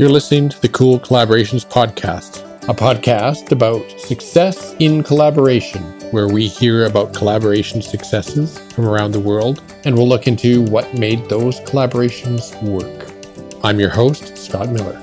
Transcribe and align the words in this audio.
You're 0.00 0.08
listening 0.08 0.48
to 0.48 0.58
the 0.62 0.68
Cool 0.70 0.98
Collaborations 0.98 1.66
Podcast, 1.66 2.42
a 2.70 2.72
podcast 2.72 3.52
about 3.52 3.86
success 4.00 4.74
in 4.78 5.02
collaboration, 5.02 5.82
where 6.10 6.26
we 6.26 6.48
hear 6.48 6.86
about 6.86 7.12
collaboration 7.12 7.82
successes 7.82 8.56
from 8.72 8.88
around 8.88 9.12
the 9.12 9.20
world 9.20 9.62
and 9.84 9.94
we'll 9.94 10.08
look 10.08 10.26
into 10.26 10.62
what 10.62 10.94
made 10.94 11.28
those 11.28 11.60
collaborations 11.60 12.58
work. 12.62 13.12
I'm 13.62 13.78
your 13.78 13.90
host, 13.90 14.38
Scott 14.38 14.70
Miller. 14.70 14.98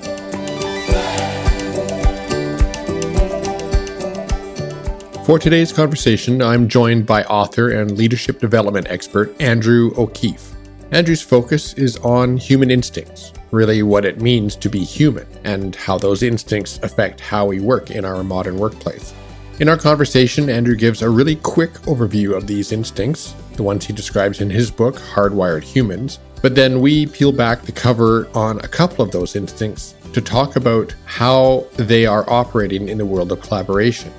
For 5.24 5.38
today's 5.38 5.72
conversation, 5.72 6.42
I'm 6.42 6.66
joined 6.66 7.06
by 7.06 7.22
author 7.22 7.70
and 7.70 7.96
leadership 7.96 8.40
development 8.40 8.88
expert 8.90 9.40
Andrew 9.40 9.92
O'Keefe. 9.96 10.56
Andrew's 10.90 11.22
focus 11.22 11.74
is 11.74 11.98
on 11.98 12.36
human 12.36 12.72
instincts, 12.72 13.32
really 13.50 13.82
what 13.82 14.04
it 14.04 14.20
means 14.20 14.56
to 14.56 14.68
be 14.68 14.84
human, 14.84 15.26
and 15.44 15.74
how 15.74 15.98
those 15.98 16.22
instincts 16.22 16.78
affect 16.82 17.20
how 17.20 17.46
we 17.46 17.60
work 17.60 17.90
in 17.90 18.04
our 18.04 18.22
modern 18.22 18.58
workplace. 18.58 19.14
In 19.60 19.68
our 19.68 19.76
conversation, 19.76 20.48
Andrew 20.48 20.76
gives 20.76 21.02
a 21.02 21.10
really 21.10 21.36
quick 21.36 21.72
overview 21.82 22.36
of 22.36 22.46
these 22.46 22.70
instincts, 22.70 23.34
the 23.54 23.62
ones 23.62 23.84
he 23.84 23.92
describes 23.92 24.40
in 24.40 24.50
his 24.50 24.70
book, 24.70 24.94
Hardwired 24.96 25.64
Humans, 25.64 26.20
but 26.42 26.54
then 26.54 26.80
we 26.80 27.06
peel 27.06 27.32
back 27.32 27.62
the 27.62 27.72
cover 27.72 28.28
on 28.34 28.60
a 28.60 28.68
couple 28.68 29.04
of 29.04 29.10
those 29.10 29.34
instincts 29.34 29.94
to 30.12 30.20
talk 30.20 30.56
about 30.56 30.94
how 31.04 31.66
they 31.76 32.06
are 32.06 32.28
operating 32.30 32.88
in 32.88 32.98
the 32.98 33.06
world 33.06 33.32
of 33.32 33.42
collaboration. 33.42 34.12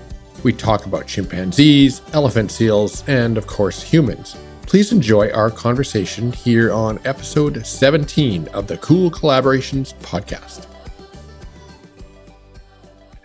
We 0.43 0.53
talk 0.53 0.85
about 0.85 1.07
chimpanzees, 1.07 2.01
elephant 2.13 2.51
seals, 2.51 3.03
and 3.07 3.37
of 3.37 3.47
course 3.47 3.81
humans. 3.81 4.35
Please 4.69 4.91
enjoy 4.91 5.31
our 5.31 5.49
conversation 5.49 6.31
here 6.31 6.71
on 6.71 6.99
episode 7.03 7.65
17 7.65 8.47
of 8.49 8.67
the 8.67 8.77
Cool 8.77 9.09
Collaborations 9.09 9.95
podcast. 9.95 10.67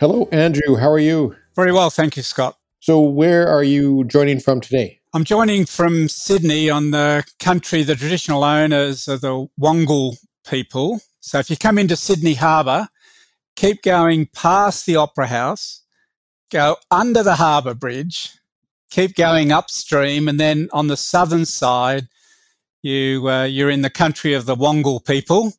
Hello, 0.00 0.27
Andrew. 0.32 0.74
How 0.77 0.91
are 0.91 0.98
you? 0.98 1.36
Very 1.54 1.70
well. 1.70 1.91
Thank 1.91 2.16
you, 2.16 2.22
Scott. 2.22 2.56
So, 2.80 2.98
where 3.02 3.46
are 3.46 3.62
you 3.62 4.04
joining 4.04 4.41
from 4.41 4.62
today? 4.62 5.00
I'm 5.12 5.24
joining 5.24 5.66
from 5.66 6.08
Sydney 6.08 6.70
on 6.70 6.92
the 6.92 7.24
country, 7.41 7.82
the 7.82 7.94
traditional 7.94 8.42
owners 8.42 9.06
of 9.06 9.20
the 9.20 9.47
Wangal 9.60 10.16
people. 10.48 11.02
So, 11.20 11.41
if 11.41 11.50
you 11.50 11.58
come 11.58 11.76
into 11.76 11.94
Sydney 11.94 12.34
Harbour, 12.34 12.88
keep 13.54 13.82
going 13.82 14.30
past 14.34 14.86
the 14.86 14.97
Opera 14.97 15.26
House, 15.26 15.82
go 16.50 16.76
under 16.91 17.22
the 17.22 17.34
Harbour 17.34 17.74
Bridge, 17.74 18.30
keep 18.95 19.17
going 19.17 19.50
upstream, 19.50 20.28
and 20.28 20.39
then 20.39 20.69
on 20.73 20.87
the 20.87 20.97
southern 20.97 21.45
side, 21.45 22.06
you 22.83 23.28
uh, 23.28 23.45
you're 23.45 23.70
in 23.70 23.83
the 23.83 23.91
country 23.91 24.34
of 24.34 24.47
the 24.47 24.55
Wangal 24.55 25.05
people, 25.05 25.53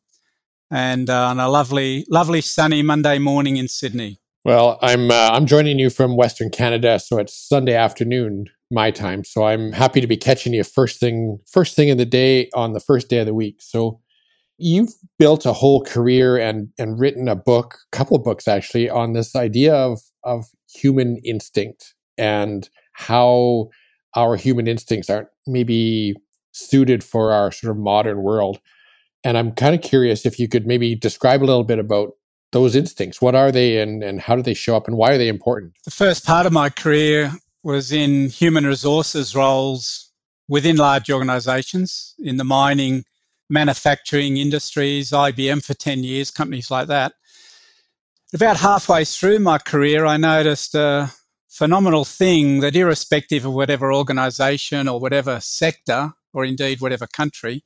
and 0.70 1.10
uh, 1.10 1.28
on 1.28 1.38
a 1.38 1.48
lovely, 1.48 2.06
lovely 2.08 2.40
sunny 2.40 2.82
Monday 2.82 3.18
morning 3.18 3.58
in 3.58 3.68
Sydney. 3.68 4.18
Well, 4.44 4.78
I'm 4.80 5.10
uh, 5.10 5.30
I'm 5.32 5.46
joining 5.46 5.78
you 5.78 5.90
from 5.90 6.16
Western 6.16 6.50
Canada, 6.50 6.98
so 6.98 7.18
it's 7.18 7.36
Sunday 7.36 7.74
afternoon 7.74 8.46
my 8.70 8.90
time. 8.90 9.22
So 9.22 9.44
I'm 9.44 9.72
happy 9.72 10.00
to 10.00 10.06
be 10.06 10.16
catching 10.16 10.54
you 10.54 10.64
first 10.64 10.98
thing 10.98 11.38
first 11.46 11.76
thing 11.76 11.88
in 11.88 11.98
the 11.98 12.06
day 12.06 12.48
on 12.54 12.72
the 12.72 12.80
first 12.80 13.10
day 13.10 13.18
of 13.18 13.26
the 13.26 13.34
week. 13.34 13.56
So 13.60 14.00
you've 14.56 14.94
built 15.18 15.44
a 15.44 15.52
whole 15.52 15.84
career 15.84 16.38
and 16.38 16.68
and 16.78 16.98
written 16.98 17.28
a 17.28 17.36
book, 17.36 17.76
a 17.92 17.96
couple 17.96 18.16
of 18.16 18.24
books 18.24 18.48
actually, 18.48 18.88
on 18.88 19.12
this 19.12 19.36
idea 19.36 19.74
of 19.74 20.00
of 20.24 20.46
human 20.72 21.18
instinct 21.22 21.94
and 22.18 22.70
how 22.96 23.68
our 24.14 24.36
human 24.36 24.66
instincts 24.66 25.10
aren't 25.10 25.28
maybe 25.46 26.16
suited 26.52 27.04
for 27.04 27.30
our 27.32 27.52
sort 27.52 27.70
of 27.70 27.76
modern 27.76 28.22
world. 28.22 28.58
And 29.22 29.36
I'm 29.36 29.52
kind 29.52 29.74
of 29.74 29.82
curious 29.82 30.24
if 30.24 30.38
you 30.38 30.48
could 30.48 30.66
maybe 30.66 30.94
describe 30.94 31.42
a 31.42 31.44
little 31.44 31.64
bit 31.64 31.78
about 31.78 32.12
those 32.52 32.74
instincts. 32.74 33.20
What 33.20 33.34
are 33.34 33.52
they 33.52 33.80
and, 33.80 34.02
and 34.02 34.20
how 34.20 34.34
do 34.34 34.42
they 34.42 34.54
show 34.54 34.76
up 34.76 34.88
and 34.88 34.96
why 34.96 35.12
are 35.12 35.18
they 35.18 35.28
important? 35.28 35.74
The 35.84 35.90
first 35.90 36.24
part 36.24 36.46
of 36.46 36.52
my 36.52 36.70
career 36.70 37.32
was 37.62 37.92
in 37.92 38.30
human 38.30 38.64
resources 38.64 39.36
roles 39.36 40.10
within 40.48 40.76
large 40.76 41.10
organizations 41.10 42.14
in 42.18 42.38
the 42.38 42.44
mining, 42.44 43.04
manufacturing 43.50 44.38
industries, 44.38 45.10
IBM 45.10 45.62
for 45.62 45.74
10 45.74 46.02
years, 46.02 46.30
companies 46.30 46.70
like 46.70 46.86
that. 46.88 47.12
About 48.32 48.56
halfway 48.56 49.04
through 49.04 49.40
my 49.40 49.58
career, 49.58 50.06
I 50.06 50.16
noticed 50.16 50.74
uh, 50.74 51.08
phenomenal 51.56 52.04
thing 52.04 52.60
that 52.60 52.76
irrespective 52.76 53.46
of 53.46 53.54
whatever 53.54 53.90
organization 53.90 54.86
or 54.86 55.00
whatever 55.00 55.40
sector 55.40 56.12
or 56.34 56.44
indeed 56.44 56.82
whatever 56.82 57.06
country, 57.06 57.64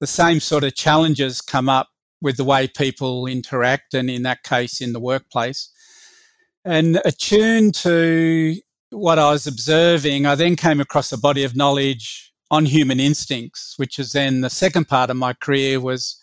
the 0.00 0.06
same 0.06 0.38
sort 0.38 0.62
of 0.64 0.74
challenges 0.74 1.40
come 1.40 1.66
up 1.66 1.88
with 2.20 2.36
the 2.36 2.44
way 2.44 2.68
people 2.68 3.26
interact 3.26 3.94
and 3.94 4.10
in 4.10 4.22
that 4.22 4.42
case 4.42 4.82
in 4.82 4.92
the 4.92 5.00
workplace. 5.00 5.70
And 6.62 7.00
attuned 7.06 7.74
to 7.76 8.56
what 8.90 9.18
I 9.18 9.30
was 9.30 9.46
observing, 9.46 10.26
I 10.26 10.34
then 10.34 10.54
came 10.54 10.80
across 10.80 11.10
a 11.10 11.18
body 11.18 11.42
of 11.42 11.56
knowledge 11.56 12.34
on 12.50 12.66
human 12.66 13.00
instincts, 13.00 13.74
which 13.78 13.98
is 13.98 14.12
then 14.12 14.42
the 14.42 14.50
second 14.50 14.88
part 14.88 15.08
of 15.08 15.16
my 15.16 15.32
career 15.32 15.80
was 15.80 16.20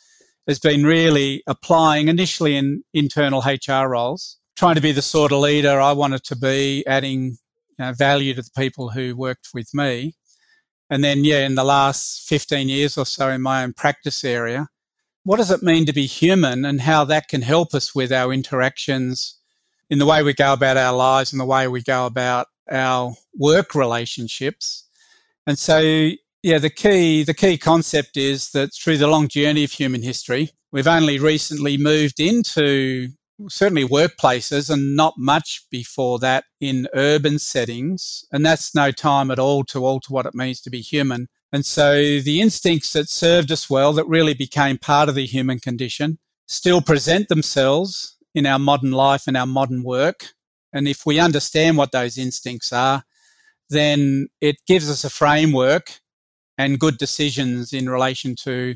has 0.48 0.60
been 0.60 0.86
really 0.86 1.42
applying 1.48 2.08
initially 2.08 2.56
in 2.56 2.84
internal 2.94 3.42
HR 3.42 3.88
roles 3.88 4.38
trying 4.56 4.76
to 4.76 4.82
be 4.82 4.92
the 4.92 5.02
sort 5.02 5.32
of 5.32 5.40
leader 5.40 5.80
I 5.80 5.92
wanted 5.92 6.24
to 6.26 6.36
be, 6.36 6.86
adding 6.88 7.38
you 7.80 7.86
know, 7.86 7.94
value 7.94 8.34
to 8.34 8.42
the 8.42 8.52
people 8.56 8.90
who 8.90 9.16
worked 9.16 9.50
with 9.54 9.74
me. 9.74 10.16
And 10.90 11.04
then, 11.04 11.24
yeah, 11.24 11.46
in 11.46 11.56
the 11.56 11.64
last 11.64 12.28
15 12.28 12.70
years 12.70 12.98
or 12.98 13.06
so 13.06 13.30
in 13.30 13.42
my 13.42 13.64
own 13.64 13.74
practice 13.74 14.24
area, 14.24 14.68
what 15.24 15.38
does 15.38 15.52
it 15.52 15.64
mean 15.64 15.86
to 15.86 15.94
be 15.94 16.06
human 16.06 16.66
and 16.66 16.82
how 16.82 17.06
that 17.06 17.30
can 17.30 17.42
help 17.42 17.74
us 17.74 17.96
with 17.96 18.12
our 18.12 18.34
interactions 18.34 19.40
in 19.90 20.00
the 20.00 20.06
way 20.06 20.24
we 20.24 20.34
go 20.34 20.54
about 20.54 20.78
our 20.78 20.94
lives 20.94 21.32
and 21.32 21.40
the 21.40 21.46
way 21.46 21.68
we 21.68 21.82
go 21.82 22.06
about 22.06 22.48
our 22.72 23.14
work 23.38 23.76
relationships. 23.76 24.88
And 25.46 25.58
so, 25.58 26.10
yeah, 26.42 26.58
the 26.58 26.70
key, 26.70 27.24
the 27.24 27.34
key 27.34 27.58
concept 27.58 28.18
is 28.18 28.52
that 28.52 28.74
through 28.74 28.98
the 28.98 29.08
long 29.08 29.28
journey 29.28 29.64
of 29.64 29.72
human 29.72 30.02
history, 30.02 30.52
we've 30.72 30.88
only 30.88 31.20
recently 31.20 31.78
moved 31.78 32.20
into 32.20 33.10
certainly 33.50 33.88
workplaces 33.88 34.70
and 34.70 34.96
not 34.96 35.16
much 35.18 35.66
before 35.72 36.20
that 36.20 36.46
in 36.60 36.88
urban 36.94 37.40
settings. 37.40 38.26
And 38.32 38.46
that's 38.46 38.76
no 38.76 38.92
time 38.92 39.32
at 39.32 39.40
all 39.40 39.64
to 39.66 39.86
alter 39.86 40.14
what 40.14 40.26
it 40.26 40.36
means 40.36 40.62
to 40.62 40.70
be 40.70 40.82
human. 40.82 41.28
And 41.52 41.66
so 41.66 42.20
the 42.20 42.42
instincts 42.42 42.94
that 42.94 43.10
served 43.10 43.52
us 43.52 43.70
well, 43.70 43.94
that 43.94 44.08
really 44.08 44.34
became 44.34 44.78
part 44.78 45.10
of 45.10 45.16
the 45.16 45.26
human 45.26 45.60
condition, 45.60 46.18
still 46.48 46.82
present 46.82 47.28
themselves 47.28 48.18
in 48.34 48.46
our 48.46 48.60
modern 48.60 48.92
life 48.92 49.24
and 49.28 49.38
our 49.38 49.46
modern 49.46 49.84
work. 49.84 50.34
And 50.74 50.88
if 50.88 51.06
we 51.06 51.20
understand 51.20 51.78
what 51.78 51.92
those 51.92 52.18
instincts 52.18 52.74
are, 52.74 53.04
then 53.70 54.28
it 54.42 54.58
gives 54.68 54.90
us 54.90 55.04
a 55.04 55.10
framework 55.10 56.00
and 56.58 56.80
good 56.80 56.98
decisions 56.98 57.74
in 57.74 57.90
relation 57.90 58.36
to 58.44 58.76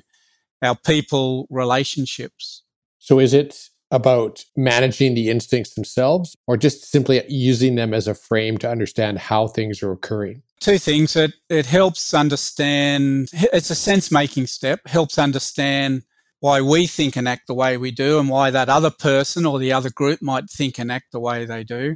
our 0.62 0.76
people 0.76 1.48
relationships. 1.50 2.64
So 3.00 3.20
is 3.20 3.34
it 3.34 3.70
about 3.92 4.44
managing 4.56 5.14
the 5.14 5.30
instincts 5.30 5.76
themselves 5.76 6.36
or 6.46 6.58
just 6.58 6.86
simply 6.86 7.24
using 7.30 7.76
them 7.76 7.94
as 7.94 8.08
a 8.08 8.14
frame 8.14 8.58
to 8.58 8.70
understand 8.70 9.18
how 9.18 9.48
things 9.48 9.82
are 9.82 9.92
occurring? 9.92 10.42
Two 10.60 10.78
things. 10.78 11.16
It, 11.16 11.34
it 11.50 11.66
helps 11.66 12.14
understand, 12.14 13.30
it's 13.34 13.70
a 13.70 13.76
sense 13.76 14.12
making 14.12 14.48
step, 14.48 14.82
helps 14.88 15.18
understand 15.18 16.04
why 16.40 16.62
we 16.62 16.86
think 16.86 17.16
and 17.16 17.28
act 17.28 17.48
the 17.48 17.54
way 17.54 17.78
we 17.78 17.92
do 17.92 18.20
and 18.20 18.30
why 18.30 18.52
that 18.52 18.70
other 18.70 18.92
person 18.92 19.46
or 19.46 19.58
the 19.58 19.74
other 19.74 19.90
group 19.90 20.22
might 20.22 20.50
think 20.50 20.78
and 20.78 20.92
act 20.92 21.12
the 21.12 21.20
way 21.20 21.46
they 21.46 21.64
do. 21.64 21.96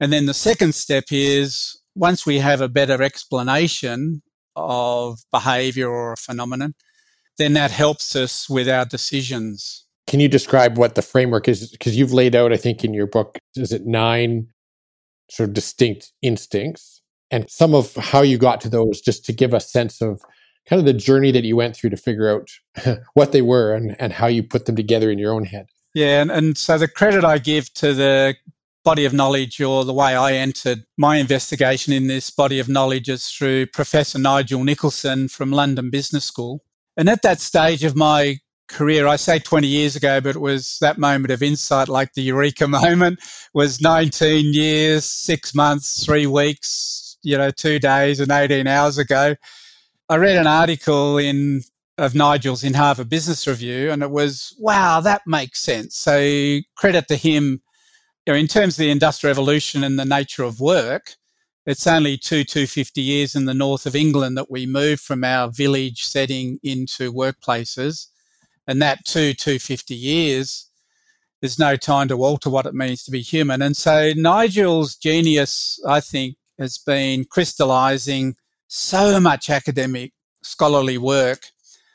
And 0.00 0.12
then 0.12 0.26
the 0.26 0.34
second 0.34 0.74
step 0.74 1.04
is 1.10 1.80
once 1.94 2.26
we 2.26 2.38
have 2.38 2.60
a 2.60 2.68
better 2.68 3.02
explanation 3.02 4.22
of 4.56 5.20
behavior 5.30 5.88
or 5.88 6.12
a 6.12 6.16
phenomenon, 6.16 6.74
then 7.38 7.52
that 7.54 7.70
helps 7.70 8.14
us 8.16 8.48
with 8.48 8.68
our 8.68 8.84
decisions 8.84 9.83
can 10.06 10.20
you 10.20 10.28
describe 10.28 10.76
what 10.76 10.94
the 10.94 11.02
framework 11.02 11.48
is? 11.48 11.70
Because 11.70 11.96
you've 11.96 12.12
laid 12.12 12.34
out, 12.34 12.52
I 12.52 12.56
think, 12.56 12.84
in 12.84 12.94
your 12.94 13.06
book, 13.06 13.38
is 13.56 13.72
it 13.72 13.86
nine 13.86 14.48
sort 15.30 15.48
of 15.48 15.54
distinct 15.54 16.12
instincts 16.22 17.02
and 17.30 17.50
some 17.50 17.74
of 17.74 17.94
how 17.96 18.22
you 18.22 18.38
got 18.38 18.60
to 18.60 18.68
those, 18.68 19.00
just 19.00 19.24
to 19.24 19.32
give 19.32 19.54
a 19.54 19.60
sense 19.60 20.00
of 20.00 20.22
kind 20.68 20.78
of 20.78 20.86
the 20.86 20.92
journey 20.92 21.32
that 21.32 21.44
you 21.44 21.56
went 21.56 21.76
through 21.76 21.90
to 21.90 21.96
figure 21.96 22.28
out 22.28 22.48
what 23.14 23.32
they 23.32 23.42
were 23.42 23.74
and, 23.74 23.96
and 23.98 24.12
how 24.12 24.26
you 24.26 24.42
put 24.42 24.66
them 24.66 24.76
together 24.76 25.10
in 25.10 25.18
your 25.18 25.32
own 25.32 25.44
head. 25.44 25.66
Yeah, 25.94 26.22
and, 26.22 26.30
and 26.30 26.58
so 26.58 26.78
the 26.78 26.88
credit 26.88 27.24
I 27.24 27.38
give 27.38 27.72
to 27.74 27.94
the 27.94 28.36
body 28.84 29.04
of 29.04 29.14
knowledge 29.14 29.60
or 29.60 29.84
the 29.84 29.92
way 29.92 30.14
I 30.14 30.34
entered 30.34 30.84
my 30.98 31.16
investigation 31.16 31.92
in 31.92 32.06
this 32.06 32.30
body 32.30 32.58
of 32.58 32.68
knowledge 32.68 33.08
is 33.08 33.28
through 33.28 33.66
Professor 33.66 34.18
Nigel 34.18 34.62
Nicholson 34.62 35.28
from 35.28 35.50
London 35.50 35.90
Business 35.90 36.24
School. 36.24 36.62
And 36.96 37.08
at 37.08 37.22
that 37.22 37.40
stage 37.40 37.82
of 37.82 37.96
my 37.96 38.38
career. 38.68 39.06
I 39.06 39.16
say 39.16 39.38
20 39.38 39.66
years 39.66 39.96
ago, 39.96 40.20
but 40.20 40.36
it 40.36 40.40
was 40.40 40.78
that 40.80 40.98
moment 40.98 41.32
of 41.32 41.42
insight, 41.42 41.88
like 41.88 42.12
the 42.14 42.22
eureka 42.22 42.66
moment, 42.68 43.20
was 43.52 43.80
19 43.80 44.52
years, 44.52 45.04
six 45.04 45.54
months, 45.54 46.04
three 46.04 46.26
weeks, 46.26 47.18
you 47.22 47.36
know, 47.36 47.50
two 47.50 47.78
days 47.78 48.20
and 48.20 48.30
18 48.30 48.66
hours 48.66 48.98
ago. 48.98 49.34
I 50.08 50.16
read 50.16 50.36
an 50.36 50.46
article 50.46 51.18
in 51.18 51.62
of 51.96 52.14
Nigel's 52.14 52.64
in 52.64 52.74
Harvard 52.74 53.08
Business 53.08 53.46
Review, 53.46 53.90
and 53.90 54.02
it 54.02 54.10
was, 54.10 54.54
wow, 54.58 55.00
that 55.00 55.22
makes 55.26 55.60
sense. 55.60 55.96
So 55.96 56.58
credit 56.76 57.08
to 57.08 57.16
him. 57.16 57.62
You 58.26 58.32
know, 58.32 58.38
in 58.38 58.48
terms 58.48 58.74
of 58.74 58.78
the 58.78 58.90
industrial 58.90 59.30
revolution 59.30 59.84
and 59.84 59.98
the 59.98 60.04
nature 60.04 60.42
of 60.42 60.58
work, 60.58 61.14
it's 61.66 61.86
only 61.86 62.16
two, 62.16 62.44
250 62.44 63.00
years 63.00 63.34
in 63.34 63.44
the 63.44 63.54
north 63.54 63.86
of 63.86 63.94
England 63.94 64.36
that 64.36 64.50
we 64.50 64.66
moved 64.66 65.02
from 65.02 65.24
our 65.24 65.50
village 65.50 66.04
setting 66.04 66.58
into 66.62 67.12
workplaces. 67.12 68.08
And 68.66 68.80
that 68.80 69.04
two, 69.04 69.34
250 69.34 69.94
years, 69.94 70.70
there's 71.40 71.58
no 71.58 71.76
time 71.76 72.08
to 72.08 72.24
alter 72.24 72.48
what 72.48 72.66
it 72.66 72.74
means 72.74 73.04
to 73.04 73.10
be 73.10 73.20
human. 73.20 73.60
And 73.60 73.76
so 73.76 74.12
Nigel's 74.16 74.96
genius, 74.96 75.78
I 75.86 76.00
think, 76.00 76.36
has 76.58 76.78
been 76.78 77.24
crystallizing 77.24 78.36
so 78.68 79.20
much 79.20 79.50
academic 79.50 80.12
scholarly 80.42 80.98
work 80.98 81.46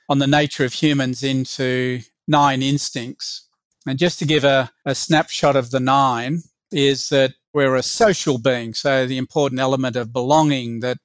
on 0.07 0.19
the 0.19 0.27
nature 0.27 0.65
of 0.65 0.73
humans 0.73 1.23
into 1.23 2.01
nine 2.27 2.61
instincts. 2.61 3.47
And 3.87 3.97
just 3.97 4.19
to 4.19 4.25
give 4.25 4.43
a, 4.43 4.71
a 4.85 4.93
snapshot 4.93 5.55
of 5.55 5.71
the 5.71 5.79
nine, 5.79 6.43
is 6.71 7.09
that 7.09 7.33
we're 7.53 7.75
a 7.75 7.83
social 7.83 8.37
being. 8.37 8.73
So 8.73 9.05
the 9.05 9.17
important 9.17 9.59
element 9.59 9.95
of 9.95 10.13
belonging, 10.13 10.81
that 10.81 10.97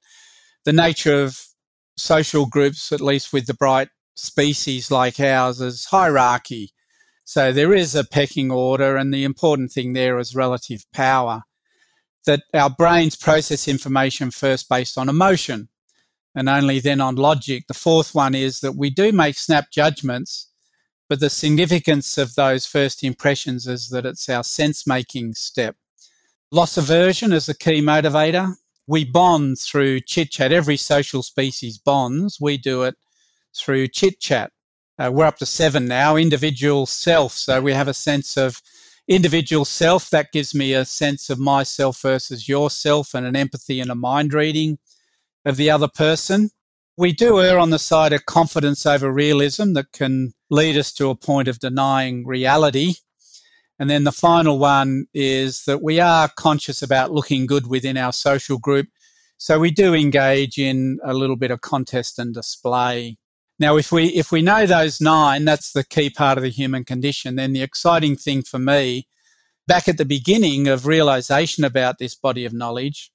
the 0.63 0.73
nature 0.73 1.23
of 1.23 1.39
social 1.97 2.45
groups, 2.45 2.91
at 2.91 3.01
least 3.01 3.33
with 3.33 3.47
the 3.47 3.53
bright 3.53 3.89
species 4.15 4.89
like 4.89 5.19
ours, 5.19 5.61
is 5.61 5.85
hierarchy. 5.85 6.71
So 7.23 7.51
there 7.51 7.73
is 7.73 7.95
a 7.95 8.03
pecking 8.03 8.51
order, 8.51 8.97
and 8.97 9.13
the 9.13 9.23
important 9.23 9.71
thing 9.71 9.93
there 9.93 10.17
is 10.19 10.35
relative 10.35 10.85
power. 10.93 11.43
That 12.25 12.43
our 12.53 12.69
brains 12.69 13.15
process 13.15 13.67
information 13.67 14.31
first 14.31 14.67
based 14.67 14.97
on 14.97 15.09
emotion 15.09 15.69
and 16.33 16.49
only 16.49 16.79
then 16.79 16.99
on 16.99 17.15
logic. 17.15 17.65
The 17.67 17.73
fourth 17.73 18.15
one 18.15 18.35
is 18.35 18.59
that 18.59 18.75
we 18.75 18.89
do 18.89 19.11
make 19.11 19.37
snap 19.37 19.71
judgments, 19.71 20.49
but 21.07 21.19
the 21.19 21.29
significance 21.29 22.17
of 22.17 22.35
those 22.35 22.65
first 22.65 23.03
impressions 23.03 23.67
is 23.67 23.89
that 23.89 24.05
it's 24.05 24.27
our 24.27 24.43
sense 24.43 24.87
making 24.87 25.35
step. 25.35 25.75
Loss 26.51 26.77
aversion 26.77 27.31
is 27.31 27.47
a 27.47 27.57
key 27.57 27.81
motivator. 27.81 28.53
We 28.87 29.05
bond 29.05 29.59
through 29.59 30.01
chit 30.01 30.31
chat. 30.31 30.51
Every 30.51 30.77
social 30.77 31.23
species 31.23 31.77
bonds. 31.77 32.37
We 32.39 32.57
do 32.57 32.83
it 32.83 32.95
through 33.55 33.87
chit 33.87 34.19
chat. 34.19 34.51
Uh, 34.97 35.11
we're 35.13 35.25
up 35.25 35.37
to 35.37 35.45
seven 35.45 35.87
now, 35.87 36.15
individual 36.15 36.85
self. 36.85 37.33
So 37.33 37.61
we 37.61 37.73
have 37.73 37.87
a 37.87 37.93
sense 37.93 38.37
of 38.37 38.61
individual 39.07 39.65
self. 39.65 40.09
That 40.09 40.31
gives 40.31 40.55
me 40.55 40.73
a 40.73 40.85
sense 40.85 41.29
of 41.29 41.39
myself 41.39 42.01
versus 42.01 42.47
yourself 42.47 43.13
and 43.13 43.25
an 43.25 43.35
empathy 43.35 43.79
and 43.79 43.91
a 43.91 43.95
mind 43.95 44.33
reading 44.33 44.77
of 45.43 45.57
the 45.57 45.69
other 45.69 45.87
person. 45.87 46.49
We 46.97 47.11
do 47.11 47.41
err 47.41 47.59
on 47.59 47.71
the 47.71 47.79
side 47.79 48.13
of 48.13 48.25
confidence 48.25 48.85
over 48.85 49.11
realism 49.11 49.73
that 49.73 49.91
can 49.91 50.33
lead 50.49 50.77
us 50.77 50.93
to 50.93 51.09
a 51.09 51.15
point 51.15 51.49
of 51.49 51.59
denying 51.59 52.25
reality. 52.25 52.95
And 53.77 53.89
then 53.89 54.05
the 54.05 54.13
final 54.13 54.57
one 54.57 55.07
is 55.13 55.63
that 55.65 55.83
we 55.83 55.99
are 55.99 56.29
conscious 56.37 56.81
about 56.81 57.11
looking 57.11 57.45
good 57.45 57.67
within 57.67 57.97
our 57.97 58.13
social 58.13 58.57
group. 58.57 58.87
So 59.37 59.59
we 59.59 59.71
do 59.71 59.93
engage 59.93 60.57
in 60.57 60.99
a 61.03 61.13
little 61.13 61.35
bit 61.35 61.51
of 61.51 61.59
contest 61.59 62.17
and 62.17 62.33
display. 62.33 63.17
Now, 63.57 63.77
if 63.77 63.91
we, 63.91 64.07
if 64.07 64.31
we 64.31 64.41
know 64.41 64.65
those 64.65 64.99
nine, 64.99 65.45
that's 65.45 65.71
the 65.71 65.83
key 65.83 66.09
part 66.09 66.37
of 66.37 66.43
the 66.43 66.49
human 66.49 66.83
condition, 66.83 67.35
then 67.35 67.53
the 67.53 67.61
exciting 67.61 68.15
thing 68.17 68.41
for 68.43 68.59
me 68.59 69.07
back 69.67 69.87
at 69.87 69.97
the 69.97 70.05
beginning 70.05 70.67
of 70.67 70.85
realization 70.85 71.63
about 71.63 71.97
this 71.97 72.15
body 72.15 72.45
of 72.45 72.53
knowledge 72.53 73.11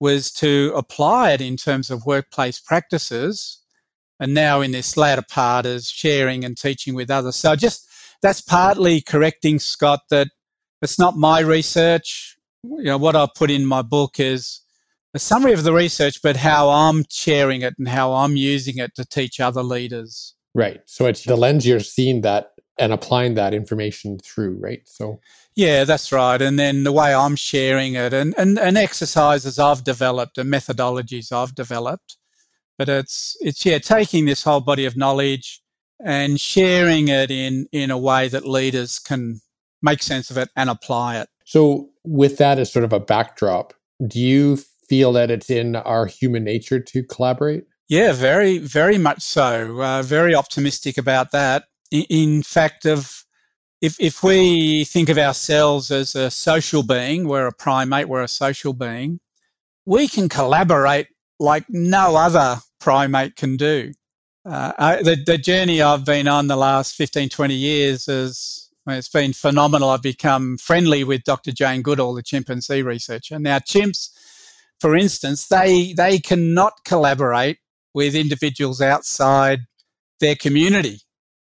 was 0.00 0.30
to 0.32 0.72
apply 0.74 1.32
it 1.32 1.40
in 1.40 1.56
terms 1.56 1.90
of 1.90 2.06
workplace 2.06 2.58
practices. 2.58 3.62
And 4.18 4.34
now 4.34 4.60
in 4.62 4.72
this 4.72 4.96
latter 4.96 5.24
part 5.28 5.66
is 5.66 5.88
sharing 5.88 6.44
and 6.44 6.56
teaching 6.56 6.94
with 6.94 7.10
others. 7.10 7.36
So 7.36 7.54
just 7.54 7.86
that's 8.22 8.40
partly 8.40 9.00
correcting 9.00 9.58
Scott 9.58 10.00
that 10.10 10.28
it's 10.82 10.98
not 10.98 11.16
my 11.16 11.40
research. 11.40 12.36
You 12.62 12.84
know, 12.84 12.98
what 12.98 13.16
I 13.16 13.28
put 13.34 13.50
in 13.50 13.66
my 13.66 13.82
book 13.82 14.18
is 14.18 14.60
a 15.16 15.18
summary 15.18 15.52
of 15.52 15.64
the 15.64 15.72
research, 15.72 16.22
but 16.22 16.36
how 16.36 16.68
I'm 16.70 17.04
sharing 17.10 17.62
it 17.62 17.74
and 17.78 17.88
how 17.88 18.12
I'm 18.12 18.36
using 18.36 18.78
it 18.78 18.94
to 18.94 19.04
teach 19.04 19.40
other 19.40 19.62
leaders. 19.62 20.34
Right. 20.54 20.80
So 20.86 21.06
it's 21.06 21.24
the 21.24 21.36
lens 21.36 21.66
you're 21.66 21.80
seeing 21.80 22.20
that 22.22 22.52
and 22.78 22.92
applying 22.92 23.34
that 23.34 23.54
information 23.54 24.18
through, 24.18 24.58
right? 24.60 24.82
So 24.84 25.20
yeah, 25.54 25.84
that's 25.84 26.12
right. 26.12 26.40
And 26.40 26.58
then 26.58 26.84
the 26.84 26.92
way 26.92 27.14
I'm 27.14 27.36
sharing 27.36 27.94
it 27.94 28.12
and, 28.12 28.34
and, 28.36 28.58
and 28.58 28.76
exercises 28.76 29.58
I've 29.58 29.84
developed 29.84 30.38
and 30.38 30.52
methodologies 30.52 31.32
I've 31.32 31.54
developed. 31.54 32.16
But 32.78 32.90
it's 32.90 33.36
it's 33.40 33.64
yeah, 33.64 33.78
taking 33.78 34.26
this 34.26 34.42
whole 34.42 34.60
body 34.60 34.84
of 34.84 34.98
knowledge 34.98 35.62
and 36.04 36.38
sharing 36.38 37.08
it 37.08 37.30
in 37.30 37.66
in 37.72 37.90
a 37.90 37.96
way 37.96 38.28
that 38.28 38.46
leaders 38.46 38.98
can 38.98 39.40
make 39.80 40.02
sense 40.02 40.30
of 40.30 40.36
it 40.36 40.50
and 40.56 40.68
apply 40.68 41.18
it. 41.20 41.28
So 41.46 41.88
with 42.04 42.36
that 42.36 42.58
as 42.58 42.70
sort 42.70 42.84
of 42.84 42.92
a 42.92 43.00
backdrop, 43.00 43.72
do 44.06 44.20
you 44.20 44.58
feel 44.88 45.12
that 45.12 45.30
it's 45.30 45.50
in 45.50 45.76
our 45.76 46.06
human 46.06 46.44
nature 46.44 46.80
to 46.80 47.02
collaborate? 47.02 47.64
Yeah, 47.88 48.12
very, 48.12 48.58
very 48.58 48.98
much 48.98 49.22
so. 49.22 49.80
Uh, 49.80 50.02
very 50.02 50.34
optimistic 50.34 50.98
about 50.98 51.30
that. 51.32 51.64
In, 51.92 52.42
fact, 52.42 52.84
of 52.84 53.24
if, 53.80 53.96
if 54.00 54.22
we 54.22 54.84
think 54.84 55.08
of 55.08 55.18
ourselves 55.18 55.90
as 55.92 56.14
a 56.16 56.30
social 56.30 56.82
being, 56.82 57.28
we're 57.28 57.46
a 57.46 57.52
primate, 57.52 58.08
we're 58.08 58.22
a 58.22 58.28
social 58.28 58.72
being, 58.72 59.20
we 59.84 60.08
can 60.08 60.28
collaborate 60.28 61.06
like 61.38 61.64
no 61.68 62.16
other 62.16 62.56
primate 62.80 63.36
can 63.36 63.56
do. 63.56 63.92
Uh, 64.44 64.72
I, 64.78 65.02
the, 65.02 65.16
the 65.24 65.38
journey 65.38 65.82
I've 65.82 66.04
been 66.04 66.26
on 66.26 66.48
the 66.48 66.56
last 66.56 66.94
15, 66.96 67.28
20 67.28 67.54
years 67.54 68.08
is 68.08 68.70
it's 68.88 69.08
been 69.08 69.32
phenomenal. 69.32 69.90
I've 69.90 70.02
become 70.02 70.58
friendly 70.58 71.02
with 71.02 71.24
Dr. 71.24 71.50
Jane 71.50 71.82
Goodall, 71.82 72.14
the 72.14 72.22
chimpanzee 72.22 72.82
researcher. 72.82 73.38
Now, 73.38 73.58
chimps, 73.58 74.10
for 74.80 74.96
instance, 74.96 75.48
they 75.48 75.92
they 75.92 76.18
cannot 76.18 76.84
collaborate 76.84 77.58
with 77.94 78.14
individuals 78.14 78.80
outside 78.80 79.60
their 80.20 80.34
community. 80.34 81.00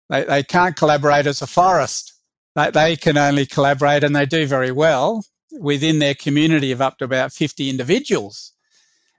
They, 0.08 0.24
they 0.24 0.42
can't 0.42 0.76
collaborate 0.76 1.26
as 1.26 1.40
a 1.40 1.46
forest 1.46 2.10
they, 2.54 2.70
they 2.70 2.96
can 2.96 3.16
only 3.16 3.46
collaborate 3.46 4.04
and 4.04 4.14
they 4.14 4.26
do 4.26 4.46
very 4.46 4.72
well 4.72 5.24
within 5.60 5.98
their 5.98 6.14
community 6.14 6.72
of 6.72 6.80
up 6.80 6.98
to 6.98 7.04
about 7.04 7.32
50 7.32 7.70
individuals. 7.70 8.52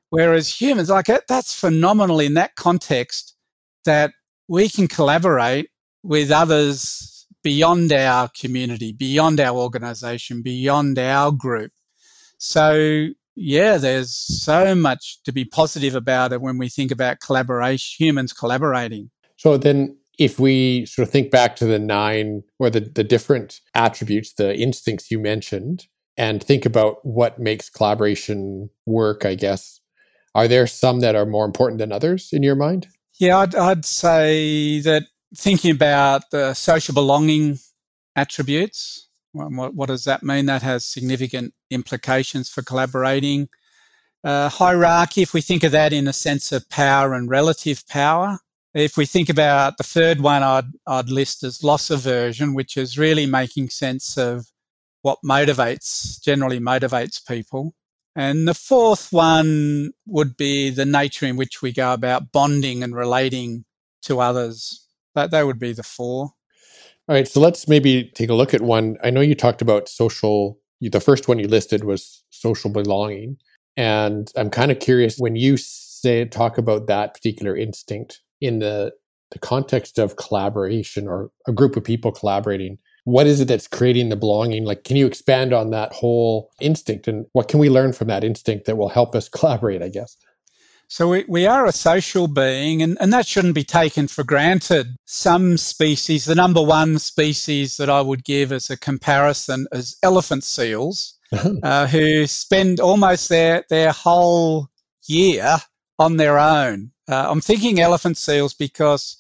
Whereas 0.10 0.62
humans, 0.62 0.90
like 0.90 1.08
that's 1.28 1.58
phenomenal 1.58 2.20
in 2.20 2.34
that 2.34 2.56
context 2.56 3.36
that 3.86 4.12
we 4.48 4.68
can 4.68 4.88
collaborate 4.88 5.70
with 6.04 6.32
others 6.32 7.26
beyond 7.44 7.92
our 7.94 8.30
community, 8.40 8.92
beyond 8.92 9.40
our 9.40 9.58
organization, 9.58 10.42
beyond 10.42 11.00
our 11.00 11.32
group. 11.32 11.72
So, 12.38 13.10
yeah, 13.36 13.78
there's 13.78 14.14
so 14.14 14.76
much 14.76 15.20
to 15.24 15.32
be 15.32 15.46
positive 15.46 15.96
about 15.96 16.34
it 16.34 16.42
when 16.42 16.58
we 16.58 16.70
think 16.70 16.92
about 16.92 17.20
collaboration, 17.20 18.04
humans 18.06 18.34
collaborating. 18.34 19.10
So 19.38 19.58
then 19.58 19.98
if 20.20 20.40
we 20.40 20.86
sort 20.86 21.08
of 21.08 21.12
think 21.12 21.32
back 21.32 21.56
to 21.58 21.66
the 21.66 21.80
nine 21.80 22.44
or 22.60 22.70
the, 22.70 22.82
the 22.82 23.04
different 23.04 23.60
attributes, 23.74 24.34
the 24.34 24.56
instincts 24.56 25.10
you 25.10 25.20
mentioned, 25.20 25.88
and 26.18 26.44
think 26.44 26.66
about 26.66 27.04
what 27.06 27.40
makes 27.40 27.70
collaboration 27.70 28.70
work, 28.86 29.26
I 29.26 29.36
guess, 29.36 29.80
are 30.36 30.48
there 30.48 30.68
some 30.68 31.00
that 31.00 31.16
are 31.16 31.26
more 31.26 31.46
important 31.46 31.80
than 31.80 31.92
others 31.92 32.30
in 32.32 32.44
your 32.44 32.56
mind? 32.56 32.88
Yeah, 33.20 33.40
I'd, 33.40 33.56
I'd 33.56 33.86
say 33.86 34.80
that 34.82 35.04
thinking 35.36 35.72
about 35.72 36.30
the 36.32 36.54
social 36.54 36.94
belonging 36.94 37.58
attributes, 38.16 39.08
what, 39.34 39.74
what 39.74 39.88
does 39.88 40.04
that 40.06 40.24
mean? 40.24 40.46
That 40.46 40.62
has 40.62 40.86
significant 40.86 41.54
implications 41.70 42.50
for 42.50 42.62
collaborating. 42.62 43.50
Uh, 44.24 44.50
hierarchy, 44.50 45.22
if 45.22 45.34
we 45.34 45.42
think 45.42 45.64
of 45.64 45.72
that 45.72 45.94
in 45.94 46.08
a 46.08 46.14
sense 46.14 46.52
of 46.52 46.70
power 46.70 47.14
and 47.14 47.30
relative 47.30 47.88
power, 47.88 48.40
if 48.74 48.96
we 48.96 49.06
think 49.06 49.30
about 49.30 49.78
the 49.78 49.84
third 49.84 50.22
one, 50.22 50.44
I'd, 50.44 50.66
I'd 50.88 51.10
list 51.10 51.44
as 51.44 51.64
loss 51.64 51.90
aversion, 51.90 52.54
which 52.54 52.78
is 52.78 52.98
really 52.98 53.26
making 53.26 53.70
sense 53.70 54.18
of 54.18 54.46
what 55.02 55.20
motivates, 55.26 56.22
generally 56.22 56.60
motivates 56.60 57.26
people. 57.26 57.74
And 58.16 58.48
the 58.48 58.54
fourth 58.54 59.12
one 59.12 59.92
would 60.06 60.38
be 60.38 60.70
the 60.70 60.86
nature 60.86 61.26
in 61.26 61.38
which 61.38 61.62
we 61.62 61.72
go 61.72 61.94
about 61.94 62.32
bonding 62.32 62.84
and 62.84 62.96
relating 62.96 63.66
to 64.04 64.20
others. 64.20 64.86
That, 65.16 65.32
that 65.32 65.46
would 65.46 65.60
be 65.60 65.74
the 65.74 65.84
four. 65.84 66.32
All 67.12 67.16
right. 67.16 67.28
So 67.28 67.42
let's 67.42 67.68
maybe 67.68 68.10
take 68.16 68.30
a 68.30 68.34
look 68.34 68.54
at 68.54 68.62
one. 68.62 68.96
I 69.04 69.10
know 69.10 69.20
you 69.20 69.36
talked 69.36 69.62
about 69.62 69.90
social, 69.90 70.58
the 70.80 71.02
first 71.02 71.28
one 71.28 71.40
you 71.40 71.48
listed 71.50 71.84
was 71.84 72.24
social 72.30 72.72
belonging. 72.72 73.36
And 73.76 74.32
I'm 74.38 74.50
kind 74.50 74.72
of 74.72 74.80
curious 74.80 75.18
when 75.18 75.36
you 75.36 75.58
say, 75.58 76.24
talk 76.24 76.58
about 76.58 76.88
that 76.88 77.14
particular 77.14 77.54
instinct, 77.54 78.22
in 78.40 78.60
the 78.60 78.94
the 79.32 79.40
context 79.40 80.00
of 80.00 80.16
collaboration 80.16 81.06
or 81.06 81.32
a 81.48 81.52
group 81.52 81.76
of 81.76 81.84
people 81.84 82.14
collaborating 82.14 82.78
what 83.06 83.28
is 83.28 83.40
it 83.40 83.48
that's 83.48 83.68
creating 83.68 84.10
the 84.10 84.16
belonging 84.16 84.66
like 84.66 84.84
can 84.84 84.98
you 84.98 85.08
expand 85.08 85.54
on 85.54 85.70
that 85.70 85.94
whole 85.94 86.52
instinct 86.60 87.08
and 87.08 87.26
what 87.32 87.48
can 87.48 87.60
we 87.60 87.70
learn 87.70 87.94
from 87.94 88.10
that 88.10 88.26
instinct 88.26 88.66
that 88.66 88.78
will 88.78 88.90
help 88.90 89.16
us 89.16 89.30
collaborate 89.38 89.82
i 89.82 89.88
guess 89.88 90.18
So 90.92 91.08
we, 91.08 91.24
we 91.26 91.46
are 91.48 91.66
a 91.66 91.72
social 91.72 92.28
being, 92.28 92.82
and, 92.82 92.98
and 93.00 93.14
that 93.14 93.26
shouldn't 93.26 93.56
be 93.56 93.64
taken 93.64 94.10
for 94.10 94.26
granted. 94.26 94.98
Some 95.06 95.56
species, 95.56 96.26
the 96.26 96.36
number 96.36 96.62
one 96.62 97.00
species 97.00 97.78
that 97.78 97.90
I 97.90 98.02
would 98.02 98.26
give 98.26 98.52
as 98.52 98.70
a 98.70 98.76
comparison 98.76 99.68
is 99.72 99.96
elephant 100.04 100.44
seals, 100.44 101.18
uh, 101.64 101.88
who 101.88 102.28
spend 102.28 102.82
almost 102.82 103.30
their, 103.30 103.64
their 103.70 103.94
whole 103.94 104.68
year 105.08 105.60
on 105.98 106.18
their 106.18 106.38
own. 106.38 106.92
Uh, 107.10 107.26
I'm 107.30 107.40
thinking 107.40 107.80
elephant 107.80 108.18
seals 108.18 108.54
because 108.54 109.16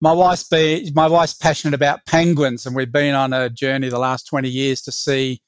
my 0.00 0.12
wife's 0.12 0.48
be, 0.48 0.90
my 0.94 1.06
wife's 1.06 1.34
passionate 1.34 1.74
about 1.74 2.06
penguins, 2.06 2.64
and 2.64 2.74
we've 2.74 2.90
been 2.90 3.14
on 3.14 3.34
a 3.34 3.50
journey 3.50 3.90
the 3.90 3.98
last 3.98 4.26
20 4.26 4.48
years 4.48 4.80
to 4.80 4.90
see 4.90 5.42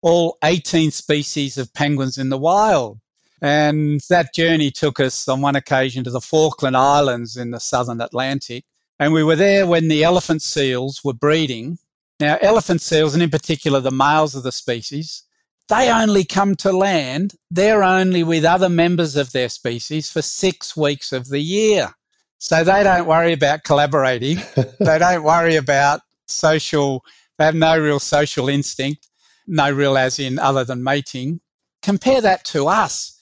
all 0.00 0.38
18 0.42 0.90
species 0.92 1.58
of 1.58 1.74
penguins 1.74 2.16
in 2.16 2.30
the 2.30 2.38
wild. 2.38 3.00
And 3.40 4.00
that 4.08 4.34
journey 4.34 4.70
took 4.70 5.00
us 5.00 5.28
on 5.28 5.40
one 5.40 5.56
occasion 5.56 6.04
to 6.04 6.10
the 6.10 6.20
Falkland 6.20 6.76
Islands 6.76 7.36
in 7.36 7.50
the 7.50 7.60
southern 7.60 8.00
Atlantic. 8.00 8.64
And 8.98 9.12
we 9.12 9.24
were 9.24 9.36
there 9.36 9.66
when 9.66 9.88
the 9.88 10.04
elephant 10.04 10.42
seals 10.42 11.02
were 11.04 11.12
breeding. 11.12 11.78
Now, 12.20 12.38
elephant 12.40 12.80
seals, 12.80 13.14
and 13.14 13.22
in 13.22 13.30
particular 13.30 13.80
the 13.80 13.90
males 13.90 14.34
of 14.34 14.44
the 14.44 14.52
species, 14.52 15.24
they 15.68 15.90
only 15.90 16.24
come 16.24 16.54
to 16.56 16.72
land, 16.72 17.34
they're 17.50 17.82
only 17.82 18.22
with 18.22 18.44
other 18.44 18.68
members 18.68 19.16
of 19.16 19.32
their 19.32 19.48
species 19.48 20.10
for 20.10 20.22
six 20.22 20.76
weeks 20.76 21.12
of 21.12 21.28
the 21.28 21.40
year. 21.40 21.94
So 22.38 22.62
they 22.62 22.82
don't 22.82 23.06
worry 23.06 23.32
about 23.32 23.64
collaborating. 23.64 24.38
they 24.80 24.98
don't 24.98 25.22
worry 25.22 25.56
about 25.56 26.02
social, 26.26 27.02
they 27.38 27.46
have 27.46 27.54
no 27.54 27.78
real 27.78 27.98
social 27.98 28.48
instinct, 28.48 29.08
no 29.46 29.70
real 29.70 29.96
as 29.96 30.18
in 30.18 30.38
other 30.38 30.64
than 30.64 30.84
mating. 30.84 31.40
Compare 31.82 32.20
that 32.20 32.44
to 32.46 32.66
us. 32.66 33.13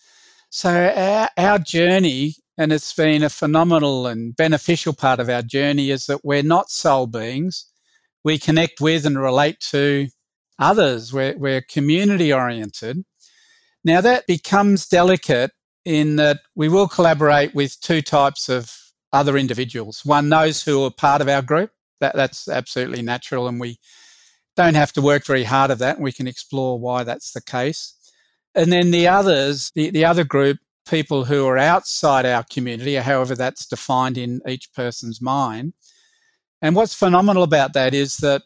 So 0.54 0.68
our, 0.68 1.30
our 1.38 1.58
journey, 1.58 2.34
and 2.58 2.74
it's 2.74 2.92
been 2.92 3.22
a 3.22 3.30
phenomenal 3.30 4.06
and 4.06 4.36
beneficial 4.36 4.92
part 4.92 5.18
of 5.18 5.30
our 5.30 5.40
journey, 5.40 5.90
is 5.90 6.04
that 6.06 6.26
we're 6.26 6.42
not 6.42 6.68
sole 6.68 7.06
beings. 7.06 7.64
We 8.22 8.36
connect 8.36 8.78
with 8.78 9.06
and 9.06 9.18
relate 9.18 9.60
to 9.70 10.08
others. 10.58 11.10
We're, 11.10 11.38
we're 11.38 11.62
community 11.62 12.34
oriented. 12.34 13.02
Now 13.82 14.02
that 14.02 14.26
becomes 14.26 14.86
delicate 14.86 15.52
in 15.86 16.16
that 16.16 16.40
we 16.54 16.68
will 16.68 16.86
collaborate 16.86 17.54
with 17.54 17.80
two 17.80 18.02
types 18.02 18.50
of 18.50 18.76
other 19.10 19.38
individuals. 19.38 20.02
One, 20.04 20.28
those 20.28 20.62
who 20.62 20.84
are 20.84 20.90
part 20.90 21.22
of 21.22 21.30
our 21.30 21.40
group. 21.40 21.70
That, 22.00 22.14
that's 22.14 22.46
absolutely 22.46 23.00
natural, 23.00 23.48
and 23.48 23.58
we 23.58 23.78
don't 24.54 24.74
have 24.74 24.92
to 24.92 25.00
work 25.00 25.24
very 25.24 25.44
hard 25.44 25.70
at 25.70 25.78
that. 25.78 25.98
We 25.98 26.12
can 26.12 26.26
explore 26.26 26.78
why 26.78 27.04
that's 27.04 27.32
the 27.32 27.40
case. 27.40 27.94
And 28.54 28.72
then 28.72 28.90
the 28.90 29.08
others, 29.08 29.72
the, 29.74 29.90
the 29.90 30.04
other 30.04 30.24
group, 30.24 30.58
people 30.88 31.24
who 31.24 31.46
are 31.46 31.58
outside 31.58 32.26
our 32.26 32.44
community, 32.50 32.96
however 32.96 33.34
that's 33.34 33.66
defined 33.66 34.18
in 34.18 34.40
each 34.48 34.72
person's 34.72 35.20
mind. 35.20 35.72
And 36.60 36.76
what's 36.76 36.94
phenomenal 36.94 37.42
about 37.42 37.72
that 37.74 37.94
is 37.94 38.18
that 38.18 38.42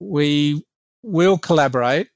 we 0.00 0.64
will 1.02 1.38
collaborate 1.38 2.08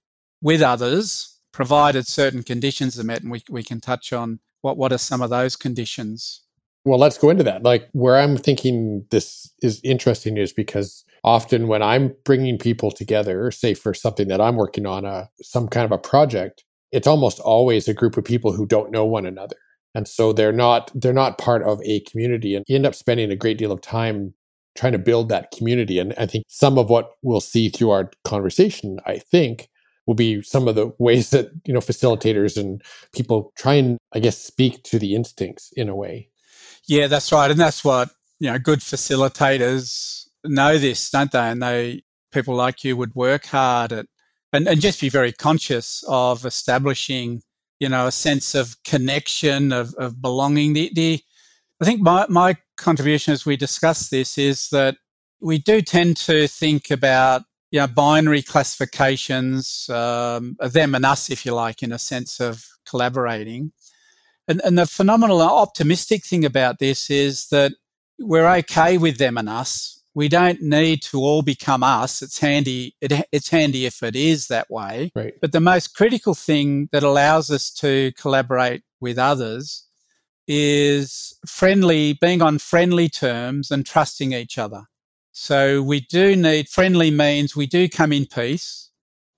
with 0.42 0.62
others, 0.62 1.38
provided 1.52 2.06
certain 2.06 2.42
conditions 2.42 2.98
are 2.98 3.04
met, 3.04 3.22
and 3.22 3.30
we, 3.30 3.42
we 3.48 3.62
can 3.62 3.80
touch 3.80 4.12
on 4.12 4.40
what, 4.62 4.76
what 4.76 4.92
are 4.92 4.98
some 4.98 5.22
of 5.22 5.30
those 5.30 5.56
conditions. 5.56 6.42
Well, 6.84 6.98
let's 6.98 7.18
go 7.18 7.30
into 7.30 7.44
that. 7.44 7.62
Like, 7.62 7.88
where 7.92 8.16
I'm 8.16 8.36
thinking 8.36 9.04
this 9.10 9.52
is 9.62 9.80
interesting 9.84 10.38
is 10.38 10.52
because 10.52 11.04
often 11.22 11.68
when 11.68 11.82
I'm 11.82 12.14
bringing 12.24 12.58
people 12.58 12.90
together, 12.90 13.50
say 13.50 13.74
for 13.74 13.92
something 13.92 14.28
that 14.28 14.40
I'm 14.40 14.56
working 14.56 14.86
on, 14.86 15.04
a 15.04 15.08
uh, 15.08 15.26
some 15.42 15.68
kind 15.68 15.84
of 15.84 15.92
a 15.92 15.98
project, 15.98 16.64
it's 16.92 17.06
almost 17.06 17.38
always 17.40 17.88
a 17.88 17.94
group 17.94 18.16
of 18.16 18.24
people 18.24 18.52
who 18.52 18.66
don't 18.66 18.90
know 18.90 19.04
one 19.04 19.26
another. 19.26 19.56
And 19.94 20.06
so 20.06 20.32
they're 20.32 20.52
not 20.52 20.90
they're 20.94 21.12
not 21.12 21.38
part 21.38 21.62
of 21.62 21.80
a 21.84 22.00
community 22.00 22.54
and 22.54 22.64
you 22.68 22.76
end 22.76 22.86
up 22.86 22.94
spending 22.94 23.30
a 23.30 23.36
great 23.36 23.58
deal 23.58 23.72
of 23.72 23.80
time 23.80 24.34
trying 24.76 24.92
to 24.92 24.98
build 24.98 25.28
that 25.28 25.50
community. 25.50 25.98
And 25.98 26.14
i 26.16 26.26
think 26.26 26.44
some 26.48 26.78
of 26.78 26.88
what 26.90 27.12
we'll 27.22 27.40
see 27.40 27.68
through 27.68 27.90
our 27.90 28.10
conversation 28.24 29.00
i 29.06 29.18
think 29.18 29.68
will 30.06 30.14
be 30.14 30.42
some 30.42 30.68
of 30.68 30.74
the 30.74 30.92
ways 30.98 31.30
that 31.30 31.50
you 31.64 31.74
know 31.74 31.80
facilitators 31.80 32.56
and 32.56 32.82
people 33.12 33.52
try 33.56 33.74
and 33.74 33.98
i 34.12 34.18
guess 34.18 34.38
speak 34.38 34.82
to 34.84 34.98
the 34.98 35.14
instincts 35.14 35.72
in 35.76 35.88
a 35.88 35.96
way. 35.96 36.28
Yeah 36.86 37.08
that's 37.08 37.32
right. 37.32 37.50
And 37.50 37.60
that's 37.60 37.84
what 37.84 38.10
you 38.38 38.50
know 38.50 38.58
good 38.58 38.80
facilitators 38.80 40.26
know 40.44 40.78
this 40.78 41.10
don't 41.10 41.32
they? 41.32 41.38
And 41.38 41.62
they 41.62 42.02
people 42.32 42.54
like 42.54 42.84
you 42.84 42.96
would 42.96 43.14
work 43.14 43.46
hard 43.46 43.92
at 43.92 44.06
and, 44.52 44.66
and 44.66 44.80
just 44.80 45.00
be 45.00 45.08
very 45.08 45.32
conscious 45.32 46.04
of 46.08 46.44
establishing, 46.44 47.42
you 47.78 47.88
know, 47.88 48.06
a 48.06 48.12
sense 48.12 48.54
of 48.54 48.76
connection, 48.84 49.72
of, 49.72 49.94
of 49.94 50.20
belonging. 50.20 50.72
The, 50.72 50.90
the, 50.94 51.20
I 51.80 51.84
think 51.84 52.00
my, 52.00 52.26
my 52.28 52.56
contribution 52.76 53.32
as 53.32 53.46
we 53.46 53.56
discuss 53.56 54.08
this 54.08 54.38
is 54.38 54.68
that 54.70 54.96
we 55.40 55.58
do 55.58 55.80
tend 55.80 56.16
to 56.18 56.46
think 56.46 56.90
about 56.90 57.42
you 57.70 57.78
know, 57.78 57.86
binary 57.86 58.42
classifications, 58.42 59.88
um, 59.90 60.56
them 60.60 60.94
and 60.94 61.06
us, 61.06 61.30
if 61.30 61.46
you 61.46 61.54
like, 61.54 61.82
in 61.82 61.92
a 61.92 61.98
sense 61.98 62.40
of 62.40 62.66
collaborating. 62.88 63.72
And, 64.48 64.60
and 64.64 64.76
the 64.76 64.86
phenomenal 64.86 65.40
optimistic 65.40 66.24
thing 66.24 66.44
about 66.44 66.80
this 66.80 67.10
is 67.10 67.46
that 67.48 67.72
we're 68.18 68.48
okay 68.56 68.98
with 68.98 69.18
them 69.18 69.38
and 69.38 69.48
us 69.48 69.99
we 70.14 70.28
don't 70.28 70.60
need 70.60 71.02
to 71.02 71.20
all 71.20 71.42
become 71.42 71.82
us. 71.82 72.22
It's 72.22 72.38
handy. 72.38 72.96
It, 73.00 73.12
it's 73.32 73.48
handy 73.48 73.86
if 73.86 74.02
it 74.02 74.16
is 74.16 74.48
that 74.48 74.70
way. 74.70 75.12
Right. 75.14 75.34
But 75.40 75.52
the 75.52 75.60
most 75.60 75.94
critical 75.94 76.34
thing 76.34 76.88
that 76.92 77.02
allows 77.02 77.50
us 77.50 77.70
to 77.74 78.12
collaborate 78.18 78.82
with 79.00 79.18
others 79.18 79.86
is 80.48 81.38
friendly, 81.46 82.14
being 82.14 82.42
on 82.42 82.58
friendly 82.58 83.08
terms 83.08 83.70
and 83.70 83.86
trusting 83.86 84.32
each 84.32 84.58
other. 84.58 84.82
So 85.32 85.80
we 85.80 86.00
do 86.00 86.34
need 86.34 86.68
friendly 86.68 87.10
means 87.10 87.54
we 87.54 87.66
do 87.66 87.88
come 87.88 88.12
in 88.12 88.26
peace. 88.26 88.90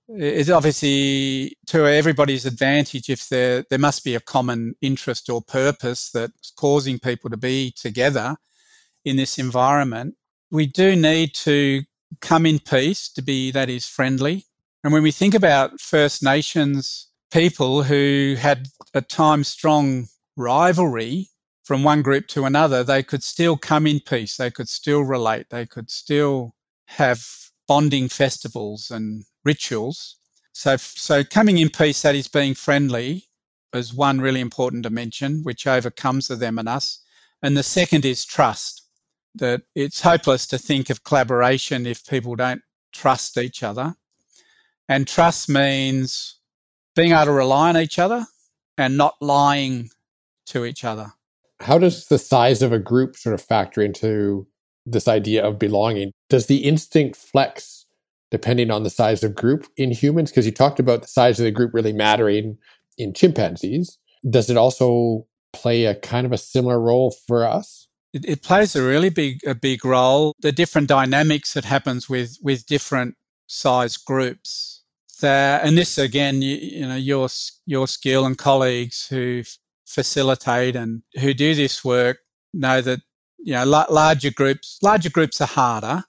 It's 0.09 0.49
obviously 0.49 1.55
to 1.67 1.85
everybody's 1.85 2.45
advantage 2.45 3.09
if 3.09 3.29
there 3.29 3.63
there 3.69 3.79
must 3.79 4.03
be 4.03 4.15
a 4.15 4.19
common 4.19 4.75
interest 4.81 5.29
or 5.29 5.41
purpose 5.41 6.09
that's 6.11 6.51
causing 6.57 6.99
people 6.99 7.29
to 7.29 7.37
be 7.37 7.71
together 7.71 8.35
in 9.05 9.15
this 9.15 9.37
environment 9.37 10.15
we 10.53 10.67
do 10.67 10.95
need 10.95 11.33
to 11.33 11.81
come 12.21 12.45
in 12.45 12.59
peace 12.59 13.09
to 13.09 13.23
be, 13.23 13.49
that 13.51 13.71
is, 13.71 13.87
friendly. 13.87 14.45
And 14.83 14.93
when 14.93 15.01
we 15.01 15.11
think 15.11 15.33
about 15.33 15.81
First 15.81 16.21
Nations 16.23 17.07
people 17.31 17.81
who 17.81 18.35
had 18.37 18.67
at 18.93 19.09
times 19.09 19.47
strong 19.47 20.07
rivalry 20.37 21.29
from 21.63 21.83
one 21.83 22.03
group 22.03 22.27
to 22.27 22.45
another, 22.45 22.83
they 22.83 23.01
could 23.01 23.23
still 23.23 23.57
come 23.57 23.87
in 23.87 23.99
peace. 23.99 24.37
They 24.37 24.51
could 24.51 24.69
still 24.69 25.01
relate. 25.01 25.47
They 25.49 25.65
could 25.65 25.89
still 25.89 26.53
have 26.85 27.25
bonding 27.67 28.07
festivals 28.07 28.91
and 28.91 29.23
rituals. 29.43 30.17
So, 30.53 30.77
so 30.77 31.23
coming 31.23 31.57
in 31.57 31.69
peace, 31.69 32.03
that 32.03 32.13
is 32.13 32.27
being 32.27 32.53
friendly, 32.53 33.25
is 33.73 33.91
one 33.91 34.21
really 34.21 34.41
important 34.41 34.83
dimension, 34.83 35.41
which 35.41 35.65
overcomes 35.65 36.27
the 36.27 36.35
them 36.35 36.59
and 36.59 36.69
us. 36.69 36.99
And 37.41 37.57
the 37.57 37.63
second 37.63 38.05
is 38.05 38.23
trust 38.23 38.82
that 39.35 39.63
it's 39.75 40.01
hopeless 40.01 40.45
to 40.47 40.57
think 40.57 40.89
of 40.89 41.03
collaboration 41.03 41.85
if 41.85 42.05
people 42.05 42.35
don't 42.35 42.61
trust 42.91 43.37
each 43.37 43.63
other. 43.63 43.95
And 44.89 45.07
trust 45.07 45.49
means 45.49 46.39
being 46.95 47.11
able 47.11 47.25
to 47.25 47.31
rely 47.31 47.69
on 47.69 47.77
each 47.77 47.97
other 47.97 48.25
and 48.77 48.97
not 48.97 49.15
lying 49.21 49.89
to 50.47 50.65
each 50.65 50.83
other. 50.83 51.11
How 51.59 51.77
does 51.77 52.07
the 52.07 52.19
size 52.19 52.61
of 52.61 52.73
a 52.73 52.79
group 52.79 53.15
sort 53.15 53.33
of 53.33 53.41
factor 53.41 53.81
into 53.81 54.45
this 54.85 55.07
idea 55.07 55.43
of 55.43 55.57
belonging? 55.57 56.11
Does 56.29 56.47
the 56.47 56.57
instinct 56.57 57.15
flex 57.15 57.85
depending 58.31 58.71
on 58.71 58.83
the 58.83 58.89
size 58.89 59.23
of 59.23 59.35
group 59.35 59.67
in 59.77 59.91
humans? 59.91 60.31
Because 60.31 60.45
you 60.45 60.51
talked 60.51 60.79
about 60.79 61.01
the 61.01 61.07
size 61.07 61.39
of 61.39 61.45
the 61.45 61.51
group 61.51 61.73
really 61.73 61.93
mattering 61.93 62.57
in 62.97 63.13
chimpanzees. 63.13 63.97
Does 64.29 64.49
it 64.49 64.57
also 64.57 65.25
play 65.53 65.85
a 65.85 65.95
kind 65.95 66.25
of 66.25 66.31
a 66.31 66.37
similar 66.37 66.79
role 66.79 67.15
for 67.27 67.45
us? 67.45 67.87
It, 68.13 68.25
it 68.25 68.43
plays 68.43 68.75
a 68.75 68.83
really 68.83 69.09
big 69.09 69.45
a 69.45 69.55
big 69.55 69.83
role. 69.83 70.33
The 70.39 70.51
different 70.51 70.87
dynamics 70.87 71.53
that 71.53 71.65
happens 71.65 72.07
with 72.07 72.37
with 72.41 72.65
different 72.65 73.15
size 73.47 73.97
groups. 73.97 74.81
That, 75.21 75.65
and 75.65 75.77
this 75.77 75.97
again, 75.97 76.41
you, 76.41 76.55
you 76.57 76.87
know, 76.87 76.95
your 76.95 77.27
your 77.65 77.87
skill 77.87 78.25
and 78.25 78.37
colleagues 78.37 79.07
who 79.07 79.43
facilitate 79.85 80.75
and 80.75 81.03
who 81.19 81.33
do 81.33 81.53
this 81.55 81.83
work 81.83 82.17
know 82.53 82.81
that 82.81 82.99
you 83.37 83.53
know 83.53 83.65
larger 83.65 84.31
groups 84.31 84.77
larger 84.81 85.09
groups 85.09 85.41
are 85.41 85.47
harder. 85.47 86.03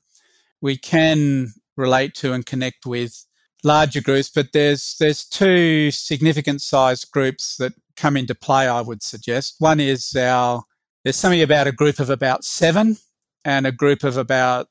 We 0.60 0.76
can 0.76 1.52
relate 1.76 2.14
to 2.16 2.32
and 2.32 2.44
connect 2.44 2.86
with 2.86 3.26
larger 3.62 4.00
groups, 4.00 4.30
but 4.30 4.52
there's 4.52 4.96
there's 4.98 5.24
two 5.24 5.90
significant 5.90 6.60
size 6.60 7.04
groups 7.04 7.56
that 7.56 7.72
come 7.96 8.16
into 8.16 8.34
play. 8.34 8.66
I 8.66 8.80
would 8.80 9.02
suggest 9.02 9.56
one 9.58 9.80
is 9.80 10.14
our 10.16 10.64
there's 11.04 11.16
something 11.16 11.42
about 11.42 11.66
a 11.66 11.72
group 11.72 12.00
of 12.00 12.10
about 12.10 12.44
seven 12.44 12.96
and 13.44 13.66
a 13.66 13.72
group 13.72 14.04
of 14.04 14.16
about 14.16 14.68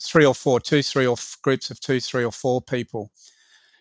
three 0.00 0.24
or 0.24 0.34
four, 0.34 0.60
two, 0.60 0.82
three 0.82 1.06
or 1.06 1.14
f- 1.14 1.36
groups 1.42 1.70
of 1.70 1.80
two, 1.80 2.00
three 2.00 2.24
or 2.24 2.32
four 2.32 2.62
people, 2.62 3.10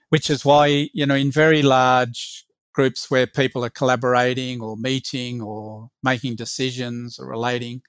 which 0.10 0.30
is 0.30 0.44
why, 0.44 0.90
you 0.94 1.06
know, 1.06 1.16
in 1.16 1.32
very 1.32 1.62
large 1.62 2.46
groups 2.74 3.12
where 3.12 3.28
people 3.28 3.64
are 3.64 3.70
collaborating 3.70 4.62
or 4.62 4.78
meeting 4.78 5.42
or 5.42 5.90
making 6.04 6.36
decisions 6.36 7.20
or 7.20 7.28
relating, 7.28 7.82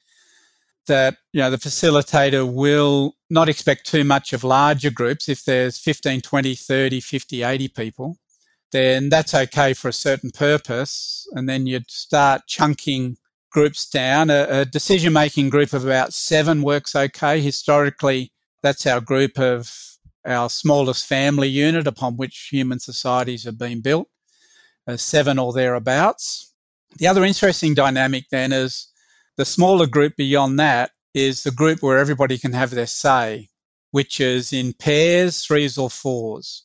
that 0.89 1.17
you 1.33 1.41
know 1.41 1.49
the 1.49 1.57
facilitator 1.57 2.53
will 2.53 3.15
not 3.31 3.49
expect 3.49 3.87
too 3.87 4.03
much 4.05 4.33
of 4.33 4.45
larger 4.45 4.91
groups. 4.91 5.29
If 5.29 5.45
there's 5.45 5.79
15 5.79 6.21
20 6.21 6.55
30 6.57 7.01
50 7.01 7.43
80 7.45 7.69
people 7.69 8.17
then 8.73 9.11
that's 9.11 9.35
okay 9.35 9.75
for 9.75 9.89
a 9.89 9.93
certain 9.93 10.31
purpose 10.31 11.29
and 11.33 11.49
then 11.49 11.67
you'd 11.67 11.91
start 11.91 12.43
chunking 12.49 13.17
groups 13.53 13.89
down. 13.89 14.31
A, 14.31 14.47
a 14.49 14.65
decision 14.65 15.13
making 15.13 15.51
group 15.51 15.73
of 15.73 15.85
about 15.85 16.13
seven 16.13 16.63
works 16.63 16.97
okay. 16.97 17.41
Historically 17.41 18.33
that's 18.63 18.87
our 18.87 19.01
group 19.01 19.39
of 19.39 19.71
our 20.25 20.49
smallest 20.49 21.07
family 21.07 21.49
unit 21.49 21.87
upon 21.87 22.17
which 22.17 22.49
human 22.51 22.79
societies 22.79 23.45
have 23.45 23.59
been 23.59 23.81
built 23.81 24.09
uh, 24.87 24.97
seven 24.97 25.39
or 25.39 25.53
thereabouts. 25.53 26.55
The 26.99 27.07
other 27.07 27.25
interesting 27.25 27.75
dynamic 27.75 28.27
then 28.31 28.53
is 28.53 28.89
the 29.37 29.45
smaller 29.45 29.87
group 29.87 30.17
beyond 30.17 30.59
that 30.61 30.93
is 31.15 31.43
the 31.43 31.51
group 31.51 31.83
where 31.83 31.99
everybody 31.99 32.39
can 32.39 32.53
have 32.53 32.71
their 32.71 32.87
say, 32.87 33.49
which 33.91 34.21
is 34.21 34.53
in 34.53 34.75
pairs, 34.75 35.45
threes 35.45 35.77
or 35.77 35.91
fours. 35.91 36.65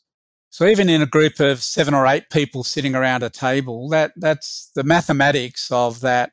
So 0.50 0.65
even 0.65 0.89
in 0.89 1.01
a 1.01 1.08
group 1.08 1.39
of 1.39 1.62
seven 1.62 1.94
or 1.94 2.08
eight 2.08 2.29
people 2.32 2.63
sitting 2.63 2.96
around 2.96 3.24
a 3.24 3.29
table, 3.29 3.89
that 3.89 4.12
that's 4.15 4.72
the 4.75 4.84
mathematics 4.84 5.70
of 5.72 6.01
that 6.01 6.32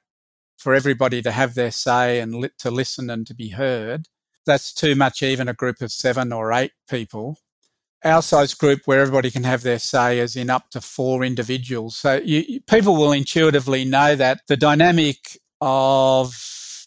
for 0.57 0.75
everybody 0.75 1.23
to 1.23 1.31
have 1.31 1.55
their 1.55 1.71
say 1.71 2.21
and 2.21 2.35
li- 2.35 2.51
to 2.59 2.71
listen 2.71 3.11
and 3.11 3.27
to 3.27 3.35
be 3.35 3.51
heard. 3.51 4.07
That's 4.47 4.73
too 4.73 4.95
much 4.95 5.23
even 5.23 5.49
a 5.49 5.55
group 5.55 5.81
of 5.81 5.93
seven 5.93 6.33
or 6.33 6.53
eight 6.53 6.73
people. 6.89 7.39
Our 8.05 8.21
size 8.21 8.53
group 8.53 8.83
where 8.85 9.01
everybody 9.01 9.31
can 9.31 9.45
have 9.45 9.63
their 9.63 9.79
say 9.79 10.19
is 10.19 10.37
in 10.37 10.51
up 10.51 10.71
to 10.71 10.81
four 10.81 11.25
individuals. 11.25 11.97
So 11.97 12.21
you, 12.23 12.61
people 12.63 12.97
will 12.97 13.13
intuitively 13.13 13.85
know 13.85 14.15
that 14.17 14.43
the 14.47 14.59
dynamic 14.59 15.39
of 15.61 16.35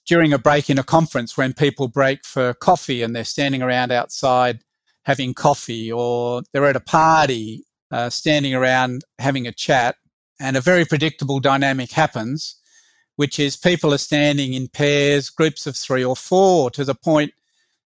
during 0.08 0.32
a 0.32 0.40
break 0.40 0.70
in 0.70 0.80
a 0.80 0.84
conference 0.84 1.36
when 1.36 1.54
people 1.54 1.88
break 1.88 2.26
for 2.26 2.54
coffee 2.54 3.04
and 3.04 3.16
they're 3.16 3.24
standing 3.24 3.62
around 3.62 3.92
outside 3.92 4.60
having 5.04 5.34
coffee 5.34 5.92
or 5.92 6.42
they're 6.52 6.66
at 6.66 6.76
a 6.76 6.82
party 6.82 7.66
uh, 7.92 8.10
standing 8.10 8.54
around 8.54 9.04
having 9.20 9.48
a 9.48 9.52
chat 9.52 9.96
and 10.40 10.56
a 10.58 10.62
very 10.62 10.86
predictable 10.86 11.40
dynamic 11.40 11.92
happens 11.92 12.60
which 13.18 13.40
is 13.40 13.58
people 13.58 13.94
are 13.94 14.00
standing 14.00 14.54
in 14.54 14.70
pairs 14.70 15.30
groups 15.30 15.68
of 15.68 15.76
three 15.76 16.04
or 16.04 16.16
four 16.16 16.72
to 16.72 16.86
the 16.86 16.96
point 16.96 17.34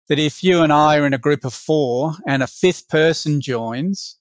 that 0.07 0.19
if 0.19 0.43
you 0.43 0.61
and 0.61 0.71
I 0.71 0.97
are 0.97 1.05
in 1.05 1.13
a 1.13 1.17
group 1.17 1.43
of 1.43 1.53
four 1.53 2.13
and 2.27 2.43
a 2.43 2.47
fifth 2.47 2.87
person 2.87 3.41
joins 3.41 4.17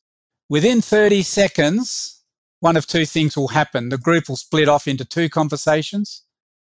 within 0.48 0.80
30 0.80 1.22
seconds 1.22 2.22
one 2.60 2.76
of 2.76 2.86
two 2.86 3.04
things 3.04 3.36
will 3.36 3.48
happen 3.48 3.90
the 3.90 3.98
group 3.98 4.28
will 4.28 4.36
split 4.36 4.68
off 4.68 4.88
into 4.88 5.04
two 5.04 5.28
conversations 5.28 6.22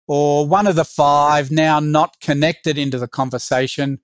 or 0.08 0.48
one 0.48 0.68
of 0.68 0.76
the 0.76 0.86
five 0.86 1.52
now 1.52 1.80
not 1.80 2.20
connected 2.20 2.78
into 2.78 3.00
the 3.00 3.08
conversation 3.08 4.00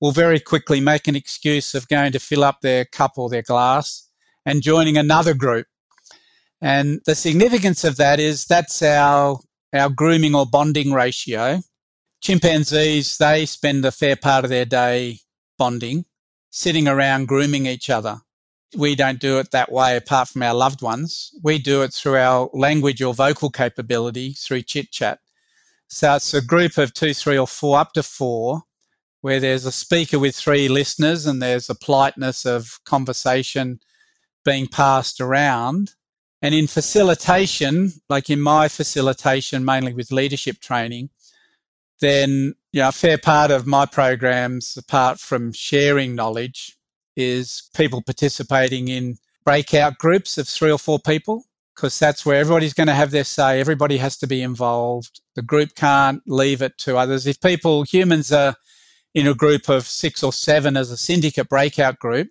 will 0.00 0.12
very 0.12 0.40
quickly 0.40 0.80
make 0.80 1.06
an 1.06 1.14
excuse 1.14 1.74
of 1.74 1.88
going 1.88 2.10
to 2.10 2.18
fill 2.18 2.42
up 2.42 2.60
their 2.60 2.84
cup 2.84 3.12
or 3.16 3.28
their 3.28 3.42
glass 3.42 4.08
and 4.44 4.60
joining 4.60 4.96
another 4.96 5.32
group. 5.32 5.66
And 6.60 7.00
the 7.06 7.14
significance 7.14 7.84
of 7.84 7.96
that 7.96 8.18
is 8.18 8.46
that's 8.46 8.82
our, 8.82 9.38
our 9.72 9.88
grooming 9.88 10.34
or 10.34 10.46
bonding 10.46 10.92
ratio. 10.92 11.60
Chimpanzees, 12.20 13.16
they 13.18 13.46
spend 13.46 13.84
a 13.84 13.90
fair 13.90 14.16
part 14.16 14.44
of 14.44 14.50
their 14.50 14.64
day 14.64 15.18
bonding, 15.58 16.04
sitting 16.50 16.86
around 16.86 17.28
grooming 17.28 17.66
each 17.66 17.90
other. 17.90 18.18
We 18.76 18.94
don't 18.94 19.20
do 19.20 19.38
it 19.38 19.50
that 19.50 19.70
way 19.70 19.96
apart 19.96 20.28
from 20.28 20.42
our 20.42 20.54
loved 20.54 20.82
ones. 20.82 21.30
We 21.42 21.58
do 21.58 21.82
it 21.82 21.92
through 21.92 22.16
our 22.16 22.48
language 22.54 23.02
or 23.02 23.12
vocal 23.12 23.50
capability 23.50 24.32
through 24.32 24.62
chit 24.62 24.90
chat. 24.90 25.18
So 25.88 26.14
it's 26.14 26.32
a 26.32 26.40
group 26.40 26.78
of 26.78 26.94
two, 26.94 27.12
three, 27.12 27.36
or 27.36 27.46
four, 27.46 27.78
up 27.78 27.92
to 27.92 28.02
four, 28.02 28.62
where 29.20 29.40
there's 29.40 29.66
a 29.66 29.72
speaker 29.72 30.18
with 30.18 30.34
three 30.34 30.68
listeners 30.68 31.26
and 31.26 31.42
there's 31.42 31.68
a 31.68 31.74
politeness 31.74 32.46
of 32.46 32.80
conversation 32.84 33.78
being 34.44 34.68
passed 34.68 35.20
around. 35.20 35.92
And 36.42 36.54
in 36.54 36.66
facilitation, 36.66 37.92
like 38.08 38.28
in 38.28 38.40
my 38.40 38.68
facilitation, 38.68 39.64
mainly 39.64 39.94
with 39.94 40.10
leadership 40.10 40.58
training, 40.58 41.10
then 42.00 42.54
you 42.72 42.82
know, 42.82 42.88
a 42.88 42.92
fair 42.92 43.16
part 43.16 43.50
of 43.50 43.66
my 43.66 43.86
programs, 43.86 44.76
apart 44.76 45.20
from 45.20 45.52
sharing 45.52 46.16
knowledge, 46.16 46.76
is 47.16 47.70
people 47.74 48.02
participating 48.02 48.88
in 48.88 49.18
breakout 49.44 49.98
groups 49.98 50.36
of 50.36 50.48
three 50.48 50.70
or 50.70 50.78
four 50.78 50.98
people 50.98 51.44
because 51.74 51.98
that's 51.98 52.26
where 52.26 52.36
everybody's 52.36 52.74
going 52.74 52.86
to 52.86 52.94
have 52.94 53.10
their 53.10 53.24
say. 53.24 53.60
Everybody 53.60 53.96
has 53.98 54.16
to 54.18 54.26
be 54.26 54.42
involved. 54.42 55.20
The 55.36 55.42
group 55.42 55.74
can't 55.74 56.22
leave 56.26 56.60
it 56.60 56.76
to 56.78 56.96
others. 56.96 57.26
If 57.26 57.40
people, 57.40 57.84
humans 57.84 58.32
are 58.32 58.56
in 59.14 59.26
a 59.26 59.34
group 59.34 59.68
of 59.68 59.86
six 59.86 60.22
or 60.22 60.32
seven 60.32 60.76
as 60.76 60.90
a 60.90 60.96
syndicate 60.96 61.48
breakout 61.48 61.98
group, 61.98 62.28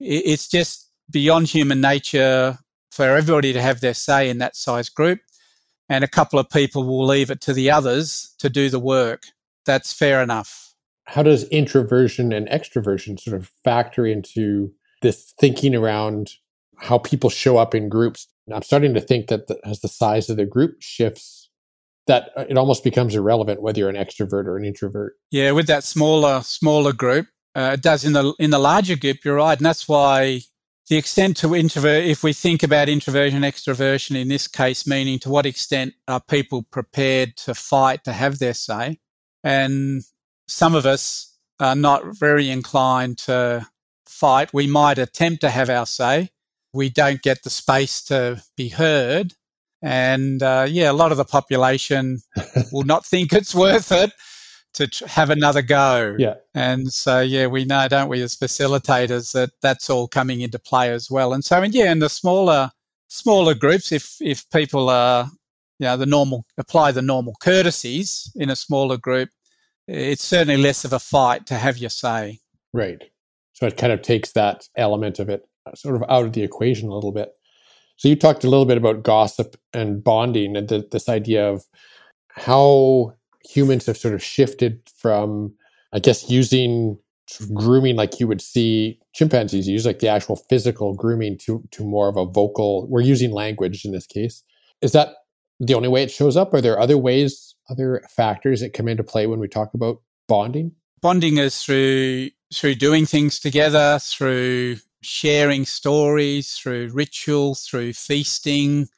it's 0.00 0.48
just 0.48 0.90
beyond 1.10 1.48
human 1.48 1.80
nature 1.80 2.58
for 2.90 3.04
everybody 3.04 3.52
to 3.52 3.62
have 3.62 3.80
their 3.80 3.94
say 3.94 4.28
in 4.28 4.38
that 4.38 4.56
size 4.56 4.88
group. 4.88 5.20
And 5.88 6.04
a 6.04 6.08
couple 6.08 6.38
of 6.38 6.50
people 6.50 6.84
will 6.84 7.06
leave 7.06 7.30
it 7.30 7.40
to 7.42 7.52
the 7.52 7.70
others 7.70 8.34
to 8.40 8.50
do 8.50 8.68
the 8.68 8.78
work. 8.78 9.22
That's 9.64 9.92
fair 9.92 10.22
enough. 10.22 10.74
How 11.06 11.22
does 11.22 11.44
introversion 11.44 12.32
and 12.32 12.48
extroversion 12.48 13.18
sort 13.18 13.36
of 13.36 13.50
factor 13.64 14.04
into 14.04 14.70
this 15.00 15.32
thinking 15.40 15.74
around 15.74 16.32
how 16.76 16.98
people 16.98 17.30
show 17.30 17.56
up 17.56 17.74
in 17.74 17.88
groups 17.88 18.28
I'm 18.52 18.62
starting 18.62 18.94
to 18.94 19.00
think 19.00 19.28
that 19.28 19.46
the, 19.46 19.58
as 19.64 19.80
the 19.80 19.88
size 19.88 20.30
of 20.30 20.36
the 20.36 20.46
group 20.46 20.76
shifts, 20.80 21.50
that 22.06 22.30
uh, 22.36 22.44
it 22.48 22.56
almost 22.56 22.84
becomes 22.84 23.14
irrelevant 23.14 23.62
whether 23.62 23.78
you're 23.78 23.90
an 23.90 23.96
extrovert 23.96 24.46
or 24.46 24.56
an 24.56 24.64
introvert. 24.64 25.14
Yeah, 25.30 25.52
with 25.52 25.66
that 25.66 25.84
smaller 25.84 26.40
smaller 26.42 26.92
group, 26.92 27.26
uh, 27.54 27.72
it 27.74 27.82
does 27.82 28.04
in 28.04 28.12
the 28.12 28.34
in 28.38 28.50
the 28.50 28.58
larger 28.58 28.96
group. 28.96 29.18
You're 29.24 29.36
right, 29.36 29.58
and 29.58 29.66
that's 29.66 29.88
why 29.88 30.40
the 30.88 30.96
extent 30.96 31.36
to 31.38 31.54
introvert. 31.54 32.04
If 32.04 32.22
we 32.22 32.32
think 32.32 32.62
about 32.62 32.88
introversion, 32.88 33.42
extroversion 33.42 34.16
in 34.16 34.28
this 34.28 34.48
case, 34.48 34.86
meaning 34.86 35.18
to 35.20 35.30
what 35.30 35.46
extent 35.46 35.94
are 36.06 36.20
people 36.20 36.62
prepared 36.62 37.36
to 37.38 37.54
fight 37.54 38.04
to 38.04 38.12
have 38.12 38.38
their 38.38 38.54
say, 38.54 38.98
and 39.44 40.02
some 40.46 40.74
of 40.74 40.86
us 40.86 41.36
are 41.60 41.76
not 41.76 42.16
very 42.16 42.50
inclined 42.50 43.18
to 43.18 43.66
fight. 44.06 44.54
We 44.54 44.66
might 44.66 44.98
attempt 44.98 45.42
to 45.42 45.50
have 45.50 45.68
our 45.68 45.86
say, 45.86 46.30
we 46.72 46.88
don't 46.88 47.22
get 47.22 47.42
the 47.42 47.50
space 47.50 48.02
to 48.04 48.42
be 48.56 48.68
heard. 48.68 49.34
And 49.82 50.42
uh, 50.42 50.66
yeah, 50.68 50.90
a 50.90 50.92
lot 50.92 51.12
of 51.12 51.18
the 51.18 51.24
population 51.24 52.20
will 52.72 52.84
not 52.84 53.06
think 53.06 53.32
it's 53.32 53.54
worth 53.54 53.92
it 53.92 54.12
to 54.74 54.86
tr- 54.86 55.06
have 55.06 55.30
another 55.30 55.62
go. 55.62 56.14
Yeah. 56.18 56.34
And 56.54 56.92
so, 56.92 57.20
yeah, 57.20 57.46
we 57.46 57.64
know, 57.64 57.88
don't 57.88 58.08
we, 58.08 58.22
as 58.22 58.36
facilitators, 58.36 59.32
that 59.32 59.50
that's 59.62 59.90
all 59.90 60.08
coming 60.08 60.40
into 60.40 60.58
play 60.58 60.90
as 60.90 61.10
well. 61.10 61.32
And 61.32 61.44
so, 61.44 61.62
and 61.62 61.74
yeah, 61.74 61.92
in 61.92 61.98
the 61.98 62.08
smaller 62.08 62.70
smaller 63.08 63.54
groups, 63.54 63.92
if 63.92 64.16
if 64.20 64.48
people 64.50 64.88
are, 64.90 65.24
you 65.78 65.86
know, 65.86 65.96
the 65.96 66.06
normal 66.06 66.44
apply 66.58 66.92
the 66.92 67.02
normal 67.02 67.34
courtesies 67.40 68.30
in 68.36 68.50
a 68.50 68.56
smaller 68.56 68.96
group, 68.96 69.30
it's 69.86 70.24
certainly 70.24 70.56
less 70.56 70.84
of 70.84 70.92
a 70.92 70.98
fight 70.98 71.46
to 71.46 71.54
have 71.54 71.78
your 71.78 71.90
say. 71.90 72.38
Right. 72.72 73.02
So 73.54 73.66
it 73.66 73.76
kind 73.76 73.92
of 73.92 74.02
takes 74.02 74.32
that 74.32 74.68
element 74.76 75.18
of 75.18 75.28
it 75.28 75.42
uh, 75.66 75.74
sort 75.74 75.96
of 75.96 76.04
out 76.08 76.24
of 76.24 76.32
the 76.32 76.42
equation 76.42 76.88
a 76.88 76.94
little 76.94 77.12
bit. 77.12 77.32
So 77.96 78.08
you 78.08 78.14
talked 78.14 78.44
a 78.44 78.48
little 78.48 78.66
bit 78.66 78.76
about 78.76 79.02
gossip 79.02 79.56
and 79.72 80.04
bonding 80.04 80.56
and 80.56 80.68
the, 80.68 80.86
this 80.92 81.08
idea 81.08 81.50
of 81.50 81.64
how 82.28 83.14
humans 83.44 83.86
have 83.86 83.96
sort 83.96 84.14
of 84.14 84.22
shifted 84.22 84.80
from, 84.96 85.54
I 85.92 85.98
guess, 85.98 86.30
using 86.30 86.98
grooming 87.52 87.96
like 87.96 88.18
you 88.18 88.26
would 88.26 88.40
see 88.40 88.98
chimpanzees 89.14 89.68
use, 89.68 89.84
like 89.84 89.98
the 89.98 90.08
actual 90.08 90.36
physical 90.36 90.94
grooming, 90.94 91.38
to 91.38 91.62
to 91.72 91.84
more 91.84 92.08
of 92.08 92.16
a 92.16 92.24
vocal. 92.24 92.86
We're 92.88 93.02
using 93.02 93.32
language 93.32 93.84
in 93.84 93.92
this 93.92 94.06
case. 94.06 94.42
Is 94.80 94.92
that 94.92 95.14
the 95.60 95.74
only 95.74 95.88
way 95.88 96.02
it 96.02 96.10
shows 96.10 96.36
up? 96.36 96.54
Are 96.54 96.60
there 96.60 96.78
other 96.78 96.96
ways, 96.96 97.54
other 97.68 98.02
factors 98.08 98.60
that 98.60 98.72
come 98.72 98.88
into 98.88 99.04
play 99.04 99.26
when 99.26 99.40
we 99.40 99.48
talk 99.48 99.74
about 99.74 100.00
bonding? 100.26 100.72
Bonding 101.00 101.38
is 101.38 101.62
through 101.62 102.30
through 102.54 102.76
doing 102.76 103.06
things 103.06 103.38
together, 103.38 103.98
through 104.00 104.76
sharing 105.02 105.64
stories, 105.64 106.52
through 106.54 106.90
ritual, 106.92 107.54
through 107.54 107.92
feasting, 107.92 108.88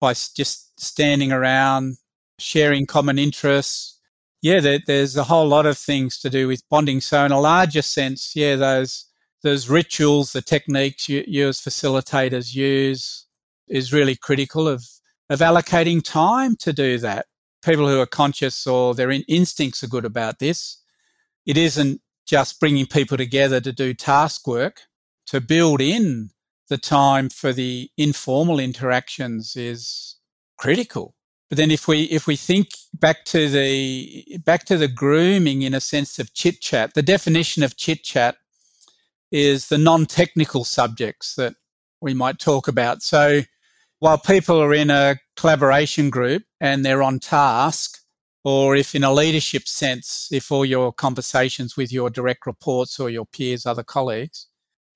by 0.00 0.14
just 0.14 0.80
standing 0.80 1.32
around, 1.32 1.96
sharing 2.38 2.86
common 2.86 3.18
interests. 3.18 4.00
Yeah, 4.42 4.60
there, 4.60 4.78
there's 4.86 5.16
a 5.16 5.24
whole 5.24 5.48
lot 5.48 5.66
of 5.66 5.76
things 5.76 6.18
to 6.20 6.30
do 6.30 6.46
with 6.48 6.68
bonding. 6.68 7.00
So, 7.00 7.24
in 7.24 7.32
a 7.32 7.40
larger 7.40 7.82
sense, 7.82 8.34
yeah, 8.36 8.56
those 8.56 9.06
those 9.42 9.68
rituals, 9.68 10.32
the 10.32 10.42
techniques 10.42 11.08
you, 11.08 11.24
you 11.26 11.48
as 11.48 11.60
facilitators 11.60 12.54
use, 12.54 13.26
is 13.68 13.92
really 13.92 14.16
critical 14.16 14.68
of 14.68 14.84
of 15.30 15.40
allocating 15.40 16.02
time 16.02 16.56
to 16.56 16.72
do 16.72 16.98
that. 16.98 17.26
People 17.64 17.88
who 17.88 18.00
are 18.00 18.06
conscious 18.06 18.66
or 18.66 18.94
their 18.94 19.10
in, 19.10 19.22
instincts 19.28 19.82
are 19.82 19.88
good 19.88 20.04
about 20.04 20.38
this. 20.38 20.80
It 21.44 21.56
isn't 21.56 22.00
just 22.26 22.60
bringing 22.60 22.86
people 22.86 23.16
together 23.16 23.60
to 23.60 23.72
do 23.72 23.94
task 23.94 24.46
work 24.46 24.82
to 25.26 25.40
build 25.40 25.80
in 25.80 26.30
the 26.68 26.78
time 26.78 27.28
for 27.28 27.52
the 27.52 27.90
informal 27.96 28.58
interactions 28.60 29.56
is 29.56 30.16
critical. 30.58 31.14
But 31.48 31.56
then 31.56 31.70
if 31.70 31.88
we 31.88 32.02
if 32.04 32.26
we 32.26 32.36
think 32.36 32.68
back 32.92 33.24
to 33.26 33.48
the 33.48 34.38
back 34.44 34.64
to 34.66 34.76
the 34.76 34.88
grooming 34.88 35.62
in 35.62 35.74
a 35.74 35.80
sense 35.80 36.18
of 36.18 36.34
chit 36.34 36.60
chat, 36.60 36.94
the 36.94 37.02
definition 37.02 37.62
of 37.62 37.76
chit 37.76 38.04
chat 38.04 38.36
is 39.30 39.68
the 39.68 39.78
non-technical 39.78 40.64
subjects 40.64 41.34
that 41.36 41.54
we 42.00 42.14
might 42.14 42.38
talk 42.38 42.68
about. 42.68 43.02
So 43.02 43.42
while 43.98 44.18
people 44.18 44.60
are 44.60 44.74
in 44.74 44.90
a 44.90 45.16
collaboration 45.36 46.10
group 46.10 46.44
and 46.60 46.84
they're 46.84 47.02
on 47.02 47.18
task, 47.18 47.98
or 48.44 48.76
if 48.76 48.94
in 48.94 49.04
a 49.04 49.12
leadership 49.12 49.66
sense, 49.66 50.28
if 50.30 50.52
all 50.52 50.64
your 50.64 50.92
conversations 50.92 51.76
with 51.76 51.92
your 51.92 52.08
direct 52.08 52.46
reports 52.46 53.00
or 53.00 53.10
your 53.10 53.26
peers, 53.26 53.66
other 53.66 53.82
colleagues, 53.82 54.46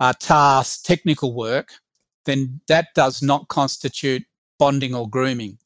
are 0.01 0.15
tasks, 0.15 0.81
technical 0.83 1.35
work, 1.35 1.73
then 2.25 2.61
that 2.69 2.89
does 2.95 3.23
not 3.23 3.49
constitute 3.49 4.23
bonding 4.59 4.95
or 4.95 5.09
grooming. 5.09 5.59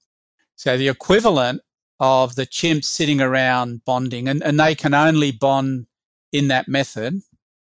So 0.57 0.77
the 0.77 0.89
equivalent 0.89 1.61
of 2.01 2.35
the 2.35 2.47
chimps 2.47 2.85
sitting 2.85 3.21
around 3.21 3.85
bonding, 3.85 4.27
and, 4.27 4.43
and 4.43 4.59
they 4.59 4.75
can 4.75 4.95
only 4.95 5.31
bond 5.31 5.87
in 6.33 6.49
that 6.49 6.67
method, 6.67 7.21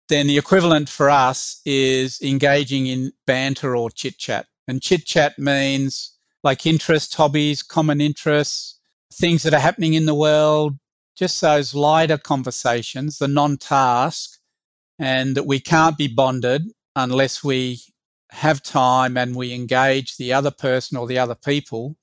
then 0.09 0.27
the 0.27 0.37
equivalent 0.37 0.89
for 0.89 1.09
us 1.09 1.61
is 1.65 2.21
engaging 2.21 2.87
in 2.87 3.13
banter 3.25 3.75
or 3.75 3.89
chit 3.89 4.17
chat. 4.17 4.47
And 4.67 4.81
chit 4.81 5.05
chat 5.05 5.39
means 5.39 6.17
like 6.43 6.65
interests, 6.65 7.15
hobbies, 7.15 7.63
common 7.63 8.01
interests, 8.01 8.79
things 9.13 9.43
that 9.43 9.53
are 9.53 9.59
happening 9.59 9.93
in 9.93 10.05
the 10.05 10.15
world, 10.15 10.77
just 11.15 11.39
those 11.39 11.73
lighter 11.73 12.17
conversations, 12.17 13.17
the 13.17 13.27
non 13.27 13.57
task, 13.57 14.39
and 14.99 15.35
that 15.35 15.45
we 15.45 15.59
can't 15.59 15.97
be 15.97 16.07
bonded 16.07 16.63
unless 16.95 17.43
we 17.43 17.79
have 18.29 18.61
time 18.61 19.15
and 19.15 19.35
we 19.35 19.53
engage 19.53 20.17
the 20.17 20.33
other 20.33 20.51
person 20.51 20.97
or 20.97 21.07
the 21.07 21.19
other 21.19 21.35
people 21.35 21.95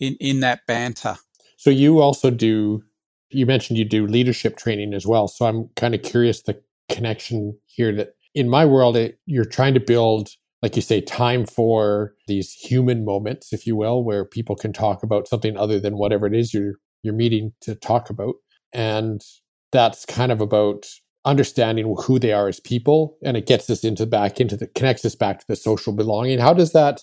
in, 0.00 0.16
in 0.20 0.40
that 0.40 0.60
banter. 0.66 1.16
So 1.56 1.70
you 1.70 2.00
also 2.00 2.30
do 2.30 2.82
you 3.30 3.44
mentioned 3.44 3.78
you 3.78 3.84
do 3.84 4.06
leadership 4.06 4.56
training 4.56 4.94
as 4.94 5.06
well. 5.06 5.28
So 5.28 5.46
I'm 5.46 5.68
kind 5.76 5.94
of 5.94 6.02
curious 6.02 6.42
the 6.42 6.60
connection 6.88 7.58
here 7.66 7.94
that 7.94 8.14
in 8.34 8.48
my 8.48 8.64
world 8.64 8.96
it, 8.96 9.18
you're 9.26 9.44
trying 9.44 9.74
to 9.74 9.80
build 9.80 10.30
like 10.62 10.74
you 10.74 10.82
say 10.82 11.00
time 11.00 11.46
for 11.46 12.14
these 12.26 12.52
human 12.52 13.04
moments 13.04 13.52
if 13.52 13.66
you 13.66 13.76
will 13.76 14.02
where 14.02 14.24
people 14.24 14.56
can 14.56 14.72
talk 14.72 15.02
about 15.02 15.28
something 15.28 15.56
other 15.56 15.78
than 15.78 15.98
whatever 15.98 16.26
it 16.26 16.34
is 16.34 16.52
you're 16.52 16.74
you're 17.02 17.14
meeting 17.14 17.52
to 17.60 17.74
talk 17.74 18.10
about 18.10 18.34
and 18.72 19.22
that's 19.70 20.04
kind 20.04 20.32
of 20.32 20.40
about 20.40 20.86
understanding 21.24 21.94
who 22.04 22.18
they 22.18 22.32
are 22.32 22.48
as 22.48 22.60
people 22.60 23.16
and 23.22 23.36
it 23.36 23.46
gets 23.46 23.68
us 23.68 23.84
into 23.84 24.06
back 24.06 24.40
into 24.40 24.56
the 24.56 24.66
connects 24.68 25.04
us 25.04 25.14
back 25.14 25.38
to 25.40 25.46
the 25.46 25.56
social 25.56 25.92
belonging 25.92 26.38
how 26.38 26.54
does 26.54 26.72
that 26.72 27.02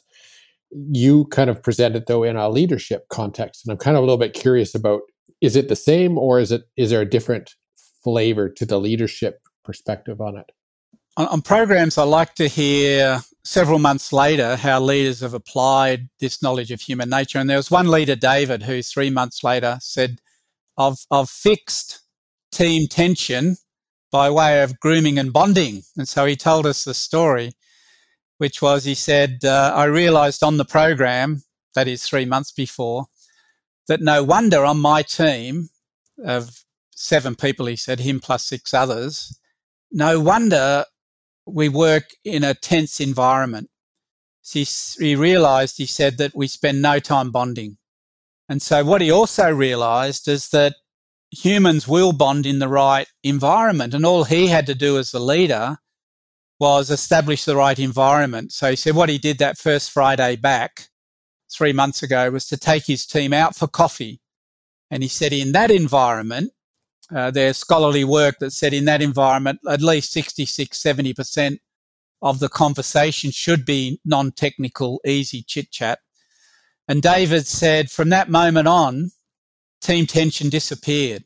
you 0.71 1.25
kind 1.25 1.49
of 1.49 1.62
present 1.62 1.95
it 1.95 2.08
though 2.08 2.23
in 2.23 2.36
a 2.36 2.49
leadership 2.49 3.08
context 3.10 3.65
and 3.65 3.71
i'm 3.71 3.78
kind 3.78 3.95
of 3.95 4.04
a 4.04 4.06
little 4.06 4.17
bit 4.17 4.34
curious 4.34 4.75
about 4.75 5.01
is 5.41 5.56
it 5.56 5.69
the 5.69 5.75
same 5.75 6.17
or 6.17 6.39
is 6.39 6.51
it 6.51 6.63
is 6.78 6.89
there 6.89 7.01
a 7.01 7.10
different 7.10 7.56
flavor 8.04 8.49
to 8.49 8.65
the 8.65 8.80
leadership 8.80 9.41
perspective 9.63 10.21
on 10.21 10.38
it 10.38 10.51
on, 11.17 11.28
on 11.28 11.41
programs 11.41 11.97
i 11.97 12.04
like 12.04 12.34
to 12.36 12.47
hear 12.47 13.21
several 13.43 13.80
months 13.80 14.12
later 14.12 14.56
how 14.56 14.80
leaders 14.80 15.19
have 15.21 15.34
applied 15.34 16.10
this 16.19 16.41
knowledge 16.41 16.71
of 16.71 16.82
human 16.82 17.10
nature 17.10 17.38
and 17.38 17.49
there 17.49 17.58
was 17.58 17.71
one 17.71 17.88
leader 17.88 18.15
david 18.15 18.63
who 18.63 18.82
three 18.82 19.10
months 19.10 19.43
later 19.43 19.78
said 19.82 20.19
i've, 20.78 21.06
I've 21.12 21.30
fixed 21.30 22.01
team 22.51 22.88
tension 22.88 23.58
by 24.15 24.30
way 24.30 24.63
of 24.63 24.80
grooming 24.80 25.19
and 25.19 25.34
bonding. 25.34 25.82
And 25.97 26.08
so 26.08 26.25
he 26.25 26.38
told 26.38 26.65
us 26.65 26.86
the 26.86 26.93
story, 26.93 27.51
which 28.38 28.62
was 28.62 28.84
he 28.84 28.95
said, 28.95 29.39
uh, 29.43 29.71
I 29.76 29.86
realized 29.86 30.43
on 30.43 30.58
the 30.58 30.65
program, 30.65 31.43
that 31.74 31.88
is 31.88 32.04
three 32.04 32.26
months 32.26 32.52
before, 32.52 33.06
that 33.88 34.02
no 34.02 34.24
wonder 34.24 34.65
on 34.65 34.80
my 34.80 35.02
team 35.02 35.69
of 36.24 36.63
seven 36.95 37.36
people, 37.36 37.65
he 37.65 37.76
said, 37.76 38.00
him 38.00 38.19
plus 38.19 38.43
six 38.43 38.74
others, 38.74 39.38
no 39.91 40.19
wonder 40.19 40.86
we 41.45 41.69
work 41.69 42.06
in 42.24 42.43
a 42.43 42.54
tense 42.54 43.00
environment. 43.00 43.69
He, 44.43 44.63
he 45.00 45.15
realized, 45.15 45.78
he 45.78 45.86
said, 45.86 46.17
that 46.17 46.36
we 46.36 46.48
spend 46.48 46.82
no 46.82 47.00
time 47.00 47.32
bonding. 47.32 47.78
And 48.48 48.62
so 48.62 48.84
what 48.84 49.02
he 49.02 49.12
also 49.12 49.52
realized 49.52 50.28
is 50.28 50.50
that 50.50 50.76
humans 51.32 51.88
will 51.88 52.12
bond 52.12 52.45
in 52.45 52.60
the 52.60 52.67
right 52.67 53.08
environment. 53.24 53.93
And 53.93 54.06
all 54.06 54.24
he 54.24 54.48
had 54.48 54.65
to 54.67 54.76
do 54.76 54.98
as 54.98 55.12
the 55.12 55.19
leader 55.19 55.78
was 56.60 56.89
establish 56.89 57.46
the 57.46 57.56
right 57.56 57.78
environment. 57.78 58.52
So 58.52 58.70
he 58.70 58.76
said 58.76 58.96
what 58.96 59.10
he 59.10 59.18
did 59.18 59.39
that 59.39 59.58
first 59.58 59.91
Friday 59.91 60.36
back 60.36 60.88
three 61.52 61.74
months 61.74 62.02
ago 62.02 62.30
was 62.32 62.48
to 62.48 62.58
take 62.58 62.86
his 62.86 63.06
team 63.06 63.34
out 63.34 63.56
for 63.56 63.68
coffee. 63.68 64.22
And 64.89 65.04
he 65.04 65.10
said 65.10 65.34
in 65.34 65.52
that 65.52 65.72
environment, 65.72 66.52
uh, 67.13 67.32
there's 67.32 67.58
scholarly 67.58 68.04
work 68.04 68.39
that 68.39 68.52
said 68.52 68.74
in 68.74 68.86
that 68.86 69.02
environment, 69.02 69.60
at 69.70 69.82
least 69.82 70.12
66, 70.12 70.82
70% 70.82 71.60
of 72.22 72.39
the 72.39 72.50
conversation 72.50 73.32
should 73.32 73.65
be 73.65 74.00
non 74.06 74.32
technical, 74.32 75.02
easy 75.06 75.44
chit 75.44 75.72
chat. 75.72 76.00
And 76.88 77.02
David 77.02 77.46
said 77.46 77.91
from 77.91 78.10
that 78.10 78.30
moment 78.30 78.68
on, 78.68 79.12
team 79.82 80.08
tension 80.08 80.50
disappeared, 80.50 81.26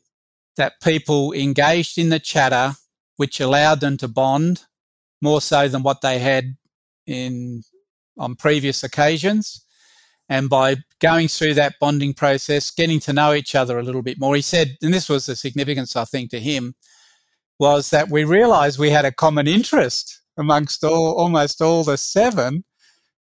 that 0.56 0.80
people 0.82 1.32
engaged 1.32 1.96
in 1.96 2.10
the 2.10 2.18
chatter, 2.18 2.74
which 3.16 3.40
allowed 3.40 3.80
them 3.80 3.96
to 3.98 4.08
bond 4.08 4.64
more 5.20 5.40
so 5.40 5.68
than 5.68 5.82
what 5.82 6.00
they 6.00 6.18
had 6.18 6.56
in 7.06 7.62
on 8.18 8.36
previous 8.36 8.82
occasions. 8.82 9.64
And 10.28 10.48
by 10.48 10.76
going 11.00 11.26
through 11.26 11.54
that 11.54 11.74
bonding 11.80 12.14
process, 12.14 12.70
getting 12.70 13.00
to 13.00 13.12
know 13.12 13.34
each 13.34 13.54
other 13.54 13.78
a 13.78 13.82
little 13.82 14.02
bit 14.02 14.20
more, 14.20 14.36
he 14.36 14.42
said, 14.42 14.76
and 14.80 14.94
this 14.94 15.08
was 15.08 15.26
the 15.26 15.34
significance, 15.34 15.96
I 15.96 16.04
think, 16.04 16.30
to 16.30 16.38
him, 16.38 16.74
was 17.58 17.90
that 17.90 18.10
we 18.10 18.24
realized 18.24 18.78
we 18.78 18.90
had 18.90 19.04
a 19.04 19.12
common 19.12 19.48
interest 19.48 20.20
amongst 20.36 20.84
all, 20.84 21.14
almost 21.14 21.60
all 21.60 21.82
the 21.82 21.96
seven, 21.96 22.64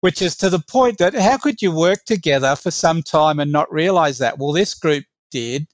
which 0.01 0.21
is 0.21 0.35
to 0.37 0.49
the 0.49 0.59
point 0.59 0.97
that 0.97 1.15
how 1.15 1.37
could 1.37 1.61
you 1.61 1.71
work 1.71 2.03
together 2.05 2.55
for 2.55 2.71
some 2.71 3.01
time 3.01 3.39
and 3.39 3.51
not 3.51 3.71
realize 3.71 4.17
that? 4.17 4.37
Well, 4.37 4.51
this 4.51 4.73
group 4.73 5.05
did. 5.31 5.67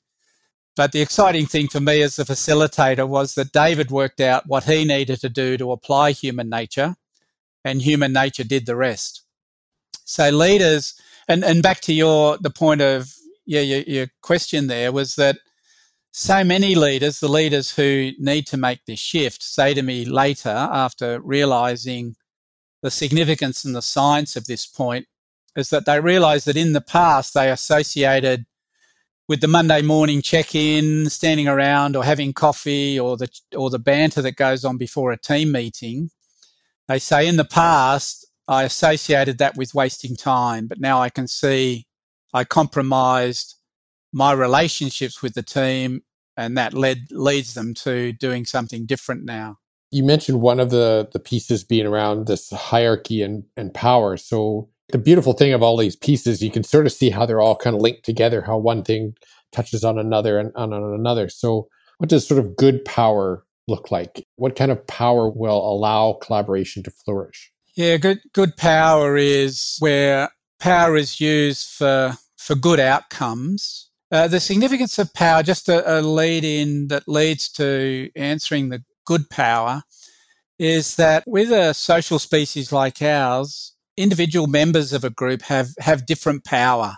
But 0.75 0.91
the 0.91 1.01
exciting 1.01 1.45
thing 1.45 1.67
for 1.67 1.79
me 1.79 2.01
as 2.01 2.15
the 2.15 2.23
facilitator 2.23 3.07
was 3.07 3.35
that 3.35 3.51
David 3.51 3.91
worked 3.91 4.19
out 4.19 4.47
what 4.47 4.63
he 4.63 4.85
needed 4.85 5.21
to 5.21 5.29
do 5.29 5.57
to 5.57 5.71
apply 5.71 6.11
human 6.11 6.49
nature, 6.49 6.95
and 7.63 7.81
human 7.81 8.11
nature 8.11 8.43
did 8.43 8.65
the 8.65 8.75
rest. 8.75 9.23
So 10.05 10.29
leaders, 10.29 10.95
and, 11.27 11.43
and 11.43 11.61
back 11.61 11.81
to 11.81 11.93
your 11.93 12.37
the 12.37 12.49
point 12.49 12.81
of 12.81 13.13
yeah 13.45 13.61
your, 13.61 13.81
your 13.81 14.07
question 14.21 14.67
there 14.67 14.91
was 14.91 15.15
that 15.15 15.37
so 16.11 16.43
many 16.43 16.75
leaders, 16.75 17.19
the 17.19 17.27
leaders 17.27 17.75
who 17.75 18.11
need 18.19 18.45
to 18.47 18.57
make 18.57 18.85
this 18.85 18.99
shift, 18.99 19.41
say 19.41 19.73
to 19.73 19.81
me 19.81 20.05
later 20.05 20.49
after 20.49 21.19
realizing 21.19 22.15
the 22.83 22.91
significance 22.91 23.65
and 23.65 23.75
the 23.75 23.81
science 23.81 24.35
of 24.35 24.45
this 24.45 24.67
point, 24.67 25.07
is 25.55 25.69
that 25.71 25.85
they 25.85 25.99
realize 25.99 26.45
that 26.45 26.57
in 26.57 26.73
the 26.73 26.81
past 26.81 27.33
they 27.33 27.49
associated 27.49 28.45
with 29.33 29.41
the 29.41 29.47
Monday 29.47 29.81
morning 29.81 30.21
check-in, 30.21 31.09
standing 31.09 31.47
around 31.47 31.95
or 31.95 32.03
having 32.03 32.33
coffee 32.33 32.99
or 32.99 33.17
the 33.17 33.27
or 33.57 33.71
the 33.71 33.79
banter 33.79 34.21
that 34.21 34.35
goes 34.35 34.63
on 34.63 34.77
before 34.77 35.11
a 35.11 35.17
team 35.17 35.51
meeting. 35.51 36.11
They 36.87 36.99
say 36.99 37.27
in 37.27 37.37
the 37.37 37.43
past 37.43 38.27
I 38.47 38.61
associated 38.61 39.39
that 39.39 39.57
with 39.57 39.73
wasting 39.73 40.15
time, 40.15 40.67
but 40.67 40.79
now 40.79 41.01
I 41.01 41.09
can 41.09 41.27
see 41.27 41.87
I 42.31 42.43
compromised 42.43 43.55
my 44.11 44.33
relationships 44.33 45.23
with 45.23 45.33
the 45.33 45.41
team 45.41 46.03
and 46.37 46.55
that 46.55 46.75
led 46.75 47.07
leads 47.09 47.55
them 47.55 47.73
to 47.85 48.13
doing 48.13 48.45
something 48.45 48.85
different 48.85 49.25
now. 49.25 49.57
You 49.89 50.03
mentioned 50.03 50.41
one 50.41 50.59
of 50.59 50.69
the 50.69 51.09
the 51.11 51.19
pieces 51.19 51.63
being 51.63 51.87
around 51.87 52.27
this 52.27 52.51
hierarchy 52.51 53.23
and, 53.23 53.45
and 53.57 53.73
power. 53.73 54.15
So 54.15 54.69
the 54.93 54.99
beautiful 54.99 55.33
thing 55.33 55.53
of 55.53 55.63
all 55.63 55.75
these 55.75 55.95
pieces, 55.95 56.43
you 56.43 56.51
can 56.51 56.63
sort 56.63 56.85
of 56.85 56.91
see 56.91 57.09
how 57.09 57.25
they're 57.25 57.41
all 57.41 57.55
kind 57.55 57.75
of 57.75 57.81
linked 57.81 58.05
together, 58.05 58.43
how 58.43 58.57
one 58.57 58.83
thing 58.83 59.15
touches 59.51 59.83
on 59.83 59.97
another 59.97 60.37
and 60.37 60.51
on 60.55 60.71
another. 60.71 61.29
So, 61.29 61.67
what 61.97 62.09
does 62.09 62.27
sort 62.27 62.39
of 62.39 62.55
good 62.55 62.85
power 62.85 63.43
look 63.67 63.89
like? 63.89 64.23
What 64.35 64.55
kind 64.55 64.71
of 64.71 64.85
power 64.85 65.27
will 65.29 65.57
allow 65.57 66.13
collaboration 66.21 66.83
to 66.83 66.91
flourish? 66.91 67.51
Yeah, 67.75 67.97
good 67.97 68.19
good 68.33 68.55
power 68.55 69.17
is 69.17 69.77
where 69.79 70.29
power 70.59 70.95
is 70.95 71.19
used 71.19 71.69
for 71.69 72.13
for 72.37 72.53
good 72.53 72.79
outcomes. 72.79 73.89
Uh, 74.11 74.27
the 74.27 74.39
significance 74.39 74.99
of 74.99 75.11
power, 75.15 75.41
just 75.41 75.69
a, 75.69 75.99
a 75.99 76.01
lead 76.01 76.43
in 76.43 76.87
that 76.89 77.07
leads 77.07 77.49
to 77.53 78.11
answering 78.15 78.69
the 78.69 78.83
good 79.05 79.27
power, 79.31 79.81
is 80.59 80.97
that 80.97 81.23
with 81.25 81.51
a 81.51 81.73
social 81.73 82.19
species 82.19 82.71
like 82.71 83.01
ours, 83.01 83.72
individual 83.97 84.47
members 84.47 84.93
of 84.93 85.03
a 85.03 85.09
group 85.09 85.41
have 85.43 85.69
have 85.79 86.05
different 86.05 86.43
power. 86.43 86.97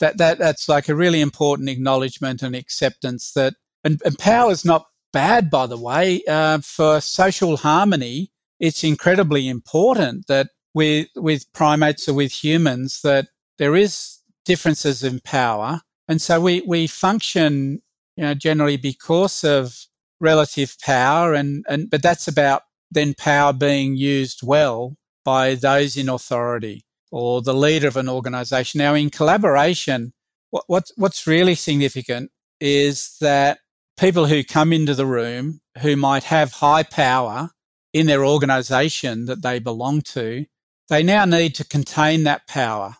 That 0.00 0.18
that 0.18 0.38
that's 0.38 0.68
like 0.68 0.88
a 0.88 0.94
really 0.94 1.20
important 1.20 1.68
acknowledgement 1.68 2.42
and 2.42 2.54
acceptance 2.56 3.32
that 3.32 3.54
and, 3.84 4.00
and 4.04 4.18
power 4.18 4.50
is 4.50 4.64
not 4.64 4.86
bad, 5.12 5.50
by 5.50 5.66
the 5.66 5.78
way. 5.78 6.22
Uh, 6.28 6.58
for 6.58 7.00
social 7.00 7.56
harmony, 7.56 8.30
it's 8.60 8.84
incredibly 8.84 9.48
important 9.48 10.26
that 10.26 10.48
with 10.74 11.08
with 11.16 11.52
primates 11.52 12.08
or 12.08 12.14
with 12.14 12.32
humans 12.32 13.00
that 13.02 13.28
there 13.58 13.76
is 13.76 14.18
differences 14.44 15.04
in 15.04 15.20
power, 15.20 15.80
and 16.08 16.20
so 16.20 16.40
we 16.40 16.62
we 16.66 16.86
function, 16.86 17.82
you 18.16 18.24
know, 18.24 18.34
generally 18.34 18.76
because 18.76 19.44
of 19.44 19.86
relative 20.20 20.76
power, 20.82 21.34
and 21.34 21.64
and 21.68 21.90
but 21.90 22.02
that's 22.02 22.26
about 22.26 22.62
then 22.90 23.14
power 23.14 23.52
being 23.52 23.96
used 23.96 24.40
well 24.42 24.96
by 25.24 25.54
those 25.54 25.96
in 25.96 26.08
authority 26.08 26.84
or 27.10 27.42
the 27.42 27.54
leader 27.54 27.88
of 27.88 27.96
an 27.96 28.08
organization. 28.08 28.78
Now, 28.78 28.94
in 28.94 29.10
collaboration, 29.10 30.12
what, 30.50 30.64
what's, 30.66 30.92
what's 30.96 31.26
really 31.26 31.54
significant 31.54 32.30
is 32.60 33.16
that 33.20 33.58
people 33.98 34.26
who 34.26 34.42
come 34.44 34.72
into 34.72 34.94
the 34.94 35.06
room 35.06 35.60
who 35.80 35.96
might 35.96 36.24
have 36.24 36.52
high 36.52 36.82
power 36.82 37.50
in 37.92 38.06
their 38.06 38.24
organization 38.24 39.26
that 39.26 39.42
they 39.42 39.58
belong 39.58 40.00
to, 40.00 40.46
they 40.88 41.02
now 41.02 41.24
need 41.24 41.54
to 41.56 41.64
contain 41.64 42.24
that 42.24 42.46
power. 42.46 42.96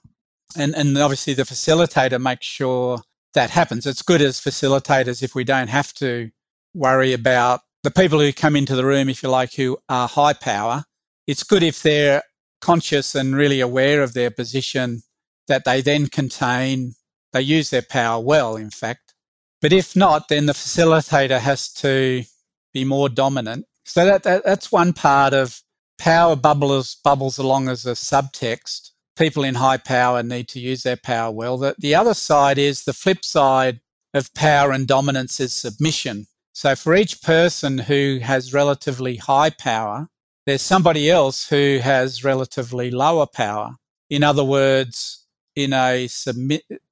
And, 0.57 0.75
and 0.75 0.97
obviously, 0.99 1.35
the 1.35 1.45
facilitator 1.45 2.21
makes 2.21 2.47
sure 2.47 3.01
that 3.35 3.51
happens. 3.51 3.87
It's 3.87 4.03
good 4.03 4.21
as 4.21 4.41
facilitators 4.41 5.23
if 5.23 5.35
we 5.35 5.45
don't 5.45 5.69
have 5.69 5.95
to 5.95 6.31
worry 6.75 7.13
about 7.13 7.61
the 7.83 7.91
people 7.91 8.21
who 8.21 8.33
come 8.33 8.57
into 8.57 8.77
the 8.77 8.85
room, 8.85 9.09
if 9.09 9.23
you 9.23 9.29
like, 9.29 9.55
who 9.55 9.79
are 9.89 10.07
high 10.07 10.35
power. 10.35 10.85
It's 11.27 11.43
good 11.43 11.63
if 11.63 11.83
they're 11.83 12.23
conscious 12.61 13.15
and 13.15 13.35
really 13.35 13.61
aware 13.61 14.03
of 14.03 14.15
their 14.15 14.31
position 14.31 15.03
that 15.49 15.65
they 15.65 15.81
then 15.81 16.07
contain, 16.07 16.95
they 17.33 17.43
use 17.43 17.71
their 17.71 17.83
power 17.83 18.23
well, 18.23 18.57
in 18.57 18.71
fact. 18.71 19.15
But 19.61 19.73
if 19.73 19.95
not, 19.95 20.29
then 20.29 20.47
the 20.47 20.53
facilitator 20.53 21.39
has 21.39 21.73
to 21.75 22.25
be 22.73 22.85
more 22.85 23.09
dominant. 23.09 23.67
So 23.85 24.05
that, 24.05 24.23
that 24.23 24.45
that's 24.45 24.73
one 24.73 24.93
part 24.93 25.35
of 25.35 25.61
power 25.99 26.35
bubbles 26.35 26.97
bubbles 27.05 27.39
along 27.39 27.69
as 27.69 27.87
a 27.87 27.93
subtext. 27.93 28.91
People 29.17 29.45
in 29.45 29.57
high 29.57 29.77
power 29.77 30.23
need 30.23 30.49
to 30.49 30.61
use 30.61 30.83
their 30.83 30.97
power 30.97 31.31
well. 31.31 31.59
The, 31.59 31.75
the 31.79 31.95
other 31.95 32.15
side 32.15 32.59
is 32.59 32.85
the 32.85 32.93
flip 32.93 33.25
side 33.25 33.81
of 34.15 34.33
power 34.35 34.73
and 34.73 34.87
dominance 34.87 35.39
is 35.39 35.53
submission. 35.53 36.27
So 36.53 36.75
for 36.75 36.95
each 36.95 37.23
person 37.23 37.79
who 37.79 38.19
has 38.23 38.53
relatively 38.53 39.17
high 39.17 39.51
power, 39.51 40.09
there's 40.47 40.63
somebody 40.63 41.11
else 41.11 41.49
who 41.49 41.79
has 41.83 42.25
relatively 42.25 42.91
lower 42.91 43.27
power. 43.27 43.77
In 44.11 44.23
other 44.23 44.45
words, 44.45 45.27
in 45.55 45.73
a 45.73 46.09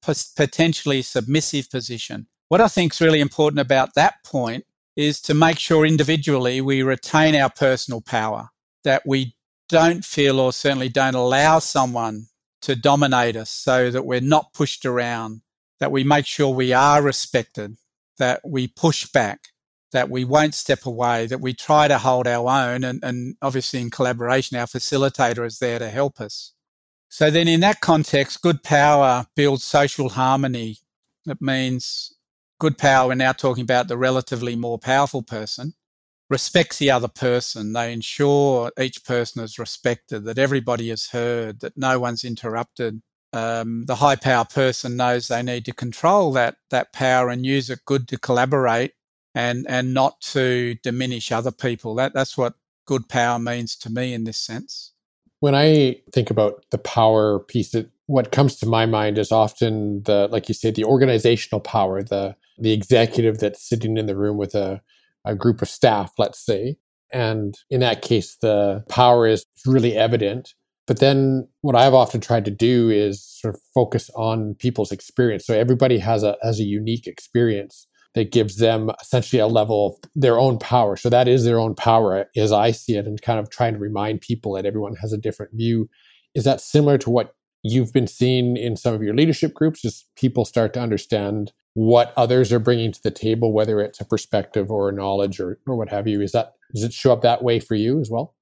potentially 0.02 1.02
submissive 1.02 1.70
position. 1.70 2.26
What 2.48 2.60
I 2.60 2.68
think 2.68 2.92
is 2.92 3.00
really 3.00 3.20
important 3.20 3.60
about 3.60 3.94
that 3.94 4.22
point 4.24 4.64
is 4.96 5.20
to 5.22 5.34
make 5.34 5.58
sure 5.58 5.86
individually 5.86 6.60
we 6.60 6.82
retain 6.82 7.34
our 7.34 7.50
personal 7.50 8.00
power, 8.00 8.50
that 8.84 9.02
we 9.06 9.34
don't 9.68 10.04
feel 10.04 10.40
or 10.40 10.52
certainly 10.52 10.88
don't 10.88 11.14
allow 11.14 11.58
someone 11.58 12.26
to 12.62 12.76
dominate 12.76 13.36
us 13.36 13.50
so 13.50 13.90
that 13.90 14.04
we're 14.04 14.20
not 14.20 14.52
pushed 14.52 14.84
around, 14.84 15.40
that 15.78 15.92
we 15.92 16.04
make 16.04 16.26
sure 16.26 16.48
we 16.48 16.72
are 16.72 17.00
respected, 17.02 17.76
that 18.18 18.40
we 18.44 18.66
push 18.66 19.06
back, 19.06 19.48
that 19.92 20.10
we 20.10 20.24
won't 20.24 20.54
step 20.54 20.86
away, 20.86 21.26
that 21.26 21.40
we 21.40 21.52
try 21.52 21.88
to 21.88 21.98
hold 21.98 22.26
our 22.26 22.48
own. 22.48 22.84
And, 22.84 23.02
and 23.02 23.36
obviously, 23.42 23.80
in 23.80 23.90
collaboration, 23.90 24.56
our 24.56 24.66
facilitator 24.66 25.46
is 25.46 25.58
there 25.58 25.78
to 25.78 25.88
help 25.88 26.20
us. 26.20 26.52
So, 27.08 27.30
then 27.30 27.48
in 27.48 27.60
that 27.60 27.80
context, 27.80 28.42
good 28.42 28.62
power 28.62 29.26
builds 29.34 29.64
social 29.64 30.10
harmony. 30.10 30.78
It 31.26 31.40
means 31.40 32.14
good 32.60 32.78
power, 32.78 33.08
we're 33.08 33.14
now 33.14 33.32
talking 33.32 33.62
about 33.62 33.88
the 33.88 33.98
relatively 33.98 34.54
more 34.54 34.78
powerful 34.78 35.22
person, 35.22 35.74
respects 36.28 36.78
the 36.78 36.90
other 36.90 37.08
person. 37.08 37.72
They 37.72 37.92
ensure 37.92 38.70
each 38.78 39.04
person 39.04 39.42
is 39.42 39.58
respected, 39.58 40.24
that 40.24 40.38
everybody 40.38 40.90
is 40.90 41.08
heard, 41.08 41.60
that 41.60 41.76
no 41.76 41.98
one's 41.98 42.22
interrupted. 42.22 43.02
Um, 43.32 43.84
the 43.86 43.96
high 43.96 44.16
power 44.16 44.44
person 44.44 44.96
knows 44.96 45.28
they 45.28 45.42
need 45.42 45.64
to 45.64 45.72
control 45.72 46.32
that 46.32 46.56
that 46.70 46.92
power 46.92 47.28
and 47.28 47.46
use 47.46 47.70
it 47.70 47.78
good 47.86 48.08
to 48.08 48.18
collaborate 48.18 48.92
and 49.34 49.66
and 49.68 49.94
not 49.94 50.20
to 50.20 50.74
diminish 50.82 51.32
other 51.32 51.52
people. 51.52 51.94
That 51.94 52.14
that's 52.14 52.36
what 52.36 52.54
good 52.86 53.08
power 53.08 53.38
means 53.38 53.76
to 53.76 53.90
me 53.90 54.12
in 54.12 54.24
this 54.24 54.36
sense. 54.38 54.92
When 55.40 55.54
I 55.54 56.02
think 56.12 56.30
about 56.30 56.64
the 56.70 56.78
power 56.78 57.38
piece, 57.38 57.70
that 57.70 57.88
what 58.06 58.32
comes 58.32 58.56
to 58.56 58.66
my 58.66 58.86
mind 58.86 59.16
is 59.18 59.32
often 59.32 60.02
the 60.02 60.28
like 60.30 60.48
you 60.48 60.54
say 60.54 60.70
the 60.70 60.84
organizational 60.84 61.60
power, 61.60 62.02
the 62.02 62.36
the 62.58 62.72
executive 62.72 63.38
that's 63.38 63.66
sitting 63.66 63.96
in 63.96 64.06
the 64.06 64.16
room 64.16 64.36
with 64.36 64.54
a, 64.54 64.82
a 65.24 65.34
group 65.34 65.62
of 65.62 65.68
staff, 65.68 66.12
let's 66.18 66.44
say. 66.44 66.76
And 67.12 67.56
in 67.70 67.80
that 67.80 68.02
case, 68.02 68.36
the 68.36 68.84
power 68.88 69.26
is 69.26 69.46
really 69.66 69.96
evident. 69.96 70.54
But 70.86 70.98
then 70.98 71.48
what 71.62 71.76
I've 71.76 71.94
often 71.94 72.20
tried 72.20 72.44
to 72.44 72.50
do 72.50 72.90
is 72.90 73.22
sort 73.22 73.54
of 73.54 73.60
focus 73.74 74.10
on 74.14 74.54
people's 74.56 74.92
experience. 74.92 75.46
So 75.46 75.54
everybody 75.54 75.98
has 75.98 76.22
a 76.22 76.36
has 76.42 76.58
a 76.58 76.64
unique 76.64 77.06
experience 77.06 77.86
that 78.14 78.32
gives 78.32 78.56
them 78.56 78.90
essentially 79.00 79.40
a 79.40 79.46
level 79.46 79.86
of 79.86 80.10
their 80.14 80.38
own 80.38 80.58
power. 80.58 80.96
So 80.96 81.08
that 81.10 81.28
is 81.28 81.44
their 81.44 81.60
own 81.60 81.74
power 81.74 82.26
as 82.36 82.52
I 82.52 82.72
see 82.72 82.96
it, 82.96 83.06
and 83.06 83.20
kind 83.20 83.38
of 83.38 83.50
trying 83.50 83.74
to 83.74 83.78
remind 83.78 84.20
people 84.20 84.54
that 84.54 84.66
everyone 84.66 84.96
has 84.96 85.12
a 85.12 85.18
different 85.18 85.52
view. 85.54 85.88
Is 86.34 86.44
that 86.44 86.60
similar 86.60 86.98
to 86.98 87.10
what 87.10 87.34
you've 87.62 87.92
been 87.92 88.06
seeing 88.06 88.56
in 88.56 88.76
some 88.76 88.94
of 88.94 89.02
your 89.02 89.14
leadership 89.14 89.54
groups? 89.54 89.82
Just 89.82 90.08
people 90.16 90.44
start 90.44 90.72
to 90.74 90.80
understand 90.80 91.52
what 91.74 92.12
others 92.16 92.52
are 92.52 92.58
bringing 92.58 92.90
to 92.92 93.02
the 93.02 93.10
table, 93.10 93.52
whether 93.52 93.80
it's 93.80 94.00
a 94.00 94.04
perspective 94.04 94.70
or 94.70 94.88
a 94.88 94.92
knowledge 94.92 95.38
or, 95.38 95.58
or 95.66 95.76
what 95.76 95.88
have 95.88 96.08
you. 96.08 96.20
Is 96.20 96.32
that 96.32 96.54
does 96.74 96.84
it 96.84 96.92
show 96.92 97.12
up 97.12 97.22
that 97.22 97.42
way 97.42 97.60
for 97.60 97.74
you 97.74 98.00
as 98.00 98.10
well? 98.10 98.34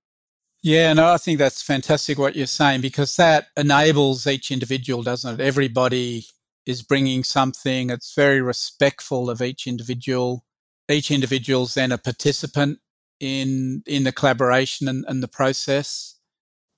Yeah, 0.63 0.93
no, 0.93 1.13
I 1.13 1.19
think 1.19 1.39
that's 1.39 1.63
fantastic 1.63 2.19
what 2.19 2.35
you're 2.35 2.47
saying 2.47 2.81
because 2.81 3.15
that 3.17 3.47
enables 3.57 4.27
each 4.27 4.51
individual, 4.51 5.03
doesn't 5.03 5.41
it? 5.41 5.45
Everybody 5.45 6.27
is 6.69 6.83
bringing 6.83 7.25
something. 7.25 7.89
It's 7.89 8.15
very 8.15 8.43
respectful 8.43 9.31
of 9.31 9.41
each 9.41 9.67
individual. 9.67 10.45
Each 10.89 11.11
individual's 11.11 11.75
then 11.75 11.91
a 11.93 11.99
participant 11.99 12.79
in 13.19 13.83
in 13.87 14.05
the 14.05 14.13
collaboration 14.13 14.87
and, 14.87 15.05
and 15.09 15.23
the 15.23 15.29
process. 15.29 16.17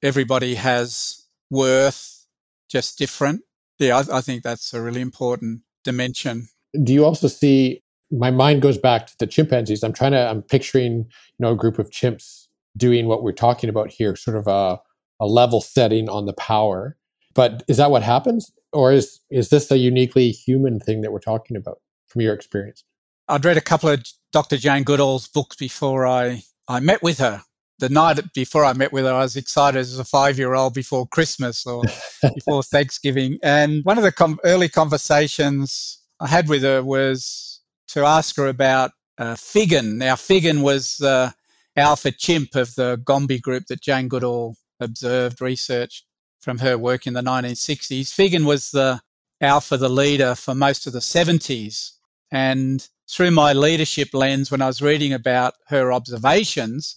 Everybody 0.02 0.54
has 0.54 1.26
worth, 1.50 2.26
just 2.70 2.98
different. 2.98 3.42
Yeah, 3.80 3.98
I, 3.98 4.18
I 4.18 4.20
think 4.20 4.44
that's 4.44 4.72
a 4.72 4.80
really 4.80 5.00
important 5.00 5.62
dimension. 5.84 6.48
Do 6.82 6.94
you 6.94 7.04
also 7.04 7.28
see? 7.28 7.82
My 8.12 8.30
mind 8.30 8.62
goes 8.62 8.78
back 8.78 9.06
to 9.08 9.14
the 9.18 9.26
chimpanzees. 9.26 9.82
I'm 9.82 9.92
trying 9.92 10.12
to. 10.12 10.28
I'm 10.28 10.42
picturing, 10.42 10.92
you 10.98 11.40
know, 11.40 11.50
a 11.50 11.56
group 11.56 11.80
of 11.80 11.90
chimps 11.90 12.46
doing 12.76 13.06
what 13.06 13.24
we're 13.24 13.32
talking 13.32 13.68
about 13.68 13.90
here, 13.90 14.14
sort 14.14 14.36
of 14.36 14.46
a, 14.46 14.80
a 15.18 15.26
level 15.26 15.60
setting 15.60 16.08
on 16.08 16.26
the 16.26 16.32
power. 16.32 16.96
But 17.40 17.62
is 17.68 17.78
that 17.78 17.90
what 17.90 18.02
happens? 18.02 18.52
or 18.72 18.92
is 18.92 19.20
is 19.30 19.48
this 19.48 19.70
a 19.70 19.78
uniquely 19.78 20.30
human 20.30 20.80
thing 20.80 21.00
that 21.02 21.12
we're 21.12 21.20
talking 21.20 21.56
about 21.56 21.78
from 22.06 22.22
your 22.22 22.34
experience? 22.34 22.84
I'd 23.28 23.44
read 23.44 23.56
a 23.56 23.62
couple 23.62 23.88
of 23.88 24.04
Dr. 24.32 24.56
Jane 24.56 24.84
Goodall's 24.84 25.28
books 25.28 25.56
before 25.56 26.06
I 26.06 26.42
I 26.68 26.80
met 26.80 27.02
with 27.02 27.18
her. 27.18 27.42
The 27.78 27.88
night 27.88 28.20
before 28.34 28.64
I 28.64 28.74
met 28.74 28.92
with 28.92 29.06
her, 29.06 29.14
I 29.14 29.22
was 29.22 29.36
excited 29.36 29.78
as 29.78 29.98
a 29.98 30.04
five 30.04 30.38
year 30.38 30.54
old 30.54 30.74
before 30.74 31.06
Christmas 31.06 31.66
or 31.66 31.82
before 32.34 32.62
Thanksgiving. 32.62 33.38
And 33.42 33.84
one 33.84 33.96
of 33.96 34.04
the 34.04 34.12
com- 34.12 34.40
early 34.44 34.68
conversations 34.68 35.98
I 36.20 36.28
had 36.28 36.48
with 36.48 36.62
her 36.62 36.82
was 36.82 37.60
to 37.88 38.04
ask 38.04 38.36
her 38.36 38.48
about 38.48 38.90
uh, 39.18 39.34
Figan. 39.34 39.96
Now, 39.96 40.14
Figan 40.14 40.62
was 40.62 40.96
the 40.98 41.32
alpha 41.76 42.12
chimp 42.12 42.54
of 42.54 42.74
the 42.74 43.00
Gombe 43.02 43.38
group 43.40 43.64
that 43.68 43.80
Jane 43.80 44.08
Goodall 44.08 44.56
observed, 44.78 45.40
researched 45.40 46.04
from 46.40 46.58
her 46.58 46.76
work 46.76 47.06
in 47.06 47.14
the 47.14 47.22
1960s. 47.22 48.08
Figan 48.08 48.44
was 48.44 48.70
the 48.70 49.00
alpha, 49.40 49.76
the 49.76 49.88
leader 49.88 50.34
for 50.34 50.54
most 50.54 50.86
of 50.86 50.92
the 50.92 50.98
70s. 50.98 51.92
And 52.32 52.86
through 53.10 53.32
my 53.32 53.52
leadership 53.52 54.08
lens, 54.12 54.50
when 54.50 54.62
I 54.62 54.66
was 54.66 54.82
reading 54.82 55.12
about 55.12 55.54
her 55.68 55.92
observations 55.92 56.96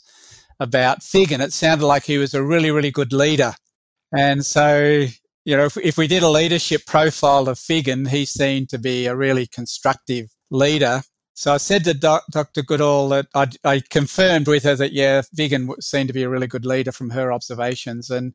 about 0.59 1.01
Figan, 1.01 1.41
it 1.41 1.53
sounded 1.53 1.85
like 1.85 2.03
he 2.03 2.17
was 2.17 2.33
a 2.33 2.43
really, 2.43 2.71
really 2.71 2.91
good 2.91 3.13
leader. 3.13 3.53
And 4.15 4.45
so, 4.45 5.07
you 5.45 5.57
know, 5.57 5.65
if, 5.65 5.77
if 5.77 5.97
we 5.97 6.07
did 6.07 6.23
a 6.23 6.29
leadership 6.29 6.85
profile 6.85 7.49
of 7.49 7.57
Figan, 7.57 8.07
he 8.07 8.25
seemed 8.25 8.69
to 8.69 8.77
be 8.77 9.07
a 9.07 9.15
really 9.15 9.47
constructive 9.47 10.27
leader. 10.51 11.01
So 11.33 11.53
I 11.53 11.57
said 11.57 11.83
to 11.85 11.95
Doc, 11.95 12.23
Dr. 12.31 12.61
Goodall 12.61 13.09
that 13.09 13.25
I, 13.33 13.47
I 13.63 13.81
confirmed 13.89 14.47
with 14.47 14.63
her 14.63 14.75
that, 14.75 14.93
yeah, 14.93 15.23
Figan 15.35 15.81
seemed 15.81 16.09
to 16.09 16.13
be 16.13 16.23
a 16.23 16.29
really 16.29 16.47
good 16.47 16.65
leader 16.65 16.91
from 16.91 17.09
her 17.09 17.33
observations. 17.33 18.11
And 18.11 18.33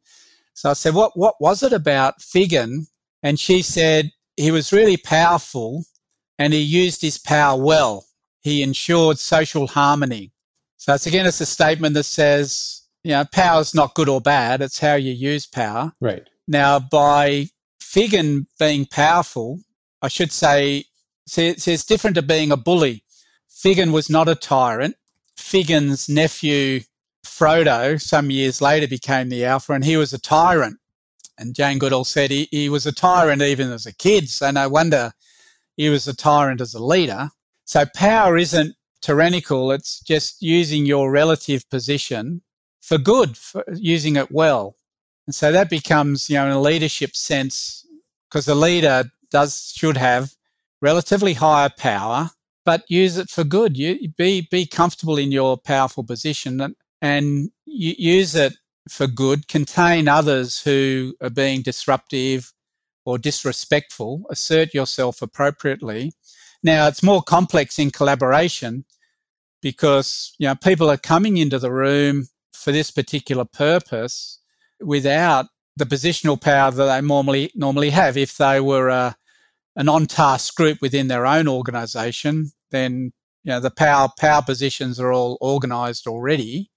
so 0.58 0.70
I 0.70 0.72
said, 0.72 0.94
what, 0.94 1.16
what 1.16 1.36
was 1.40 1.62
it 1.62 1.72
about 1.72 2.18
Figan? 2.18 2.88
And 3.22 3.38
she 3.38 3.62
said, 3.62 4.10
he 4.36 4.50
was 4.50 4.72
really 4.72 4.96
powerful 4.96 5.84
and 6.36 6.52
he 6.52 6.58
used 6.58 7.00
his 7.00 7.16
power 7.16 7.56
well. 7.56 8.06
He 8.40 8.64
ensured 8.64 9.20
social 9.20 9.68
harmony. 9.68 10.32
So 10.76 10.94
it's 10.94 11.06
again, 11.06 11.26
it's 11.26 11.40
a 11.40 11.46
statement 11.46 11.94
that 11.94 12.06
says, 12.06 12.82
you 13.04 13.12
know, 13.12 13.24
power 13.30 13.60
is 13.60 13.72
not 13.72 13.94
good 13.94 14.08
or 14.08 14.20
bad. 14.20 14.60
It's 14.60 14.80
how 14.80 14.94
you 14.94 15.12
use 15.12 15.46
power. 15.46 15.92
Right. 16.00 16.28
Now, 16.48 16.80
by 16.80 17.50
Figan 17.80 18.46
being 18.58 18.84
powerful, 18.86 19.60
I 20.02 20.08
should 20.08 20.32
say, 20.32 20.86
see, 21.28 21.54
see, 21.54 21.74
it's 21.74 21.84
different 21.84 22.16
to 22.16 22.22
being 22.22 22.50
a 22.50 22.56
bully. 22.56 23.04
Figan 23.48 23.92
was 23.92 24.10
not 24.10 24.28
a 24.28 24.34
tyrant. 24.34 24.96
Figan's 25.38 26.08
nephew 26.08 26.80
Frodo, 27.28 28.00
some 28.00 28.30
years 28.30 28.60
later, 28.60 28.88
became 28.88 29.28
the 29.28 29.44
Alpha, 29.44 29.72
and 29.72 29.84
he 29.84 29.96
was 29.96 30.12
a 30.12 30.18
tyrant. 30.18 30.78
And 31.38 31.54
Jane 31.54 31.78
Goodall 31.78 32.04
said 32.04 32.30
he, 32.30 32.48
he 32.50 32.68
was 32.68 32.86
a 32.86 32.92
tyrant 32.92 33.42
even 33.42 33.70
as 33.70 33.86
a 33.86 33.94
kid, 33.94 34.28
so 34.28 34.50
no 34.50 34.68
wonder 34.68 35.12
he 35.76 35.88
was 35.88 36.08
a 36.08 36.16
tyrant 36.16 36.60
as 36.60 36.74
a 36.74 36.82
leader. 36.82 37.30
So 37.64 37.84
power 37.94 38.36
isn't 38.36 38.74
tyrannical, 39.00 39.70
it's 39.70 40.00
just 40.00 40.42
using 40.42 40.84
your 40.84 41.10
relative 41.12 41.68
position 41.70 42.42
for 42.80 42.98
good, 42.98 43.36
for 43.36 43.64
using 43.74 44.16
it 44.16 44.32
well. 44.32 44.74
And 45.26 45.34
so 45.34 45.52
that 45.52 45.70
becomes, 45.70 46.28
you 46.28 46.36
know, 46.36 46.46
in 46.46 46.52
a 46.52 46.60
leadership 46.60 47.14
sense, 47.14 47.86
because 48.28 48.46
the 48.46 48.54
leader 48.54 49.04
does 49.30 49.72
should 49.76 49.96
have 49.96 50.32
relatively 50.80 51.34
higher 51.34 51.70
power, 51.76 52.30
but 52.64 52.90
use 52.90 53.16
it 53.16 53.28
for 53.30 53.44
good. 53.44 53.76
You 53.76 54.08
be 54.16 54.48
be 54.50 54.66
comfortable 54.66 55.18
in 55.18 55.30
your 55.30 55.56
powerful 55.56 56.02
position 56.02 56.60
and, 56.60 56.74
and 57.00 57.50
use 57.64 58.34
it 58.34 58.54
for 58.88 59.06
good. 59.06 59.48
Contain 59.48 60.08
others 60.08 60.60
who 60.60 61.14
are 61.20 61.30
being 61.30 61.62
disruptive 61.62 62.52
or 63.04 63.18
disrespectful. 63.18 64.24
Assert 64.30 64.74
yourself 64.74 65.22
appropriately. 65.22 66.12
Now 66.62 66.88
it's 66.88 67.02
more 67.02 67.22
complex 67.22 67.78
in 67.78 67.90
collaboration 67.90 68.84
because 69.62 70.34
you 70.38 70.46
know 70.48 70.54
people 70.54 70.90
are 70.90 70.96
coming 70.96 71.36
into 71.36 71.58
the 71.58 71.72
room 71.72 72.28
for 72.52 72.72
this 72.72 72.90
particular 72.90 73.44
purpose 73.44 74.40
without 74.80 75.46
the 75.76 75.86
positional 75.86 76.40
power 76.40 76.70
that 76.70 76.84
they 76.84 77.06
normally 77.06 77.50
normally 77.54 77.90
have. 77.90 78.16
If 78.16 78.36
they 78.36 78.60
were 78.60 78.88
a, 78.88 79.16
an 79.76 79.88
on-task 79.88 80.54
group 80.56 80.78
within 80.82 81.08
their 81.08 81.26
own 81.26 81.48
organisation, 81.48 82.50
then 82.70 83.12
you 83.44 83.50
know 83.50 83.60
the 83.60 83.70
power 83.70 84.08
power 84.18 84.42
positions 84.42 84.98
are 84.98 85.12
all 85.12 85.38
organised 85.40 86.06
already. 86.06 86.70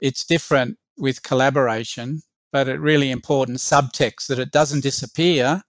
It's 0.00 0.24
different 0.24 0.78
with 0.96 1.22
collaboration, 1.22 2.22
but 2.52 2.68
it 2.68 2.80
really 2.80 3.10
important 3.10 3.58
subtext 3.58 4.26
that 4.28 4.38
it 4.38 4.50
doesn't 4.50 4.82
disappear. 4.82 5.62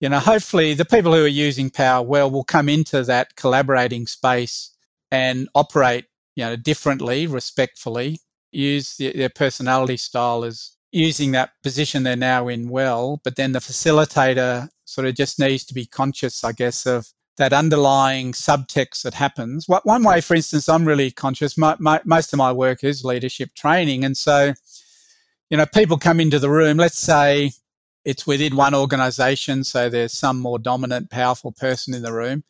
You 0.00 0.08
know, 0.08 0.18
hopefully 0.18 0.74
the 0.74 0.84
people 0.84 1.14
who 1.14 1.24
are 1.24 1.28
using 1.28 1.70
power 1.70 2.04
well 2.04 2.30
will 2.30 2.44
come 2.44 2.68
into 2.68 3.02
that 3.04 3.36
collaborating 3.36 4.06
space 4.06 4.70
and 5.10 5.48
operate, 5.54 6.06
you 6.36 6.44
know, 6.44 6.56
differently, 6.56 7.26
respectfully, 7.26 8.18
use 8.50 8.96
the, 8.96 9.12
their 9.12 9.28
personality 9.28 9.96
style 9.96 10.44
as 10.44 10.72
using 10.92 11.32
that 11.32 11.50
position 11.62 12.04
they're 12.04 12.16
now 12.16 12.48
in 12.48 12.68
well, 12.68 13.20
but 13.24 13.36
then 13.36 13.52
the 13.52 13.58
facilitator 13.58 14.68
sort 14.84 15.06
of 15.06 15.14
just 15.14 15.40
needs 15.40 15.64
to 15.64 15.74
be 15.74 15.86
conscious, 15.86 16.44
I 16.44 16.52
guess, 16.52 16.86
of 16.86 17.08
that 17.36 17.52
underlying 17.52 18.32
subtext 18.32 19.02
that 19.02 19.14
happens. 19.14 19.66
One 19.68 20.04
way, 20.04 20.20
for 20.20 20.34
instance, 20.34 20.68
I'm 20.68 20.84
really 20.84 21.10
conscious, 21.10 21.58
my, 21.58 21.76
my, 21.78 22.00
most 22.04 22.32
of 22.32 22.38
my 22.38 22.52
work 22.52 22.84
is 22.84 23.04
leadership 23.04 23.54
training. 23.54 24.04
And 24.04 24.16
so, 24.16 24.54
you 25.50 25.56
know, 25.56 25.66
people 25.66 25.98
come 25.98 26.20
into 26.20 26.38
the 26.38 26.50
room, 26.50 26.76
let's 26.76 26.98
say 26.98 27.50
it's 28.04 28.26
within 28.26 28.54
one 28.54 28.74
organization, 28.74 29.64
so 29.64 29.88
there's 29.88 30.12
some 30.12 30.38
more 30.38 30.58
dominant, 30.58 31.10
powerful 31.10 31.52
person 31.52 31.94
in 31.94 32.02
the 32.02 32.12
room. 32.12 32.44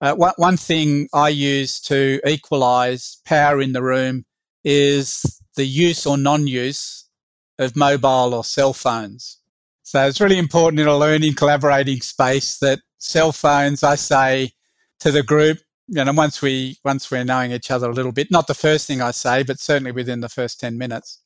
Uh, 0.00 0.14
one, 0.14 0.34
one 0.36 0.56
thing 0.56 1.08
I 1.12 1.30
use 1.30 1.80
to 1.82 2.20
equalize 2.26 3.18
power 3.24 3.60
in 3.60 3.72
the 3.72 3.82
room 3.82 4.26
is 4.64 5.40
the 5.56 5.64
use 5.64 6.06
or 6.06 6.16
non 6.16 6.46
use 6.46 7.06
of 7.58 7.74
mobile 7.76 8.34
or 8.34 8.44
cell 8.44 8.72
phones. 8.72 9.38
So 9.82 10.06
it's 10.06 10.20
really 10.20 10.38
important 10.38 10.80
in 10.80 10.86
a 10.86 10.96
learning, 10.96 11.34
collaborating 11.34 12.00
space 12.02 12.58
that 12.58 12.80
cell 12.98 13.32
phones, 13.32 13.82
I 13.82 13.94
say 13.94 14.52
to 15.00 15.10
the 15.10 15.22
group, 15.22 15.58
you 15.86 16.04
know, 16.04 16.12
once 16.12 16.42
we 16.42 16.78
once 16.84 17.10
we're 17.10 17.24
knowing 17.24 17.52
each 17.52 17.70
other 17.70 17.88
a 17.88 17.94
little 17.94 18.12
bit, 18.12 18.30
not 18.30 18.46
the 18.46 18.54
first 18.54 18.86
thing 18.86 19.00
I 19.00 19.12
say, 19.12 19.42
but 19.42 19.58
certainly 19.58 19.92
within 19.92 20.20
the 20.20 20.28
first 20.28 20.60
ten 20.60 20.76
minutes, 20.76 21.20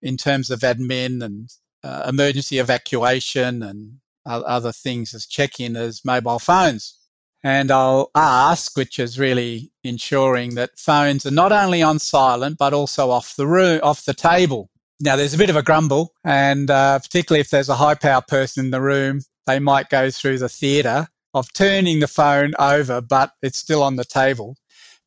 in 0.00 0.16
terms 0.16 0.50
of 0.50 0.60
admin 0.60 1.22
and 1.22 1.50
uh, 1.84 2.06
emergency 2.08 2.58
evacuation 2.58 3.62
and 3.62 3.98
other 4.24 4.72
things 4.72 5.14
as 5.14 5.26
check-in 5.26 5.76
as 5.76 6.04
mobile 6.04 6.38
phones. 6.38 6.94
And 7.42 7.70
I'll 7.70 8.10
ask, 8.14 8.76
which 8.76 8.98
is 8.98 9.18
really 9.18 9.70
ensuring 9.84 10.54
that 10.56 10.78
phones 10.78 11.24
are 11.24 11.30
not 11.30 11.52
only 11.52 11.82
on 11.82 11.98
silent 11.98 12.58
but 12.58 12.74
also 12.74 13.10
off 13.10 13.36
the 13.36 13.46
room, 13.46 13.80
off 13.82 14.04
the 14.04 14.14
table. 14.14 14.70
Now, 15.00 15.14
there's 15.14 15.34
a 15.34 15.38
bit 15.38 15.50
of 15.50 15.56
a 15.56 15.62
grumble, 15.62 16.12
and 16.24 16.68
uh, 16.70 16.98
particularly 16.98 17.40
if 17.40 17.50
there's 17.50 17.68
a 17.68 17.76
high 17.76 17.94
power 17.94 18.22
person 18.26 18.64
in 18.64 18.70
the 18.72 18.80
room, 18.80 19.20
they 19.48 19.58
might 19.58 19.88
go 19.88 20.10
through 20.10 20.38
the 20.38 20.48
theatre 20.48 21.08
of 21.34 21.52
turning 21.54 22.00
the 22.00 22.06
phone 22.06 22.52
over, 22.58 23.00
but 23.00 23.32
it's 23.42 23.58
still 23.58 23.82
on 23.82 23.96
the 23.96 24.04
table. 24.04 24.56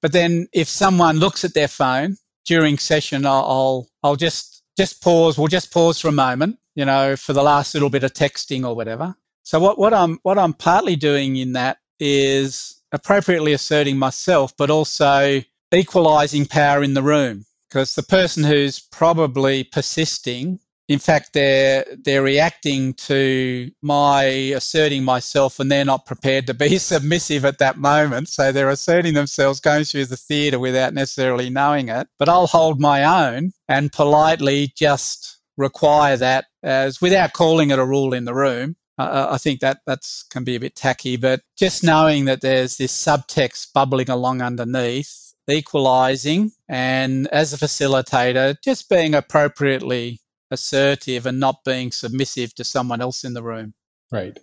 But 0.02 0.14
then, 0.14 0.48
if 0.52 0.68
someone 0.68 1.20
looks 1.20 1.46
at 1.46 1.54
their 1.54 1.68
phone 1.68 2.18
during 2.46 2.78
session, 2.78 3.26
I'll, 3.26 3.46
I'll, 3.46 3.88
I'll 4.04 4.16
just 4.16 4.64
just 4.78 5.02
pause. 5.04 5.38
We'll 5.38 5.48
just 5.48 5.72
pause 5.72 6.00
for 6.00 6.08
a 6.08 6.14
moment, 6.14 6.58
you 6.76 6.86
know, 6.86 7.16
for 7.16 7.34
the 7.34 7.44
last 7.44 7.74
little 7.74 7.90
bit 7.90 8.04
of 8.04 8.14
texting 8.14 8.68
or 8.68 8.76
whatever. 8.76 9.16
So 9.44 9.60
what, 9.60 9.78
what 9.78 9.94
I'm 9.94 10.20
what 10.24 10.40
I'm 10.40 10.54
partly 10.54 10.96
doing 10.96 11.36
in 11.36 11.54
that 11.54 11.78
is 12.00 12.82
appropriately 12.92 13.54
asserting 13.54 13.98
myself, 13.98 14.54
but 14.58 14.70
also 14.70 15.42
equalizing 15.72 16.46
power 16.46 16.84
in 16.84 16.96
the 16.96 17.04
room 17.04 17.46
because 17.70 17.96
the 17.96 18.04
person 18.04 18.44
who's 18.44 18.80
probably 18.80 19.64
persisting 19.64 20.60
in 20.92 21.00
fact 21.00 21.32
they're 21.32 21.86
they're 22.04 22.22
reacting 22.22 22.94
to 22.94 23.72
my 23.82 24.24
asserting 24.24 25.06
myself 25.06 25.58
and 25.60 25.72
they're 25.72 25.86
not 25.86 26.06
prepared 26.06 26.46
to 26.48 26.54
be 26.54 26.78
submissive 26.92 27.46
at 27.46 27.60
that 27.60 27.78
moment. 27.78 28.28
So 28.28 28.52
they're 28.52 28.70
asserting 28.70 29.14
themselves 29.14 29.62
going 29.62 29.86
through 29.86 30.08
the 30.08 30.18
theater 30.18 30.60
without 30.60 30.94
necessarily 30.94 31.50
knowing 31.50 31.88
it. 31.88 32.08
But 32.20 32.28
i'll 32.28 32.48
hold 32.48 32.82
my 32.82 33.04
own 33.04 33.52
and 33.70 33.92
politely 33.94 34.74
just 34.76 35.40
require 35.58 36.18
that 36.18 36.46
as 36.62 37.00
without 37.00 37.34
calling 37.34 37.72
it 37.72 37.80
a 37.80 37.86
rule 37.86 38.14
in 38.14 38.26
the 38.26 38.34
room. 38.34 38.76
I 38.98 39.40
think 39.40 39.62
that 39.62 39.80
that's 39.88 40.24
can 40.24 40.44
be 40.44 40.56
a 40.56 40.60
bit 40.60 40.76
tacky, 40.76 41.16
but 41.16 41.42
just 41.58 41.84
knowing 41.84 42.26
that 42.26 42.42
there's 42.42 42.78
this 42.78 42.96
subtext 42.96 43.74
bubbling 43.74 44.10
along 44.10 44.42
underneath 44.44 45.34
equalizing 45.50 46.52
and 46.70 47.28
as 47.30 47.54
a 47.54 47.58
facilitator, 47.58 48.56
just 48.64 48.90
being 48.90 49.16
appropriately 49.16 50.21
assertive 50.52 51.26
and 51.26 51.40
not 51.40 51.64
being 51.64 51.92
submissive 51.92 52.54
to 52.56 52.64
someone 52.64 53.02
else 53.02 53.24
in 53.24 53.34
the 53.34 53.44
room. 53.44 53.74
Right. 54.12 54.38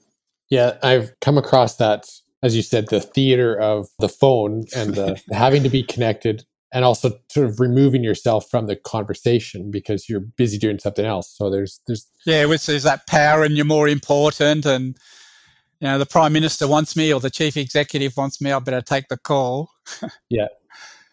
Yeah, 0.51 0.79
I've 0.83 1.13
come 1.21 1.37
across 1.39 1.77
that, 1.77 2.09
as 2.43 2.57
you 2.57 2.63
said, 2.63 2.89
the 2.89 3.01
theater 3.01 3.59
of 3.61 3.89
the 3.99 4.09
phone 4.09 4.65
and 4.75 4.95
the 4.95 5.21
having 5.33 5.63
to 5.63 5.69
be 5.69 5.83
connected 5.83 6.45
and 6.73 6.85
also 6.85 7.13
sort 7.31 7.47
of 7.47 7.61
removing 7.61 8.03
yourself 8.03 8.51
from 8.51 8.67
the 8.67 8.77
conversation 8.77 9.71
because 9.71 10.09
you're 10.09 10.21
busy 10.21 10.59
doing 10.59 10.79
something 10.79 11.05
else. 11.05 11.35
So 11.37 11.51
there's 11.51 11.81
there's 11.87 12.07
Yeah, 12.27 12.47
which 12.47 12.69
is 12.69 12.83
that 12.83 13.07
power 13.07 13.43
and 13.43 13.57
you're 13.57 13.65
more 13.65 13.89
important 13.89 14.67
and 14.67 14.97
you 15.81 15.87
know, 15.87 15.99
the 15.99 16.07
prime 16.07 16.33
minister 16.33 16.67
wants 16.67 16.97
me 16.97 17.13
or 17.13 17.21
the 17.21 17.31
chief 17.31 17.57
executive 17.57 18.17
wants 18.17 18.41
me, 18.41 18.51
I 18.51 18.59
better 18.59 18.83
take 18.83 19.09
the 19.09 19.17
call. 19.17 19.71
yeah. 20.29 20.49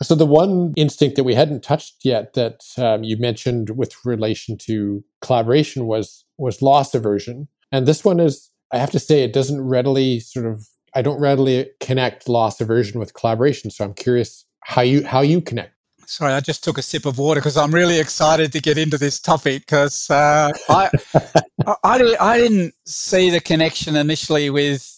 So 0.05 0.15
the 0.15 0.25
one 0.25 0.73
instinct 0.75 1.15
that 1.15 1.23
we 1.23 1.35
hadn't 1.35 1.63
touched 1.63 2.03
yet 2.03 2.33
that 2.33 2.61
um, 2.77 3.03
you 3.03 3.17
mentioned 3.17 3.71
with 3.71 3.93
relation 4.05 4.57
to 4.59 5.03
collaboration 5.21 5.85
was 5.85 6.23
was 6.37 6.61
loss 6.61 6.93
aversion, 6.93 7.47
and 7.71 7.87
this 7.87 8.05
one 8.05 8.19
is 8.19 8.49
I 8.71 8.77
have 8.77 8.91
to 8.91 8.99
say 8.99 9.23
it 9.23 9.33
doesn't 9.33 9.61
readily 9.61 10.19
sort 10.19 10.45
of 10.45 10.67
I 10.93 11.01
don't 11.01 11.19
readily 11.19 11.69
connect 11.81 12.29
loss 12.29 12.61
aversion 12.61 12.99
with 12.99 13.13
collaboration. 13.13 13.71
So 13.71 13.83
I'm 13.83 13.93
curious 13.93 14.45
how 14.63 14.81
you 14.81 15.05
how 15.05 15.21
you 15.21 15.41
connect. 15.41 15.73
Sorry, 16.07 16.33
I 16.33 16.39
just 16.39 16.63
took 16.63 16.77
a 16.77 16.83
sip 16.83 17.05
of 17.05 17.17
water 17.17 17.39
because 17.41 17.57
I'm 17.57 17.73
really 17.73 17.99
excited 17.99 18.51
to 18.51 18.61
get 18.61 18.77
into 18.77 18.97
this 18.97 19.19
topic 19.19 19.63
because 19.65 20.09
uh, 20.09 20.51
I, 20.69 20.89
I 21.83 22.15
I 22.19 22.37
didn't 22.37 22.73
see 22.85 23.31
the 23.31 23.41
connection 23.41 23.95
initially 23.95 24.49
with 24.49 24.91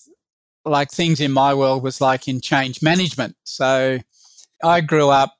like 0.66 0.92
things 0.92 1.22
in 1.22 1.32
my 1.32 1.54
world 1.54 1.82
was 1.82 2.02
like 2.02 2.28
in 2.28 2.42
change 2.42 2.82
management. 2.82 3.36
So 3.44 4.00
I 4.64 4.82
grew 4.82 5.10
up 5.10 5.34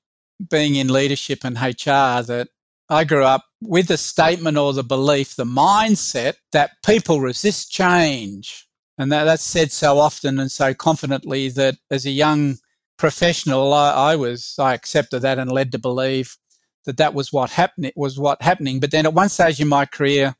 being 0.50 0.76
in 0.76 0.90
leadership 0.90 1.40
and 1.44 1.58
HR 1.58 2.22
that 2.24 2.48
I 2.90 3.04
grew 3.04 3.24
up 3.24 3.44
with 3.62 3.88
the 3.88 3.98
statement 3.98 4.58
or 4.58 4.74
the 4.74 4.84
belief, 4.84 5.36
the 5.36 5.46
mindset 5.46 6.36
that 6.52 6.72
people 6.86 7.20
resist 7.20 7.72
change. 7.72 8.68
And 8.98 9.12
that, 9.12 9.26
that's 9.26 9.44
said 9.44 9.72
so 9.72 10.00
often 10.00 10.40
and 10.40 10.52
so 10.52 10.74
confidently 10.74 11.50
that 11.50 11.76
as 11.92 12.06
a 12.06 12.12
young 12.12 12.58
professional, 12.98 13.74
I, 13.74 13.92
I 13.92 14.16
was, 14.16 14.56
I 14.60 14.74
accepted 14.74 15.22
that 15.22 15.38
and 15.38 15.52
led 15.52 15.72
to 15.74 15.80
believe 15.80 16.38
that 16.86 16.98
that 16.98 17.14
was 17.14 17.34
what 17.34 17.50
happened, 17.50 17.92
was 17.96 18.18
what 18.18 18.42
happening. 18.42 18.80
But 18.80 18.92
then 18.92 19.06
at 19.06 19.14
one 19.14 19.30
stage 19.30 19.60
in 19.60 19.68
my 19.68 19.86
career, 19.86 20.36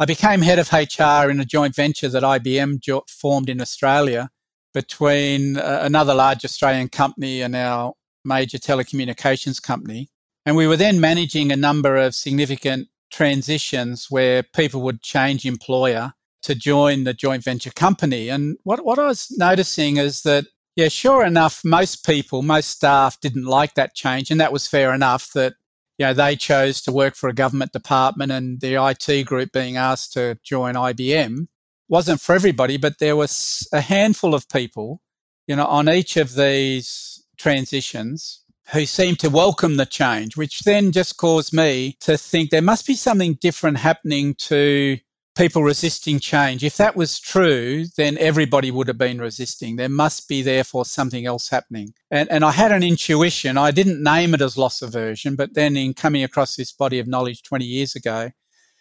I 0.00 0.04
became 0.04 0.42
head 0.42 0.58
of 0.58 0.72
HR 0.72 1.30
in 1.30 1.38
a 1.38 1.44
joint 1.44 1.76
venture 1.76 2.08
that 2.08 2.24
IBM 2.24 2.80
jo- 2.80 3.04
formed 3.08 3.48
in 3.48 3.60
Australia 3.60 4.30
between 4.74 5.58
uh, 5.58 5.80
another 5.82 6.14
large 6.14 6.44
Australian 6.44 6.88
company 6.88 7.42
and 7.42 7.54
our 7.54 7.92
major 8.24 8.58
telecommunications 8.58 9.62
company. 9.62 10.08
And 10.44 10.56
we 10.56 10.66
were 10.66 10.76
then 10.76 11.00
managing 11.00 11.52
a 11.52 11.56
number 11.56 11.96
of 11.96 12.14
significant 12.14 12.88
transitions 13.10 14.06
where 14.10 14.42
people 14.42 14.82
would 14.82 15.02
change 15.02 15.44
employer 15.44 16.14
to 16.42 16.54
join 16.54 17.04
the 17.04 17.14
joint 17.14 17.44
venture 17.44 17.70
company. 17.70 18.28
And 18.28 18.56
what, 18.64 18.84
what 18.84 18.98
I 18.98 19.06
was 19.06 19.28
noticing 19.36 19.96
is 19.96 20.22
that, 20.22 20.46
yeah, 20.74 20.88
sure 20.88 21.24
enough, 21.24 21.60
most 21.64 22.04
people, 22.04 22.42
most 22.42 22.70
staff 22.70 23.20
didn't 23.20 23.44
like 23.44 23.74
that 23.74 23.94
change. 23.94 24.30
And 24.30 24.40
that 24.40 24.52
was 24.52 24.66
fair 24.66 24.92
enough 24.92 25.32
that 25.34 25.54
you 25.98 26.06
know, 26.06 26.14
they 26.14 26.36
chose 26.36 26.80
to 26.82 26.92
work 26.92 27.14
for 27.14 27.28
a 27.28 27.34
government 27.34 27.72
department 27.72 28.32
and 28.32 28.60
the 28.60 28.74
IT 28.74 29.24
group 29.24 29.52
being 29.52 29.76
asked 29.76 30.12
to 30.14 30.38
join 30.42 30.74
IBM 30.74 31.46
wasn't 31.88 32.20
for 32.20 32.34
everybody, 32.34 32.76
but 32.76 32.98
there 32.98 33.16
was 33.16 33.68
a 33.72 33.80
handful 33.80 34.34
of 34.34 34.48
people, 34.48 35.00
you 35.46 35.54
know, 35.54 35.66
on 35.66 35.88
each 35.88 36.16
of 36.16 36.34
these 36.34 37.11
transitions 37.42 38.40
who 38.72 38.86
seemed 38.86 39.18
to 39.18 39.28
welcome 39.28 39.76
the 39.76 39.84
change, 39.84 40.36
which 40.36 40.60
then 40.60 40.92
just 40.92 41.16
caused 41.16 41.52
me 41.52 41.96
to 42.00 42.16
think 42.16 42.50
there 42.50 42.62
must 42.62 42.86
be 42.86 42.94
something 42.94 43.34
different 43.34 43.78
happening 43.78 44.34
to 44.36 44.96
people 45.36 45.64
resisting 45.64 46.20
change. 46.20 46.62
If 46.62 46.76
that 46.76 46.94
was 46.94 47.18
true, 47.18 47.86
then 47.96 48.16
everybody 48.18 48.70
would 48.70 48.86
have 48.86 48.98
been 48.98 49.20
resisting. 49.20 49.76
There 49.76 49.88
must 49.88 50.28
be, 50.28 50.42
therefore, 50.42 50.84
something 50.84 51.26
else 51.26 51.48
happening. 51.48 51.94
And, 52.10 52.30
and 52.30 52.44
I 52.44 52.52
had 52.52 52.70
an 52.70 52.82
intuition. 52.82 53.58
I 53.58 53.72
didn't 53.72 54.02
name 54.02 54.34
it 54.34 54.40
as 54.40 54.56
loss 54.56 54.80
aversion, 54.80 55.34
but 55.34 55.54
then 55.54 55.76
in 55.76 55.94
coming 55.94 56.22
across 56.22 56.54
this 56.54 56.70
body 56.70 56.98
of 56.98 57.08
knowledge 57.08 57.42
20 57.42 57.64
years 57.64 57.96
ago, 57.96 58.30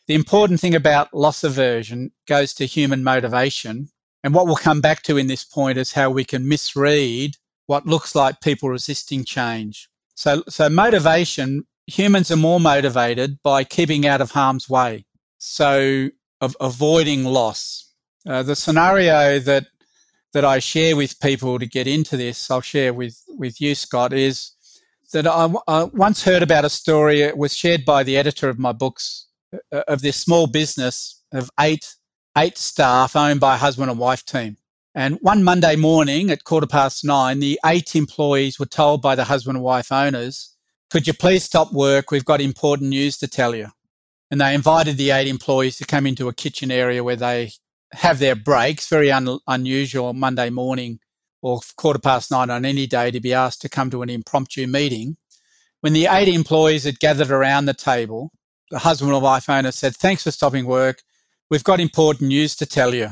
the 0.07 0.15
important 0.15 0.59
thing 0.59 0.75
about 0.75 1.13
loss 1.13 1.43
aversion 1.43 2.11
goes 2.27 2.53
to 2.55 2.65
human 2.65 3.03
motivation. 3.03 3.89
And 4.23 4.35
what 4.35 4.45
we'll 4.45 4.55
come 4.55 4.81
back 4.81 5.01
to 5.03 5.17
in 5.17 5.27
this 5.27 5.43
point 5.43 5.77
is 5.77 5.93
how 5.93 6.09
we 6.11 6.25
can 6.25 6.47
misread 6.47 7.37
what 7.71 7.85
looks 7.85 8.15
like 8.15 8.41
people 8.41 8.67
resisting 8.67 9.23
change. 9.23 9.87
So, 10.13 10.43
so 10.49 10.67
motivation, 10.67 11.65
humans 11.87 12.29
are 12.29 12.35
more 12.35 12.59
motivated 12.59 13.39
by 13.43 13.63
keeping 13.63 14.05
out 14.05 14.19
of 14.19 14.31
harm's 14.31 14.69
way. 14.69 15.05
So 15.37 16.09
of 16.41 16.57
avoiding 16.59 17.23
loss. 17.23 17.93
Uh, 18.27 18.43
the 18.43 18.57
scenario 18.57 19.39
that 19.39 19.67
that 20.33 20.43
I 20.43 20.59
share 20.59 20.97
with 20.97 21.19
people 21.21 21.59
to 21.59 21.65
get 21.65 21.87
into 21.87 22.17
this, 22.17 22.51
I'll 22.51 22.59
share 22.75 22.93
with 22.93 23.15
with 23.37 23.61
you, 23.61 23.73
Scott, 23.73 24.11
is 24.11 24.51
that 25.13 25.25
I, 25.25 25.49
I 25.69 25.83
once 25.85 26.25
heard 26.25 26.43
about 26.43 26.65
a 26.65 26.69
story. 26.69 27.21
It 27.21 27.37
was 27.37 27.55
shared 27.55 27.85
by 27.85 28.03
the 28.03 28.17
editor 28.17 28.49
of 28.49 28.59
my 28.59 28.73
books 28.73 29.27
uh, 29.71 29.83
of 29.87 30.01
this 30.01 30.17
small 30.17 30.45
business 30.47 31.23
of 31.31 31.49
eight 31.57 31.95
eight 32.37 32.57
staff 32.57 33.15
owned 33.15 33.39
by 33.39 33.55
a 33.55 33.63
husband 33.65 33.89
and 33.89 33.99
wife 33.99 34.25
team. 34.25 34.57
And 34.93 35.17
one 35.21 35.43
Monday 35.43 35.75
morning 35.75 36.31
at 36.31 36.43
quarter 36.43 36.67
past 36.67 37.05
nine, 37.05 37.39
the 37.39 37.59
eight 37.65 37.95
employees 37.95 38.59
were 38.59 38.65
told 38.65 39.01
by 39.01 39.15
the 39.15 39.23
husband 39.25 39.57
and 39.57 39.63
wife 39.63 39.91
owners, 39.91 40.55
"Could 40.89 41.07
you 41.07 41.13
please 41.13 41.43
stop 41.43 41.71
work? 41.71 42.11
We've 42.11 42.25
got 42.25 42.41
important 42.41 42.89
news 42.89 43.17
to 43.17 43.27
tell 43.27 43.55
you." 43.55 43.71
and 44.31 44.39
they 44.39 44.55
invited 44.55 44.95
the 44.95 45.11
eight 45.11 45.27
employees 45.27 45.77
to 45.77 45.85
come 45.85 46.07
into 46.07 46.29
a 46.29 46.33
kitchen 46.33 46.71
area 46.71 47.03
where 47.03 47.17
they 47.17 47.51
have 47.91 48.19
their 48.19 48.35
breaks. 48.35 48.87
Very 48.87 49.11
un- 49.11 49.39
unusual 49.45 50.13
Monday 50.13 50.49
morning 50.49 50.99
or 51.41 51.59
quarter 51.75 51.99
past 51.99 52.31
nine 52.31 52.49
on 52.49 52.63
any 52.63 52.87
day 52.87 53.11
to 53.11 53.19
be 53.19 53.33
asked 53.33 53.61
to 53.61 53.69
come 53.69 53.89
to 53.91 54.01
an 54.01 54.09
impromptu 54.09 54.65
meeting. 54.67 55.17
When 55.81 55.93
the 55.93 56.07
eight 56.09 56.29
employees 56.29 56.85
had 56.85 56.99
gathered 56.99 57.31
around 57.31 57.65
the 57.65 57.73
table, 57.73 58.31
the 58.69 58.79
husband 58.79 59.11
and 59.11 59.21
wife 59.21 59.49
owner 59.49 59.71
said, 59.71 59.95
Thanks 59.97 60.23
for 60.23 60.31
stopping 60.31 60.65
work. 60.65 61.01
We've 61.49 61.63
got 61.63 61.81
important 61.81 62.29
news 62.29 62.55
to 62.57 62.65
tell 62.65 62.95
you. 62.95 63.09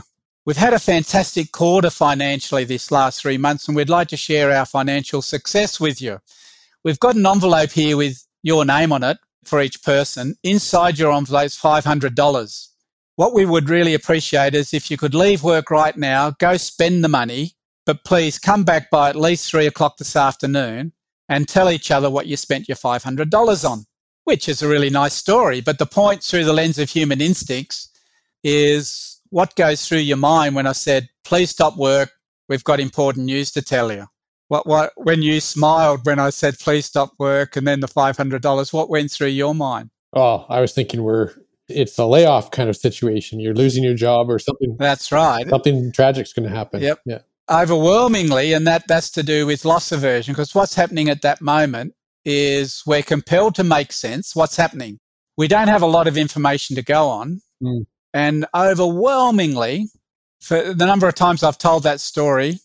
We've 0.49 0.57
had 0.57 0.73
a 0.73 0.79
fantastic 0.79 1.51
quarter 1.51 1.91
financially 1.91 2.63
this 2.63 2.89
last 2.89 3.21
three 3.21 3.37
months, 3.37 3.67
and 3.67 3.77
we'd 3.77 3.87
like 3.87 4.07
to 4.07 4.17
share 4.17 4.51
our 4.51 4.65
financial 4.65 5.21
success 5.21 5.79
with 5.79 6.01
you. 6.01 6.21
We've 6.83 6.99
got 6.99 7.13
an 7.13 7.27
envelope 7.27 7.69
here 7.69 7.95
with 7.95 8.25
your 8.41 8.65
name 8.65 8.91
on 8.91 9.03
it 9.03 9.19
for 9.45 9.61
each 9.61 9.83
person. 9.83 10.37
Inside 10.43 10.97
your 10.97 11.13
envelope 11.13 11.45
is 11.45 11.55
$500. 11.55 12.67
What 13.15 13.35
we 13.35 13.45
would 13.45 13.69
really 13.69 13.93
appreciate 13.93 14.55
is 14.55 14.73
if 14.73 14.89
you 14.89 14.97
could 14.97 15.13
leave 15.13 15.43
work 15.43 15.69
right 15.69 15.95
now, 15.95 16.31
go 16.31 16.57
spend 16.57 17.03
the 17.03 17.09
money, 17.09 17.51
but 17.85 18.03
please 18.03 18.39
come 18.39 18.63
back 18.63 18.89
by 18.89 19.09
at 19.09 19.15
least 19.15 19.51
three 19.51 19.67
o'clock 19.67 19.97
this 19.97 20.15
afternoon 20.15 20.93
and 21.27 21.47
tell 21.47 21.69
each 21.69 21.91
other 21.91 22.09
what 22.09 22.25
you 22.25 22.35
spent 22.35 22.67
your 22.67 22.75
$500 22.75 23.69
on, 23.69 23.85
which 24.23 24.49
is 24.49 24.63
a 24.63 24.67
really 24.67 24.89
nice 24.89 25.13
story. 25.13 25.61
But 25.61 25.77
the 25.77 25.85
point 25.85 26.23
through 26.23 26.45
the 26.45 26.53
lens 26.53 26.79
of 26.79 26.89
human 26.89 27.21
instincts 27.21 27.87
is 28.43 29.18
what 29.29 29.55
goes 29.55 29.87
through 29.87 29.99
your 29.99 30.17
mind 30.17 30.55
when 30.55 30.67
I 30.67 30.71
said, 30.71 31.09
please 31.23 31.49
stop 31.49 31.77
work. 31.77 32.11
We've 32.47 32.63
got 32.63 32.79
important 32.79 33.25
news 33.25 33.51
to 33.51 33.61
tell 33.61 33.91
you 33.91 34.07
what 34.49 34.67
what 34.67 34.91
when 34.97 35.21
you 35.21 35.39
smiled 35.39 36.05
when 36.05 36.19
I 36.19 36.31
said 36.31 36.59
please 36.59 36.87
stop 36.87 37.13
work 37.17 37.55
and 37.55 37.65
then 37.65 37.79
the 37.79 37.87
five 37.87 38.17
hundred 38.17 38.41
dollars, 38.41 38.73
what 38.73 38.89
went 38.89 39.11
through 39.11 39.27
your 39.27 39.55
mind? 39.55 39.91
Oh, 40.13 40.45
I 40.49 40.59
was 40.59 40.73
thinking 40.73 41.03
we're 41.03 41.31
it's 41.69 41.97
a 41.99 42.05
layoff 42.05 42.51
kind 42.51 42.67
of 42.67 42.75
situation. 42.75 43.39
You're 43.39 43.53
losing 43.53 43.83
your 43.83 43.93
job 43.93 44.29
or 44.29 44.39
something. 44.39 44.75
That's 44.77 45.11
right. 45.11 45.47
Something 45.47 45.91
tragic's 45.91 46.33
going 46.33 46.49
to 46.49 46.55
happen. 46.55 46.81
Yep. 46.81 46.99
Yeah. 47.05 47.19
Overwhelmingly, 47.49 48.53
and 48.53 48.67
that 48.67 48.87
that's 48.87 49.11
to 49.11 49.23
do 49.23 49.45
with 49.45 49.65
loss 49.65 49.91
aversion 49.91 50.33
because 50.33 50.53
what's 50.53 50.75
happening 50.75 51.09
at 51.09 51.21
that 51.21 51.41
moment 51.41 51.93
is 52.25 52.83
we're 52.85 53.03
compelled 53.03 53.55
to 53.55 53.63
make 53.63 53.91
sense. 53.91 54.35
What's 54.35 54.55
happening? 54.55 54.99
We 55.37 55.47
don't 55.47 55.67
have 55.67 55.81
a 55.81 55.87
lot 55.87 56.07
of 56.07 56.17
information 56.17 56.75
to 56.75 56.81
go 56.81 57.07
on, 57.07 57.41
mm. 57.63 57.85
And 58.13 58.45
overwhelmingly, 58.55 59.89
for 60.39 60.73
the 60.73 60.85
number 60.85 61.07
of 61.07 61.15
times 61.15 61.43
I've 61.43 61.57
told 61.57 61.83
that 61.83 61.99
story, 61.99 62.59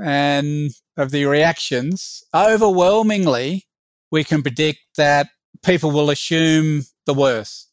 and 0.00 0.70
of 0.96 1.10
the 1.10 1.24
reactions, 1.26 2.22
overwhelmingly, 2.34 3.66
we 4.10 4.24
can 4.24 4.42
predict 4.42 4.80
that 4.96 5.28
people 5.64 5.90
will 5.90 6.10
assume 6.10 6.84
the 7.06 7.14
worst. 7.14 7.70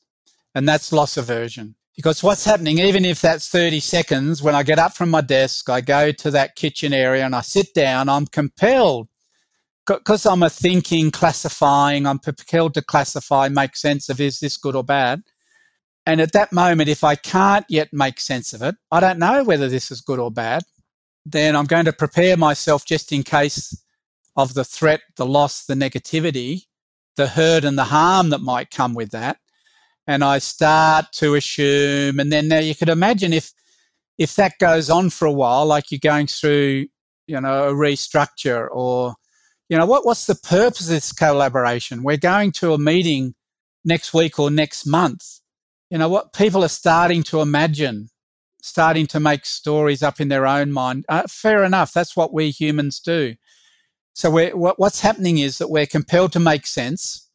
And 0.53 0.67
that's 0.67 0.91
loss 0.91 1.17
aversion. 1.17 1.75
Because 1.95 2.23
what's 2.23 2.43
happening, 2.43 2.79
even 2.79 3.05
if 3.05 3.21
that's 3.21 3.49
30 3.49 3.79
seconds, 3.79 4.43
when 4.43 4.55
I 4.55 4.63
get 4.63 4.79
up 4.79 4.93
from 4.93 5.09
my 5.09 5.21
desk, 5.21 5.69
I 5.69 5.81
go 5.81 6.11
to 6.11 6.31
that 6.31 6.55
kitchen 6.55 6.93
area 6.93 7.25
and 7.25 7.35
I 7.35 7.41
sit 7.41 7.73
down, 7.73 8.09
I'm 8.09 8.25
compelled, 8.27 9.07
because 9.87 10.25
I'm 10.25 10.43
a 10.43 10.49
thinking, 10.49 11.11
classifying, 11.11 12.05
I'm 12.05 12.19
compelled 12.19 12.73
to 12.73 12.81
classify, 12.81 13.47
make 13.47 13.75
sense 13.77 14.09
of 14.09 14.19
is 14.19 14.39
this 14.39 14.57
good 14.57 14.75
or 14.75 14.83
bad. 14.83 15.23
And 16.05 16.21
at 16.21 16.33
that 16.33 16.53
moment, 16.53 16.89
if 16.89 17.03
I 17.03 17.15
can't 17.15 17.65
yet 17.67 17.89
make 17.91 18.19
sense 18.19 18.53
of 18.53 18.61
it, 18.61 18.75
I 18.91 18.99
don't 18.99 19.19
know 19.19 19.43
whether 19.43 19.67
this 19.67 19.89
is 19.89 20.01
good 20.01 20.19
or 20.19 20.31
bad 20.31 20.63
then 21.25 21.55
I'm 21.55 21.65
going 21.65 21.85
to 21.85 21.93
prepare 21.93 22.37
myself 22.37 22.85
just 22.85 23.11
in 23.11 23.23
case 23.23 23.75
of 24.37 24.53
the 24.53 24.63
threat, 24.63 25.01
the 25.17 25.25
loss, 25.25 25.65
the 25.65 25.73
negativity, 25.73 26.65
the 27.15 27.27
hurt 27.27 27.63
and 27.63 27.77
the 27.77 27.85
harm 27.85 28.29
that 28.29 28.41
might 28.41 28.69
come 28.69 28.93
with 28.93 29.11
that. 29.11 29.37
And 30.07 30.23
I 30.23 30.37
start 30.37 31.07
to 31.13 31.33
assume, 31.33 32.19
and 32.19 32.31
then 32.31 32.47
now 32.47 32.59
you 32.59 32.75
could 32.75 32.89
imagine 32.89 33.33
if 33.33 33.51
if 34.17 34.35
that 34.35 34.59
goes 34.59 34.89
on 34.89 35.09
for 35.09 35.25
a 35.25 35.31
while, 35.31 35.65
like 35.65 35.91
you're 35.91 35.99
going 35.99 36.27
through, 36.27 36.85
you 37.27 37.41
know, 37.41 37.67
a 37.67 37.73
restructure 37.73 38.69
or, 38.71 39.13
you 39.67 39.77
know, 39.77 39.85
what, 39.85 40.05
what's 40.05 40.25
the 40.25 40.35
purpose 40.35 40.81
of 40.81 40.87
this 40.87 41.11
collaboration? 41.11 42.01
We're 42.01 42.15
going 42.15 42.53
to 42.53 42.73
a 42.73 42.77
meeting 42.77 43.35
next 43.83 44.13
week 44.13 44.39
or 44.39 44.49
next 44.49 44.85
month. 44.85 45.41
You 45.89 45.97
know, 45.97 46.09
what 46.09 46.33
people 46.33 46.63
are 46.63 46.69
starting 46.69 47.23
to 47.23 47.41
imagine 47.41 48.09
starting 48.65 49.05
to 49.05 49.19
make 49.19 49.45
stories 49.45 50.01
up 50.01 50.19
in 50.19 50.27
their 50.27 50.47
own 50.47 50.71
mind. 50.71 51.05
Uh, 51.07 51.23
fair 51.29 51.63
enough. 51.63 51.93
That's 51.93 52.17
what 52.17 52.33
we 52.33 52.49
humans 52.49 52.99
do. 52.99 53.35
So 54.13 54.31
what, 54.31 54.79
what's 54.79 55.01
happening 55.01 55.37
is 55.37 55.59
that 55.59 55.69
we're 55.69 55.85
compelled 55.85 56.31
to 56.33 56.39
make 56.39 56.65
sense. 56.65 57.29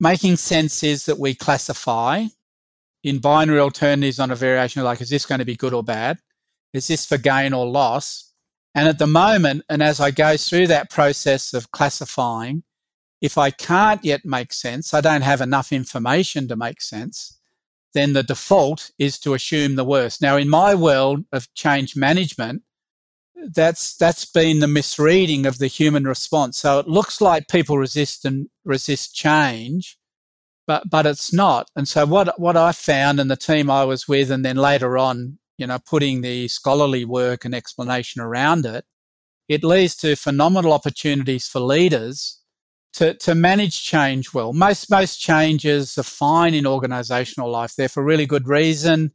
Making 0.00 0.36
sense 0.36 0.82
is 0.82 1.06
that 1.06 1.20
we 1.20 1.34
classify 1.34 2.24
in 3.04 3.18
binary 3.18 3.60
alternatives 3.60 4.18
on 4.18 4.32
a 4.32 4.34
variation 4.34 4.82
like, 4.82 5.00
is 5.00 5.10
this 5.10 5.26
going 5.26 5.38
to 5.38 5.44
be 5.44 5.54
good 5.54 5.72
or 5.72 5.84
bad? 5.84 6.18
Is 6.72 6.88
this 6.88 7.06
for 7.06 7.18
gain 7.18 7.52
or 7.52 7.66
loss? 7.66 8.32
And 8.74 8.88
at 8.88 8.98
the 8.98 9.06
moment, 9.06 9.62
and 9.68 9.82
as 9.82 10.00
I 10.00 10.10
go 10.10 10.36
through 10.36 10.66
that 10.68 10.90
process 10.90 11.54
of 11.54 11.70
classifying, 11.70 12.64
if 13.20 13.38
I 13.38 13.50
can't 13.50 14.04
yet 14.04 14.24
make 14.24 14.52
sense, 14.52 14.92
I 14.92 15.00
don't 15.00 15.22
have 15.22 15.40
enough 15.40 15.72
information 15.72 16.48
to 16.48 16.56
make 16.56 16.80
sense, 16.80 17.38
then 17.94 18.12
the 18.12 18.22
default 18.22 18.90
is 18.98 19.18
to 19.20 19.34
assume 19.34 19.76
the 19.76 19.84
worst. 19.84 20.22
Now, 20.22 20.36
in 20.36 20.48
my 20.48 20.74
world 20.74 21.24
of 21.32 21.52
change 21.54 21.96
management, 21.96 22.62
that's 23.54 23.96
that's 23.96 24.24
been 24.24 24.60
the 24.60 24.68
misreading 24.68 25.46
of 25.46 25.58
the 25.58 25.66
human 25.66 26.04
response. 26.04 26.58
So 26.58 26.78
it 26.78 26.88
looks 26.88 27.20
like 27.20 27.48
people 27.48 27.78
resist 27.78 28.24
and 28.24 28.48
resist 28.64 29.14
change, 29.14 29.98
but 30.66 30.88
but 30.88 31.06
it's 31.06 31.32
not. 31.32 31.68
And 31.76 31.88
so 31.88 32.06
what 32.06 32.38
what 32.40 32.56
I 32.56 32.72
found 32.72 33.20
in 33.20 33.28
the 33.28 33.36
team 33.36 33.70
I 33.70 33.84
was 33.84 34.06
with, 34.08 34.30
and 34.30 34.44
then 34.44 34.56
later 34.56 34.96
on, 34.96 35.38
you 35.58 35.66
know, 35.66 35.78
putting 35.78 36.20
the 36.20 36.48
scholarly 36.48 37.04
work 37.04 37.44
and 37.44 37.54
explanation 37.54 38.20
around 38.22 38.64
it, 38.64 38.84
it 39.48 39.64
leads 39.64 39.96
to 39.96 40.16
phenomenal 40.16 40.72
opportunities 40.72 41.48
for 41.48 41.60
leaders 41.60 42.41
to, 42.94 43.14
to 43.14 43.34
manage 43.34 43.82
change 43.82 44.34
well. 44.34 44.52
Most 44.52 44.90
most 44.90 45.18
changes 45.18 45.96
are 45.98 46.02
fine 46.02 46.54
in 46.54 46.66
organizational 46.66 47.50
life. 47.50 47.74
They're 47.76 47.88
for 47.88 48.04
really 48.04 48.26
good 48.26 48.48
reason. 48.48 49.12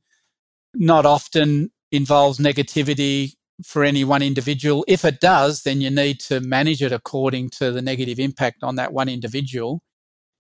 Not 0.73 1.05
often 1.05 1.71
involves 1.91 2.39
negativity 2.39 3.33
for 3.63 3.83
any 3.83 4.03
one 4.03 4.21
individual. 4.21 4.85
If 4.87 5.05
it 5.05 5.19
does, 5.19 5.63
then 5.63 5.81
you 5.81 5.89
need 5.89 6.19
to 6.21 6.39
manage 6.39 6.83
it 6.83 6.91
according 6.91 7.49
to 7.51 7.71
the 7.71 7.81
negative 7.81 8.19
impact 8.19 8.63
on 8.63 8.75
that 8.75 8.93
one 8.93 9.09
individual. 9.09 9.81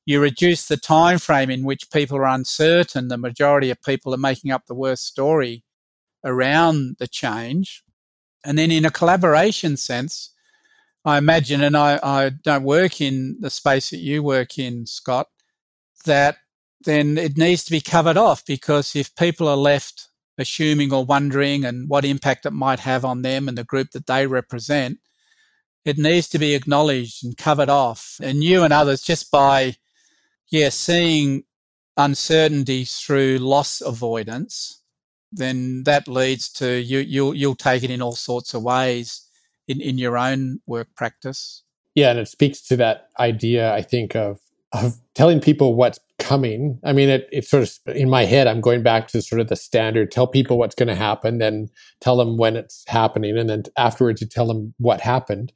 You 0.05 0.21
reduce 0.21 0.67
the 0.67 0.77
time 0.77 1.17
frame 1.17 1.49
in 1.49 1.63
which 1.63 1.91
people 1.91 2.17
are 2.17 2.25
uncertain. 2.25 3.07
The 3.07 3.17
majority 3.17 3.69
of 3.71 3.81
people 3.81 4.13
are 4.13 4.17
making 4.17 4.51
up 4.51 4.65
the 4.67 4.75
worst 4.75 5.05
story 5.05 5.63
around 6.23 6.97
the 6.99 7.07
change. 7.07 7.83
And 8.45 8.57
then 8.57 8.71
in 8.71 8.85
a 8.85 8.91
collaboration 8.91 9.75
sense, 9.75 10.33
I 11.05 11.17
imagine, 11.17 11.63
and 11.63 11.77
I, 11.77 11.99
I 12.03 12.29
don't 12.29 12.63
work 12.63 12.99
in 13.01 13.37
the 13.39 13.49
space 13.49 13.91
that 13.91 13.99
you 13.99 14.21
work 14.23 14.59
in, 14.59 14.85
Scott, 14.85 15.27
that 16.05 16.37
then 16.83 17.17
it 17.17 17.37
needs 17.37 17.63
to 17.65 17.71
be 17.71 17.81
covered 17.81 18.17
off 18.17 18.45
because 18.45 18.95
if 18.95 19.15
people 19.15 19.47
are 19.47 19.57
left 19.57 20.09
assuming 20.37 20.93
or 20.93 21.05
wondering 21.05 21.65
and 21.65 21.89
what 21.89 22.05
impact 22.05 22.45
it 22.45 22.51
might 22.51 22.79
have 22.81 23.03
on 23.03 23.21
them 23.21 23.47
and 23.47 23.57
the 23.57 23.63
group 23.63 23.91
that 23.91 24.05
they 24.05 24.27
represent, 24.27 24.99
it 25.85 25.97
needs 25.97 26.27
to 26.29 26.39
be 26.39 26.53
acknowledged 26.53 27.23
and 27.23 27.37
covered 27.37 27.69
off. 27.69 28.17
And 28.21 28.43
you 28.43 28.63
and 28.63 28.73
others, 28.73 29.01
just 29.01 29.31
by, 29.31 29.75
yeah, 30.49 30.69
seeing 30.69 31.43
uncertainty 31.95 32.85
through 32.85 33.39
loss 33.39 33.81
avoidance, 33.81 34.81
then 35.31 35.83
that 35.83 36.07
leads 36.07 36.49
to 36.53 36.75
you, 36.81 36.99
you'll, 36.99 37.33
you'll 37.33 37.55
take 37.55 37.83
it 37.83 37.89
in 37.89 38.01
all 38.01 38.15
sorts 38.15 38.53
of 38.53 38.61
ways 38.63 39.26
in, 39.67 39.81
in 39.81 39.97
your 39.97 40.17
own 40.17 40.59
work 40.65 40.87
practice. 40.95 41.63
Yeah, 41.95 42.11
and 42.11 42.19
it 42.19 42.27
speaks 42.27 42.61
to 42.67 42.77
that 42.77 43.09
idea, 43.19 43.73
I 43.73 43.81
think, 43.81 44.15
of 44.15 44.39
of 44.73 44.99
telling 45.15 45.39
people 45.39 45.75
what's 45.75 45.99
coming. 46.19 46.77
I 46.83 46.91
mean, 46.91 47.09
it, 47.09 47.29
it's 47.31 47.49
sort 47.49 47.63
of 47.63 47.95
in 47.95 48.09
my 48.09 48.25
head, 48.25 48.47
I'm 48.47 48.61
going 48.61 48.83
back 48.83 49.07
to 49.09 49.21
sort 49.21 49.39
of 49.39 49.47
the 49.47 49.55
standard 49.55 50.11
tell 50.11 50.27
people 50.27 50.57
what's 50.57 50.75
going 50.75 50.89
to 50.89 50.95
happen, 50.95 51.37
then 51.37 51.69
tell 52.01 52.17
them 52.17 52.37
when 52.37 52.55
it's 52.57 52.83
happening, 52.87 53.37
and 53.37 53.49
then 53.49 53.63
afterwards 53.77 54.21
you 54.21 54.27
tell 54.27 54.47
them 54.47 54.73
what 54.77 55.01
happened, 55.01 55.53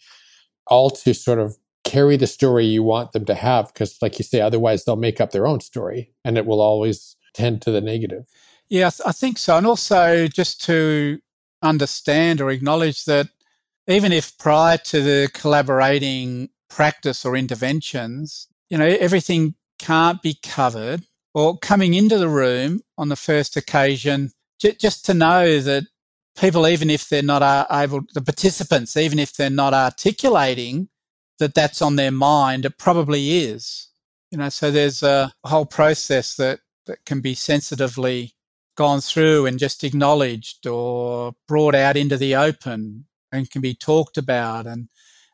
all 0.67 0.89
to 0.89 1.13
sort 1.13 1.39
of 1.39 1.57
carry 1.83 2.15
the 2.15 2.27
story 2.27 2.65
you 2.65 2.83
want 2.83 3.11
them 3.11 3.25
to 3.25 3.35
have. 3.35 3.67
Because, 3.67 4.01
like 4.01 4.17
you 4.17 4.23
say, 4.23 4.39
otherwise 4.41 4.85
they'll 4.85 4.95
make 4.95 5.19
up 5.19 5.31
their 5.31 5.47
own 5.47 5.59
story 5.59 6.11
and 6.23 6.37
it 6.37 6.45
will 6.45 6.61
always 6.61 7.15
tend 7.33 7.61
to 7.63 7.71
the 7.71 7.81
negative. 7.81 8.25
Yeah, 8.69 8.89
I 9.05 9.11
think 9.11 9.37
so. 9.37 9.57
And 9.57 9.67
also 9.67 10.27
just 10.27 10.63
to 10.65 11.19
understand 11.61 12.39
or 12.39 12.49
acknowledge 12.49 13.05
that 13.05 13.27
even 13.87 14.11
if 14.11 14.37
prior 14.37 14.77
to 14.77 15.01
the 15.01 15.29
collaborating 15.33 16.49
practice 16.69 17.25
or 17.25 17.35
interventions, 17.35 18.47
you 18.69 18.77
know, 18.77 18.85
everything 18.85 19.55
can't 19.79 20.21
be 20.21 20.37
covered 20.41 21.03
or 21.33 21.57
coming 21.57 21.93
into 21.93 22.17
the 22.17 22.29
room 22.29 22.81
on 22.97 23.09
the 23.09 23.15
first 23.15 23.57
occasion, 23.57 24.31
j- 24.59 24.75
just 24.79 25.05
to 25.05 25.13
know 25.13 25.59
that 25.59 25.83
people, 26.37 26.67
even 26.67 26.89
if 26.89 27.09
they're 27.09 27.23
not 27.23 27.67
able, 27.71 28.01
the 28.13 28.21
participants, 28.21 28.95
even 28.95 29.19
if 29.19 29.33
they're 29.33 29.49
not 29.49 29.73
articulating 29.73 30.89
that 31.39 31.53
that's 31.55 31.81
on 31.81 31.95
their 31.95 32.11
mind, 32.11 32.65
it 32.65 32.77
probably 32.77 33.39
is. 33.39 33.89
You 34.31 34.37
know, 34.37 34.49
so 34.49 34.71
there's 34.71 35.03
a 35.03 35.33
whole 35.43 35.65
process 35.65 36.35
that, 36.35 36.59
that 36.85 37.03
can 37.05 37.19
be 37.19 37.33
sensitively 37.33 38.35
gone 38.77 39.01
through 39.01 39.45
and 39.45 39.59
just 39.59 39.83
acknowledged 39.83 40.65
or 40.65 41.33
brought 41.47 41.75
out 41.75 41.97
into 41.97 42.15
the 42.15 42.35
open 42.35 43.05
and 43.31 43.49
can 43.49 43.61
be 43.61 43.73
talked 43.73 44.17
about 44.17 44.67
and 44.67 44.89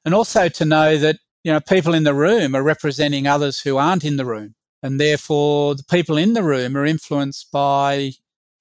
and 0.05 0.13
also 0.13 0.47
to 0.47 0.65
know 0.65 0.97
that 0.97 1.17
you 1.47 1.53
know, 1.53 1.61
people 1.61 1.93
in 1.93 2.03
the 2.03 2.13
room 2.13 2.53
are 2.55 2.61
representing 2.61 3.25
others 3.25 3.61
who 3.61 3.77
aren't 3.77 4.03
in 4.03 4.17
the 4.17 4.25
room. 4.25 4.55
And 4.83 4.99
therefore, 4.99 5.75
the 5.75 5.85
people 5.89 6.17
in 6.17 6.33
the 6.33 6.43
room 6.43 6.75
are 6.75 6.85
influenced 6.85 7.53
by 7.53 8.11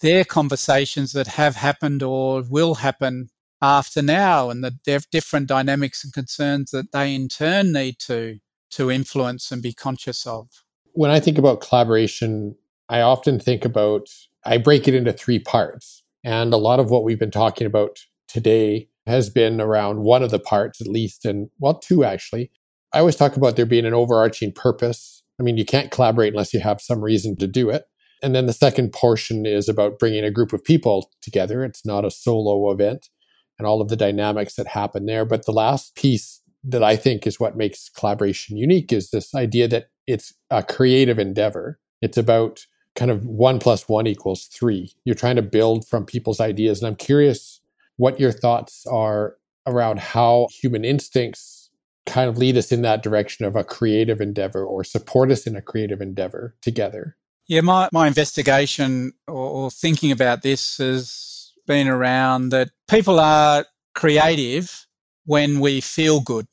their 0.02 0.24
conversations 0.24 1.12
that 1.14 1.26
have 1.26 1.56
happened 1.56 2.04
or 2.04 2.44
will 2.48 2.76
happen 2.76 3.30
after 3.60 4.02
now 4.02 4.50
and 4.50 4.62
the 4.62 5.04
different 5.10 5.48
dynamics 5.48 6.04
and 6.04 6.12
concerns 6.12 6.70
that 6.70 6.92
they 6.92 7.12
in 7.12 7.26
turn 7.26 7.72
need 7.72 7.98
to 8.06 8.38
to 8.70 8.88
influence 8.88 9.50
and 9.50 9.62
be 9.62 9.72
conscious 9.72 10.24
of. 10.24 10.48
When 10.92 11.10
I 11.10 11.18
think 11.18 11.38
about 11.38 11.62
collaboration, 11.62 12.54
I 12.88 13.00
often 13.00 13.40
think 13.40 13.64
about 13.64 14.08
I 14.44 14.58
break 14.58 14.86
it 14.86 14.94
into 14.94 15.12
three 15.12 15.40
parts. 15.40 16.04
And 16.22 16.52
a 16.52 16.56
lot 16.56 16.78
of 16.78 16.90
what 16.90 17.02
we've 17.02 17.18
been 17.18 17.32
talking 17.32 17.66
about 17.66 17.98
today 18.28 18.88
has 19.06 19.30
been 19.30 19.60
around 19.60 20.00
one 20.00 20.22
of 20.22 20.30
the 20.30 20.38
parts 20.38 20.80
at 20.80 20.86
least 20.86 21.24
and 21.24 21.48
well 21.58 21.78
two 21.78 22.04
actually 22.04 22.50
I 22.92 23.00
always 23.00 23.16
talk 23.16 23.36
about 23.36 23.56
there 23.56 23.66
being 23.66 23.84
an 23.84 23.92
overarching 23.92 24.52
purpose. 24.52 25.22
I 25.38 25.42
mean, 25.42 25.58
you 25.58 25.66
can't 25.66 25.90
collaborate 25.90 26.32
unless 26.32 26.54
you 26.54 26.60
have 26.60 26.80
some 26.80 27.02
reason 27.02 27.36
to 27.36 27.46
do 27.46 27.68
it. 27.68 27.84
And 28.22 28.34
then 28.34 28.46
the 28.46 28.54
second 28.54 28.94
portion 28.94 29.44
is 29.44 29.68
about 29.68 29.98
bringing 29.98 30.24
a 30.24 30.30
group 30.30 30.54
of 30.54 30.64
people 30.64 31.10
together. 31.20 31.62
It's 31.62 31.84
not 31.84 32.06
a 32.06 32.10
solo 32.10 32.70
event 32.72 33.10
and 33.58 33.66
all 33.66 33.82
of 33.82 33.88
the 33.88 33.96
dynamics 33.96 34.54
that 34.54 34.66
happen 34.66 35.04
there. 35.04 35.26
But 35.26 35.44
the 35.44 35.52
last 35.52 35.94
piece 35.94 36.40
that 36.64 36.82
I 36.82 36.96
think 36.96 37.26
is 37.26 37.38
what 37.38 37.56
makes 37.56 37.90
collaboration 37.90 38.56
unique 38.56 38.92
is 38.92 39.10
this 39.10 39.34
idea 39.34 39.68
that 39.68 39.88
it's 40.06 40.32
a 40.50 40.62
creative 40.62 41.18
endeavor. 41.18 41.78
It's 42.00 42.16
about 42.16 42.64
kind 42.94 43.10
of 43.10 43.26
one 43.26 43.58
plus 43.58 43.88
one 43.88 44.06
equals 44.06 44.46
three. 44.46 44.94
You're 45.04 45.14
trying 45.14 45.36
to 45.36 45.42
build 45.42 45.86
from 45.86 46.06
people's 46.06 46.40
ideas. 46.40 46.80
And 46.80 46.88
I'm 46.88 46.96
curious 46.96 47.60
what 47.96 48.20
your 48.20 48.32
thoughts 48.32 48.86
are 48.86 49.36
around 49.66 49.98
how 49.98 50.48
human 50.50 50.84
instincts 50.84 51.70
kind 52.06 52.28
of 52.28 52.38
lead 52.38 52.56
us 52.56 52.70
in 52.70 52.82
that 52.82 53.02
direction 53.02 53.44
of 53.44 53.56
a 53.56 53.64
creative 53.64 54.20
endeavor 54.20 54.64
or 54.64 54.84
support 54.84 55.30
us 55.30 55.46
in 55.46 55.56
a 55.56 55.62
creative 55.62 56.00
endeavor 56.00 56.54
together? 56.62 57.16
Yeah, 57.48 57.60
my, 57.60 57.88
my 57.92 58.06
investigation 58.06 59.12
or, 59.26 59.34
or 59.34 59.70
thinking 59.70 60.12
about 60.12 60.42
this 60.42 60.78
has 60.78 61.52
been 61.66 61.88
around 61.88 62.50
that 62.50 62.70
people 62.88 63.18
are 63.18 63.66
creative 63.94 64.86
when 65.24 65.60
we 65.60 65.80
feel 65.80 66.20
good. 66.20 66.46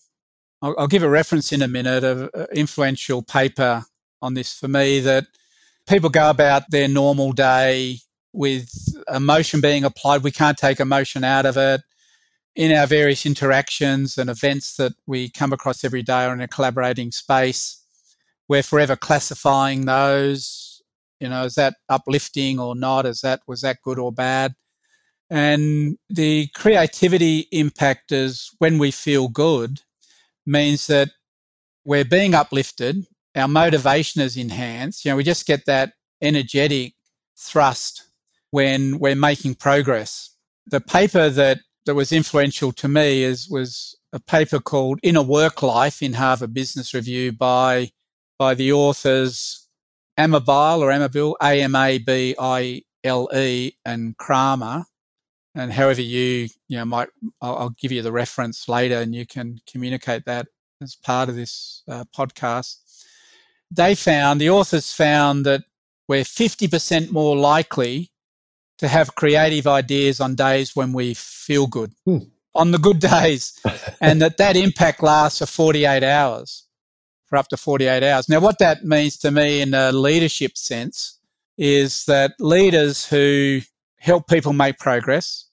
I'll, 0.61 0.75
I'll 0.77 0.87
give 0.87 1.03
a 1.03 1.09
reference 1.09 1.51
in 1.51 1.61
a 1.61 1.67
minute 1.67 2.03
of 2.03 2.29
an 2.33 2.47
influential 2.53 3.21
paper 3.21 3.85
on 4.21 4.33
this 4.33 4.53
for 4.57 4.67
me 4.67 4.99
that 5.01 5.25
people 5.87 6.09
go 6.09 6.29
about 6.29 6.71
their 6.71 6.87
normal 6.87 7.31
day 7.33 7.99
with 8.33 8.69
emotion 9.13 9.61
being 9.61 9.83
applied. 9.83 10.23
We 10.23 10.31
can't 10.31 10.57
take 10.57 10.79
emotion 10.79 11.23
out 11.23 11.45
of 11.45 11.55
it 11.57 11.81
in 12.55 12.71
our 12.75 12.85
various 12.85 13.25
interactions 13.25 14.17
and 14.17 14.29
events 14.29 14.75
that 14.75 14.93
we 15.07 15.29
come 15.29 15.53
across 15.53 15.83
every 15.83 16.03
day 16.03 16.25
or 16.25 16.33
in 16.33 16.41
a 16.41 16.47
collaborating 16.47 17.11
space, 17.11 17.81
we're 18.47 18.63
forever 18.63 18.95
classifying 18.95 19.85
those. 19.85 20.81
You 21.19 21.29
know, 21.29 21.45
is 21.45 21.55
that 21.55 21.75
uplifting 21.89 22.59
or 22.59 22.75
not? 22.75 23.05
Is 23.05 23.21
that 23.21 23.41
was 23.47 23.61
that 23.61 23.77
good 23.83 23.97
or 23.97 24.11
bad? 24.11 24.53
And 25.29 25.97
the 26.09 26.47
creativity 26.53 27.47
impact 27.51 28.11
is 28.11 28.51
when 28.59 28.77
we 28.77 28.91
feel 28.91 29.29
good 29.29 29.81
means 30.45 30.87
that 30.87 31.09
we're 31.85 32.05
being 32.05 32.35
uplifted, 32.35 33.05
our 33.35 33.47
motivation 33.47 34.21
is 34.21 34.37
enhanced. 34.37 35.05
You 35.05 35.11
know, 35.11 35.17
we 35.17 35.23
just 35.23 35.47
get 35.47 35.65
that 35.65 35.93
energetic 36.21 36.93
thrust 37.37 38.03
when 38.53 38.99
we're 38.99 39.15
making 39.15 39.55
progress. 39.55 40.29
The 40.67 40.79
paper 40.79 41.27
that 41.27 41.57
that 41.87 41.95
was 41.95 42.11
influential 42.11 42.71
to 42.73 42.87
me 42.87 43.23
is 43.23 43.49
was 43.49 43.97
a 44.13 44.19
paper 44.19 44.59
called 44.59 44.99
Inner 45.01 45.23
Work 45.23 45.63
Life 45.63 46.03
in 46.03 46.13
Harvard 46.13 46.53
Business 46.53 46.93
Review 46.93 47.31
by 47.31 47.89
by 48.37 48.53
the 48.53 48.71
authors 48.71 49.67
Amabile 50.19 50.81
or 50.81 50.91
Amabile 50.91 51.33
A 51.41 51.63
M 51.63 51.75
A 51.75 51.97
B 51.97 52.35
I 52.39 52.83
L 53.03 53.27
E 53.35 53.71
and 53.85 54.15
Kramer. 54.17 54.85
And 55.55 55.73
however 55.73 56.03
you 56.03 56.47
you 56.67 56.77
know 56.77 56.85
might 56.85 57.09
I'll, 57.41 57.57
I'll, 57.57 57.75
give 57.81 57.91
you 57.91 58.03
the 58.03 58.11
reference 58.11 58.69
later, 58.69 58.99
and 58.99 59.15
you 59.15 59.25
can 59.25 59.61
communicate 59.67 60.25
that 60.25 60.45
as 60.79 60.95
part 60.95 61.27
of 61.27 61.35
this 61.35 61.81
uh, 61.89 62.03
podcast. 62.15 62.75
They 63.71 63.95
found 63.95 64.39
the 64.39 64.51
authors 64.51 64.93
found 64.93 65.43
that 65.47 65.63
we're 66.07 66.23
fifty 66.23 66.67
percent 66.67 67.11
more 67.11 67.35
likely 67.35 68.11
to 68.79 68.87
have 68.87 69.15
creative 69.15 69.67
ideas 69.67 70.19
on 70.19 70.35
days 70.35 70.75
when 70.75 70.93
we 70.93 71.13
feel 71.13 71.67
good, 71.67 71.93
hmm. 72.05 72.19
on 72.55 72.71
the 72.71 72.77
good 72.77 72.99
days, 72.99 73.59
and 74.01 74.21
that 74.21 74.37
that 74.37 74.55
impact 74.55 75.03
lasts 75.03 75.39
for 75.39 75.45
48 75.45 76.03
hours, 76.03 76.65
for 77.25 77.37
up 77.37 77.47
to 77.49 77.57
48 77.57 78.03
hours. 78.03 78.29
Now, 78.29 78.39
what 78.39 78.59
that 78.59 78.83
means 78.83 79.17
to 79.17 79.31
me 79.31 79.61
in 79.61 79.73
a 79.73 79.91
leadership 79.91 80.57
sense 80.57 81.19
is 81.57 82.05
that 82.05 82.33
leaders 82.39 83.05
who 83.05 83.61
help 83.99 84.27
people 84.27 84.53
make 84.53 84.79
progress, 84.79 85.47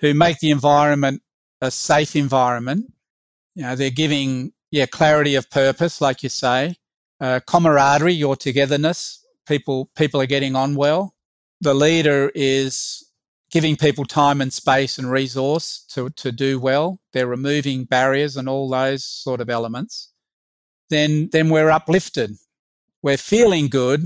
who 0.00 0.12
make 0.12 0.40
the 0.40 0.50
environment 0.50 1.22
a 1.60 1.70
safe 1.70 2.14
environment, 2.16 2.92
you 3.54 3.62
know, 3.62 3.74
they're 3.74 3.90
giving, 3.90 4.52
yeah, 4.70 4.86
clarity 4.86 5.34
of 5.34 5.48
purpose, 5.50 6.00
like 6.00 6.22
you 6.22 6.28
say, 6.28 6.76
uh, 7.20 7.40
camaraderie, 7.46 8.12
your 8.12 8.36
togetherness. 8.36 9.24
People, 9.46 9.88
people 9.96 10.20
are 10.20 10.26
getting 10.26 10.56
on 10.56 10.74
well 10.74 11.15
the 11.60 11.74
leader 11.74 12.30
is 12.34 13.06
giving 13.50 13.76
people 13.76 14.04
time 14.04 14.40
and 14.40 14.52
space 14.52 14.98
and 14.98 15.10
resource 15.10 15.84
to, 15.88 16.10
to 16.10 16.32
do 16.32 16.58
well, 16.58 17.00
they're 17.12 17.26
removing 17.26 17.84
barriers 17.84 18.36
and 18.36 18.48
all 18.48 18.68
those 18.68 19.04
sort 19.04 19.40
of 19.40 19.48
elements, 19.48 20.12
then 20.90 21.28
then 21.32 21.48
we're 21.48 21.70
uplifted. 21.70 22.32
We're 23.02 23.16
feeling 23.16 23.68
good. 23.68 24.04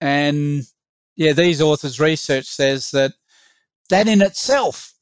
And 0.00 0.62
yeah, 1.16 1.32
these 1.32 1.60
authors' 1.60 1.98
research 1.98 2.46
says 2.46 2.90
that 2.92 3.12
that 3.88 4.06
in 4.06 4.22
itself, 4.22 4.94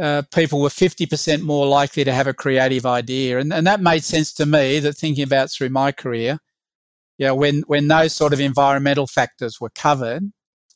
uh, 0.00 0.22
people 0.32 0.60
were 0.60 0.68
50% 0.68 1.42
more 1.42 1.66
likely 1.66 2.04
to 2.04 2.12
have 2.12 2.26
a 2.26 2.32
creative 2.32 2.86
idea. 2.86 3.38
And, 3.38 3.52
and 3.52 3.66
that 3.66 3.82
made 3.82 4.04
sense 4.04 4.32
to 4.34 4.46
me 4.46 4.78
that 4.80 4.96
thinking 4.96 5.24
about 5.24 5.50
through 5.50 5.68
my 5.70 5.92
career, 5.92 6.38
yeah, 7.18 7.32
when, 7.32 7.62
when 7.66 7.88
those 7.88 8.14
sort 8.14 8.32
of 8.32 8.40
environmental 8.40 9.06
factors 9.06 9.60
were 9.60 9.70
covered, 9.70 10.32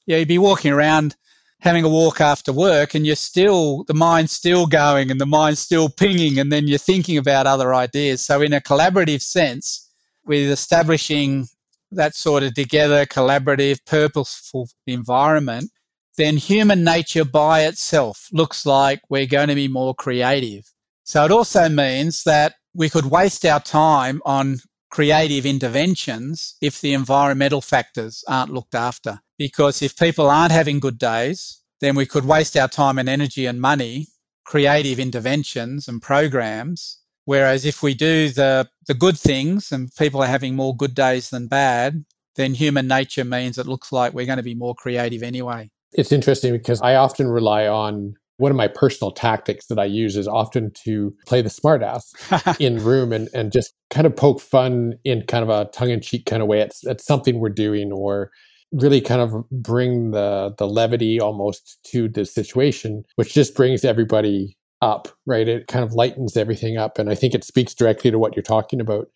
yeah, 0.07 0.19
you'd 0.19 0.29
be 0.29 0.39
walking 0.39 0.73
around 0.73 1.17
having 1.61 1.85
a 1.85 1.89
walk 1.89 2.21
after 2.21 2.53
work 2.53 2.95
and 2.95 3.07
you're 3.07 3.17
still, 3.17 3.85
the 3.85 3.95
mind's 3.95 4.33
still 4.33 4.67
going 4.67 5.11
and 5.11 5.21
the 5.21 5.27
mind's 5.27 5.61
still 5.61 5.89
pinging 5.89 6.39
and 6.39 6.53
then 6.53 6.69
you're 6.69 6.79
thinking 6.79 7.17
about 7.17 7.47
other 7.47 7.75
ideas. 7.75 8.25
So, 8.25 8.43
in 8.43 8.53
a 8.53 8.61
collaborative 8.61 9.23
sense, 9.23 9.91
with 10.27 10.51
establishing 10.51 11.47
that 11.91 12.15
sort 12.15 12.43
of 12.43 12.55
together, 12.55 13.07
collaborative, 13.07 13.85
purposeful 13.87 14.69
environment, 14.87 15.71
then 16.17 16.37
human 16.37 16.85
nature 16.85 17.25
by 17.25 17.63
itself 17.63 18.29
looks 18.33 18.65
like 18.65 19.01
we're 19.09 19.27
going 19.27 19.49
to 19.49 19.55
be 19.55 19.69
more 19.69 19.95
creative. 19.95 20.65
So 21.05 21.25
it 21.25 21.31
also 21.31 21.69
means 21.69 22.25
that 22.25 22.55
we 22.75 22.89
could 22.89 23.07
waste 23.07 23.45
our 23.45 23.61
time 23.61 24.23
on 24.25 24.59
creative 24.91 25.45
interventions 25.45 26.57
if 26.61 26.81
the 26.81 26.95
environmental 26.95 27.61
factors 27.61 28.25
aren't 28.29 28.53
looked 28.53 28.75
after. 28.75 29.21
Because 29.39 29.83
if 29.83 29.97
people 29.97 30.31
aren't 30.31 30.53
having 30.53 30.81
good 30.81 30.99
days, 30.99 31.61
then 31.81 31.97
we 31.97 32.07
could 32.07 32.25
waste 32.25 32.57
our 32.57 32.69
time 32.69 32.99
and 32.99 33.09
energy 33.09 33.47
and 33.47 33.61
money 33.61 34.07
creative 34.45 34.99
interventions 34.99 35.89
and 35.89 36.01
programs. 36.01 36.99
Whereas 37.25 37.65
if 37.65 37.83
we 37.83 37.95
do 37.95 38.29
the, 38.29 38.69
the 38.87 38.95
good 38.95 39.19
things 39.19 39.73
and 39.73 39.95
people 39.97 40.23
are 40.23 40.29
having 40.29 40.55
more 40.55 40.77
good 40.77 40.95
days 40.95 41.31
than 41.31 41.49
bad, 41.49 42.05
then 42.37 42.55
human 42.55 42.87
nature 42.87 43.25
means 43.25 43.59
it 43.59 43.67
looks 43.67 43.91
like 43.91 44.13
we're 44.13 44.27
going 44.27 44.37
to 44.37 44.43
be 44.43 44.55
more 44.55 44.75
creative 44.75 45.23
anyway. 45.23 45.71
It's 45.93 46.13
interesting 46.13 46.53
because 46.53 46.83
I 46.83 46.97
often 46.97 47.29
rely 47.29 47.67
on 47.67 48.15
one 48.37 48.51
of 48.51 48.57
my 48.57 48.67
personal 48.69 49.13
tactics 49.13 49.67
that 49.67 49.79
I 49.79 49.85
use 49.85 50.17
is 50.17 50.27
often 50.27 50.73
to 50.85 51.15
play 51.27 51.41
the 51.41 51.49
smartass 51.49 52.03
in 52.61 52.83
room 52.83 53.13
and, 53.13 53.29
and 53.33 53.53
just 53.53 53.73
kind 53.91 54.07
of 54.07 54.17
poke 54.17 54.41
fun 54.41 54.95
in 55.05 55.23
kind 55.23 55.45
of 55.45 55.51
a 55.51 55.71
tongue 55.71 55.91
in 55.91 56.01
cheek 56.01 56.27
kind 56.27 56.43
of 56.43 56.49
way 56.49 56.61
at, 56.61 56.73
at 56.89 57.01
something 57.01 57.39
we're 57.39 57.49
doing 57.49 57.93
or 57.93 58.31
really 58.75 59.01
kind 59.01 59.21
of 59.21 59.49
bring 59.51 60.11
the 60.11 60.55
the 60.59 60.67
levity 60.67 61.21
almost 61.21 61.79
to 61.93 62.09
the 62.09 62.25
situation, 62.25 63.05
which 63.17 63.33
just 63.33 63.55
brings 63.55 63.85
everybody 63.85 64.57
up, 64.83 65.09
right? 65.27 65.49
It 65.49 65.67
kind 65.67 65.85
of 65.85 65.95
lightens 65.95 66.37
everything 66.37 66.77
up. 66.77 66.99
And 66.99 67.09
I 67.09 67.15
think 67.15 67.35
it 67.35 67.45
speaks 67.45 67.75
directly 67.75 68.11
to 68.11 68.19
what 68.19 68.37
you're 68.37 68.43
talking 68.43 68.81
about 68.81 69.09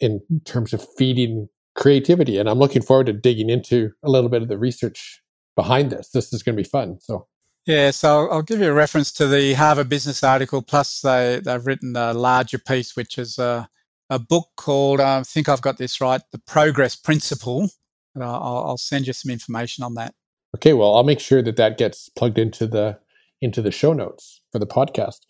in 0.00 0.20
terms 0.44 0.72
of 0.72 0.86
feeding 0.96 1.48
creativity. 1.76 2.38
And 2.38 2.48
I'm 2.48 2.58
looking 2.58 2.82
forward 2.82 3.06
to 3.06 3.12
digging 3.12 3.50
into 3.50 3.92
a 4.02 4.10
little 4.10 4.28
bit 4.28 4.42
of 4.42 4.48
the 4.48 4.58
research 4.58 5.22
behind 5.54 5.90
this. 5.90 6.10
This 6.10 6.32
is 6.32 6.42
going 6.42 6.56
to 6.56 6.62
be 6.62 6.68
fun. 6.68 6.98
So. 7.00 7.26
Yeah, 7.66 7.92
so 7.92 8.28
I'll 8.28 8.42
give 8.42 8.60
you 8.60 8.68
a 8.68 8.74
reference 8.74 9.10
to 9.12 9.26
the 9.26 9.54
Harvard 9.54 9.88
Business 9.88 10.22
article. 10.22 10.60
Plus, 10.60 11.00
they 11.00 11.40
they've 11.42 11.66
written 11.66 11.96
a 11.96 12.12
larger 12.12 12.58
piece, 12.58 12.94
which 12.94 13.16
is 13.16 13.38
a, 13.38 13.68
a 14.10 14.18
book 14.18 14.48
called 14.56 15.00
I 15.00 15.22
think 15.22 15.48
I've 15.48 15.62
got 15.62 15.78
this 15.78 16.00
right, 16.00 16.20
the 16.30 16.38
Progress 16.38 16.94
Principle. 16.94 17.70
I'll, 18.22 18.64
I'll 18.66 18.78
send 18.78 19.06
you 19.06 19.12
some 19.12 19.30
information 19.30 19.82
on 19.84 19.94
that. 19.94 20.14
Okay, 20.54 20.72
well, 20.72 20.94
I'll 20.94 21.04
make 21.04 21.20
sure 21.20 21.42
that 21.42 21.56
that 21.56 21.78
gets 21.78 22.08
plugged 22.10 22.38
into 22.38 22.66
the 22.66 22.98
into 23.40 23.60
the 23.60 23.72
show 23.72 23.92
notes 23.92 24.40
for 24.52 24.58
the 24.58 24.66
podcast. 24.66 25.20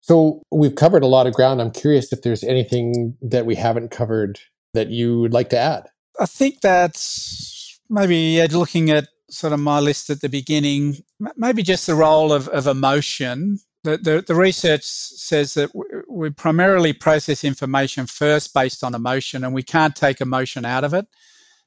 So 0.00 0.42
we've 0.50 0.74
covered 0.74 1.02
a 1.02 1.06
lot 1.06 1.26
of 1.26 1.34
ground. 1.34 1.60
I'm 1.60 1.70
curious 1.70 2.12
if 2.12 2.22
there's 2.22 2.42
anything 2.42 3.16
that 3.20 3.44
we 3.46 3.54
haven't 3.54 3.90
covered 3.90 4.40
that 4.72 4.88
you 4.88 5.20
would 5.20 5.32
like 5.32 5.50
to 5.50 5.58
add. 5.58 5.88
I 6.18 6.26
think 6.26 6.60
that's 6.60 7.78
maybe 7.88 8.44
looking 8.48 8.90
at 8.90 9.08
sort 9.28 9.52
of 9.52 9.60
my 9.60 9.78
list 9.78 10.10
at 10.10 10.22
the 10.22 10.28
beginning, 10.28 10.96
maybe 11.36 11.62
just 11.62 11.86
the 11.86 11.94
role 11.94 12.32
of, 12.32 12.48
of 12.48 12.66
emotion. 12.66 13.58
The, 13.84 13.96
the, 13.96 14.24
the 14.26 14.34
research 14.34 14.82
says 14.84 15.54
that 15.54 15.70
we 16.08 16.30
primarily 16.30 16.92
process 16.92 17.44
information 17.44 18.06
first 18.06 18.52
based 18.52 18.82
on 18.82 18.94
emotion, 18.94 19.44
and 19.44 19.54
we 19.54 19.62
can't 19.62 19.94
take 19.94 20.20
emotion 20.20 20.64
out 20.64 20.84
of 20.84 20.94
it. 20.94 21.06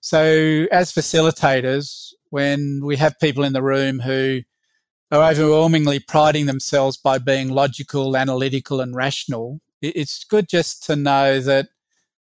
So, 0.03 0.67
as 0.69 0.91
facilitators, 0.91 2.11
when 2.29 2.81
we 2.83 2.97
have 2.97 3.17
people 3.21 3.45
in 3.45 3.53
the 3.53 3.63
room 3.63 3.99
who 3.99 4.41
are 5.09 5.31
overwhelmingly 5.31 5.99
priding 5.99 6.45
themselves 6.45 6.97
by 6.97 7.19
being 7.19 7.51
logical, 7.51 8.17
analytical, 8.17 8.81
and 8.81 8.93
rational, 8.93 9.61
it's 9.81 10.25
good 10.25 10.49
just 10.49 10.83
to 10.87 10.97
know 10.97 11.39
that 11.39 11.69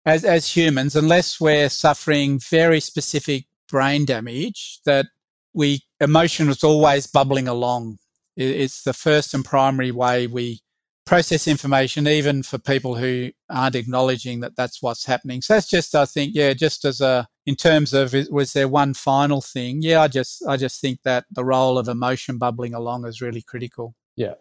as, 0.06 0.24
as 0.24 0.56
humans, 0.56 0.94
unless 0.94 1.40
we're 1.40 1.68
suffering 1.68 2.38
very 2.38 2.78
specific 2.78 3.46
brain 3.68 4.04
damage, 4.04 4.78
that 4.84 5.06
we 5.52 5.80
emotion 6.00 6.48
is 6.50 6.62
always 6.62 7.08
bubbling 7.08 7.48
along. 7.48 7.98
It's 8.36 8.84
the 8.84 8.94
first 8.94 9.34
and 9.34 9.44
primary 9.44 9.90
way 9.90 10.28
we 10.28 10.60
process 11.04 11.48
information, 11.48 12.06
even 12.06 12.44
for 12.44 12.58
people 12.58 12.94
who 12.94 13.32
aren't 13.50 13.74
acknowledging 13.74 14.38
that 14.38 14.54
that's 14.54 14.80
what's 14.80 15.04
happening. 15.04 15.42
So 15.42 15.54
that's 15.54 15.68
just, 15.68 15.96
I 15.96 16.04
think, 16.04 16.30
yeah, 16.32 16.52
just 16.54 16.84
as 16.84 17.00
a 17.00 17.26
in 17.46 17.56
terms 17.56 17.92
of 17.92 18.14
was 18.30 18.52
there 18.52 18.68
one 18.68 18.94
final 18.94 19.40
thing? 19.40 19.78
Yeah, 19.82 20.02
I 20.02 20.08
just 20.08 20.44
I 20.46 20.56
just 20.56 20.80
think 20.80 21.00
that 21.04 21.24
the 21.30 21.44
role 21.44 21.78
of 21.78 21.88
emotion 21.88 22.38
bubbling 22.38 22.74
along 22.74 23.06
is 23.06 23.20
really 23.20 23.42
critical. 23.42 23.94
Yeah, 24.16 24.34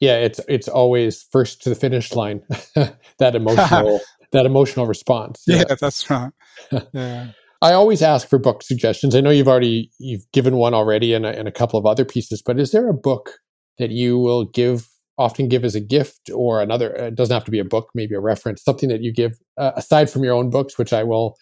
yeah, 0.00 0.16
it's 0.18 0.40
it's 0.48 0.68
always 0.68 1.22
first 1.30 1.62
to 1.62 1.68
the 1.68 1.74
finish 1.74 2.12
line. 2.12 2.42
that 3.18 3.34
emotional 3.34 4.00
that 4.32 4.46
emotional 4.46 4.86
response. 4.86 5.42
Yeah, 5.46 5.64
yeah 5.68 5.74
that's 5.80 6.08
right. 6.10 6.32
Yeah. 6.92 7.28
I 7.60 7.74
always 7.74 8.02
ask 8.02 8.28
for 8.28 8.40
book 8.40 8.64
suggestions. 8.64 9.14
I 9.14 9.20
know 9.20 9.30
you've 9.30 9.46
already 9.46 9.90
you've 10.00 10.24
given 10.32 10.56
one 10.56 10.74
already 10.74 11.14
and 11.14 11.24
a, 11.24 11.38
and 11.38 11.46
a 11.46 11.52
couple 11.52 11.78
of 11.78 11.86
other 11.86 12.04
pieces, 12.04 12.42
but 12.42 12.58
is 12.58 12.72
there 12.72 12.88
a 12.88 12.94
book 12.94 13.38
that 13.78 13.90
you 13.90 14.18
will 14.18 14.44
give 14.44 14.88
often 15.18 15.48
give 15.48 15.64
as 15.64 15.74
a 15.74 15.80
gift 15.80 16.30
or 16.34 16.60
another 16.60 16.92
it 16.94 17.14
doesn't 17.14 17.34
have 17.34 17.44
to 17.44 17.50
be 17.50 17.58
a 17.58 17.64
book 17.64 17.90
maybe 17.94 18.14
a 18.14 18.20
reference 18.20 18.62
something 18.64 18.88
that 18.88 19.02
you 19.02 19.12
give 19.12 19.38
uh, 19.58 19.72
aside 19.76 20.10
from 20.10 20.24
your 20.24 20.32
own 20.32 20.48
books 20.48 20.78
which 20.78 20.92
i 20.92 21.02
will 21.02 21.36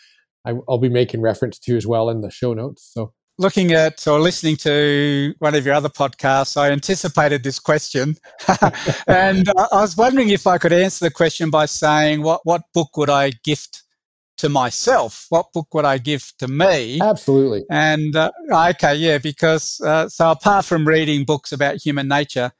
I, 0.44 0.52
will 0.52 0.78
be 0.78 0.88
making 0.88 1.20
reference 1.20 1.58
to 1.60 1.76
as 1.76 1.86
well 1.86 2.10
in 2.10 2.20
the 2.20 2.30
show 2.30 2.54
notes 2.54 2.90
so. 2.92 3.12
Looking 3.38 3.72
at 3.72 4.06
or 4.06 4.20
listening 4.20 4.56
to 4.56 5.32
one 5.38 5.54
of 5.54 5.64
your 5.64 5.74
other 5.74 5.88
podcasts 5.88 6.56
i 6.56 6.70
anticipated 6.70 7.42
this 7.42 7.58
question. 7.58 8.16
And 9.06 9.48
i 9.48 9.80
was 9.80 9.96
wondering 9.96 10.30
if 10.30 10.46
i 10.46 10.58
could 10.58 10.72
answer 10.72 11.04
the 11.04 11.10
question 11.10 11.50
by 11.50 11.66
saying 11.66 12.22
what 12.22 12.40
what 12.44 12.62
book 12.74 12.96
would 12.96 13.10
i 13.10 13.30
gift 13.44 13.82
to 14.38 14.48
myself? 14.48 15.26
What 15.28 15.46
book 15.52 15.68
would 15.74 15.84
i 15.84 15.98
give 15.98 16.32
to 16.38 16.48
me? 16.48 16.98
Absolutely. 17.00 17.64
And 17.70 18.16
uh, 18.16 18.30
okay 18.52 18.94
yeah 18.94 19.18
because 19.18 19.80
uh, 19.84 20.08
so 20.08 20.30
apart 20.30 20.64
from 20.64 20.86
reading 20.86 21.24
books 21.24 21.52
about 21.52 21.76
human 21.76 22.08
nature 22.08 22.52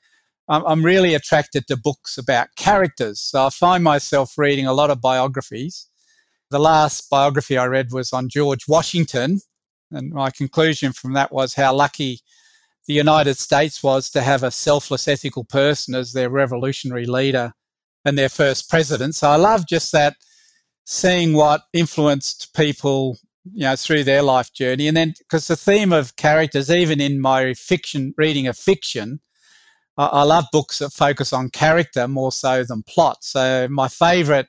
I'm 0.51 0.85
really 0.85 1.15
attracted 1.15 1.69
to 1.69 1.77
books 1.77 2.19
about 2.19 2.49
characters. 2.57 3.21
So 3.21 3.47
I 3.47 3.51
find 3.51 3.85
myself 3.85 4.37
reading 4.37 4.67
a 4.67 4.73
lot 4.73 4.91
of 4.91 5.01
biographies. 5.01 5.89
The 6.51 6.59
last 6.59 7.09
biography 7.11 7.57
I 7.57 7.67
read 7.67 7.93
was 7.93 8.13
on 8.13 8.29
George 8.29 8.67
Washington. 8.69 9.41
And 9.91 10.13
my 10.13 10.31
conclusion 10.31 10.93
from 10.93 11.13
that 11.15 11.33
was 11.33 11.55
how 11.55 11.75
lucky 11.75 12.21
the 12.87 12.95
United 12.95 13.39
States 13.39 13.83
was 13.83 14.11
to 14.11 14.21
have 14.21 14.43
a 14.43 14.51
selfless, 14.51 15.09
ethical 15.09 15.45
person 15.45 15.95
as 15.95 16.13
their 16.13 16.31
revolutionary 16.31 17.07
leader 17.07 17.53
and 18.05 18.17
their 18.17 18.29
first 18.29 18.69
president. 18.69 19.15
So 19.15 19.29
I 19.29 19.37
love 19.37 19.67
just 19.67 19.93
that 19.93 20.17
seeing 20.85 21.35
what 21.35 21.63
influenced 21.73 22.55
people 22.55 23.19
you 23.53 23.63
know 23.63 23.75
through 23.75 24.05
their 24.05 24.23
life 24.23 24.53
journey 24.53 24.87
and 24.87 24.97
then 24.97 25.15
because 25.19 25.47
the 25.49 25.57
theme 25.57 25.95
of 25.95 26.15
characters 26.17 26.71
even 26.71 27.01
in 27.01 27.19
my 27.19 27.55
fiction 27.55 28.13
reading 28.19 28.47
of 28.47 28.57
fiction 28.57 29.19
I, 30.01 30.07
I 30.07 30.23
love 30.23 30.47
books 30.51 30.79
that 30.79 30.93
focus 30.93 31.33
on 31.33 31.51
character 31.51 32.09
more 32.09 32.33
so 32.33 32.65
than 32.65 32.83
plot. 32.83 33.19
So 33.23 33.69
my 33.69 33.89
favourite 33.89 34.47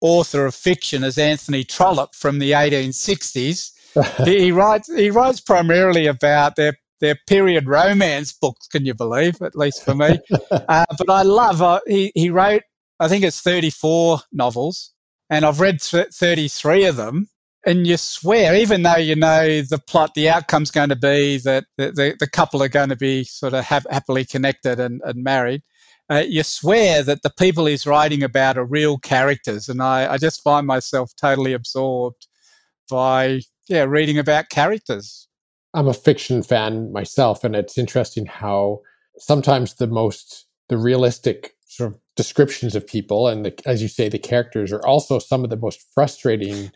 author 0.00 0.46
of 0.46 0.54
fiction 0.54 1.04
is 1.04 1.18
Anthony 1.18 1.64
Trollope 1.64 2.14
from 2.14 2.38
the 2.38 2.52
1860s. 2.52 3.70
he, 4.24 4.40
he 4.40 4.52
writes 4.52 4.92
he 4.92 5.10
writes 5.10 5.40
primarily 5.40 6.06
about 6.06 6.56
their 6.56 6.74
their 7.00 7.16
period 7.26 7.66
romance 7.66 8.32
books. 8.32 8.66
Can 8.66 8.84
you 8.86 8.94
believe? 8.94 9.40
At 9.40 9.54
least 9.56 9.84
for 9.84 9.94
me. 9.94 10.18
uh, 10.50 10.84
but 10.98 11.10
I 11.10 11.22
love. 11.22 11.62
Uh, 11.62 11.80
he 11.86 12.10
he 12.14 12.30
wrote. 12.30 12.62
I 12.98 13.08
think 13.08 13.24
it's 13.24 13.40
thirty 13.40 13.70
four 13.70 14.20
novels, 14.32 14.92
and 15.30 15.44
I've 15.44 15.60
read 15.60 15.80
th- 15.80 16.08
thirty 16.12 16.48
three 16.48 16.84
of 16.84 16.96
them 16.96 17.28
and 17.66 17.86
you 17.86 17.96
swear, 17.96 18.54
even 18.54 18.82
though 18.82 18.96
you 18.96 19.16
know 19.16 19.62
the 19.62 19.78
plot, 19.78 20.14
the 20.14 20.28
outcome's 20.28 20.70
going 20.70 20.90
to 20.90 20.96
be 20.96 21.38
that 21.38 21.64
the, 21.76 21.92
the, 21.92 22.16
the 22.18 22.28
couple 22.28 22.62
are 22.62 22.68
going 22.68 22.90
to 22.90 22.96
be 22.96 23.24
sort 23.24 23.54
of 23.54 23.64
ha- 23.64 23.80
happily 23.90 24.24
connected 24.24 24.78
and, 24.78 25.00
and 25.04 25.22
married, 25.22 25.62
uh, 26.10 26.24
you 26.26 26.42
swear 26.42 27.02
that 27.02 27.22
the 27.22 27.32
people 27.38 27.66
he's 27.66 27.86
writing 27.86 28.22
about 28.22 28.58
are 28.58 28.64
real 28.64 28.98
characters. 28.98 29.68
And 29.68 29.82
I, 29.82 30.12
I 30.12 30.18
just 30.18 30.42
find 30.42 30.66
myself 30.66 31.12
totally 31.20 31.52
absorbed 31.52 32.26
by, 32.90 33.40
yeah, 33.68 33.84
reading 33.84 34.18
about 34.18 34.50
characters. 34.50 35.28
I'm 35.72 35.88
a 35.88 35.94
fiction 35.94 36.42
fan 36.42 36.92
myself, 36.92 37.42
and 37.42 37.56
it's 37.56 37.78
interesting 37.78 38.26
how 38.26 38.80
sometimes 39.18 39.74
the 39.74 39.86
most, 39.86 40.46
the 40.68 40.76
realistic 40.76 41.56
sort 41.66 41.92
of 41.92 41.98
descriptions 42.16 42.76
of 42.76 42.86
people 42.86 43.26
and 43.26 43.44
the, 43.44 43.60
as 43.66 43.82
you 43.82 43.88
say 43.88 44.08
the 44.08 44.18
characters 44.18 44.72
are 44.72 44.86
also 44.86 45.18
some 45.18 45.42
of 45.42 45.50
the 45.50 45.56
most 45.56 45.84
frustrating 45.92 46.70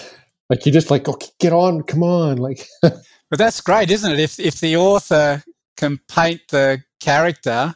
like 0.50 0.66
you're 0.66 0.72
just 0.72 0.90
like, 0.90 1.08
okay, 1.08 1.28
get 1.40 1.54
on, 1.54 1.82
come 1.82 2.02
on, 2.02 2.36
like. 2.36 2.68
but 2.82 3.38
that's 3.38 3.62
great, 3.62 3.90
isn't 3.90 4.12
it? 4.12 4.20
If 4.20 4.38
if 4.38 4.60
the 4.60 4.76
author 4.76 5.42
can 5.78 5.98
paint 6.08 6.42
the 6.50 6.82
character 7.00 7.74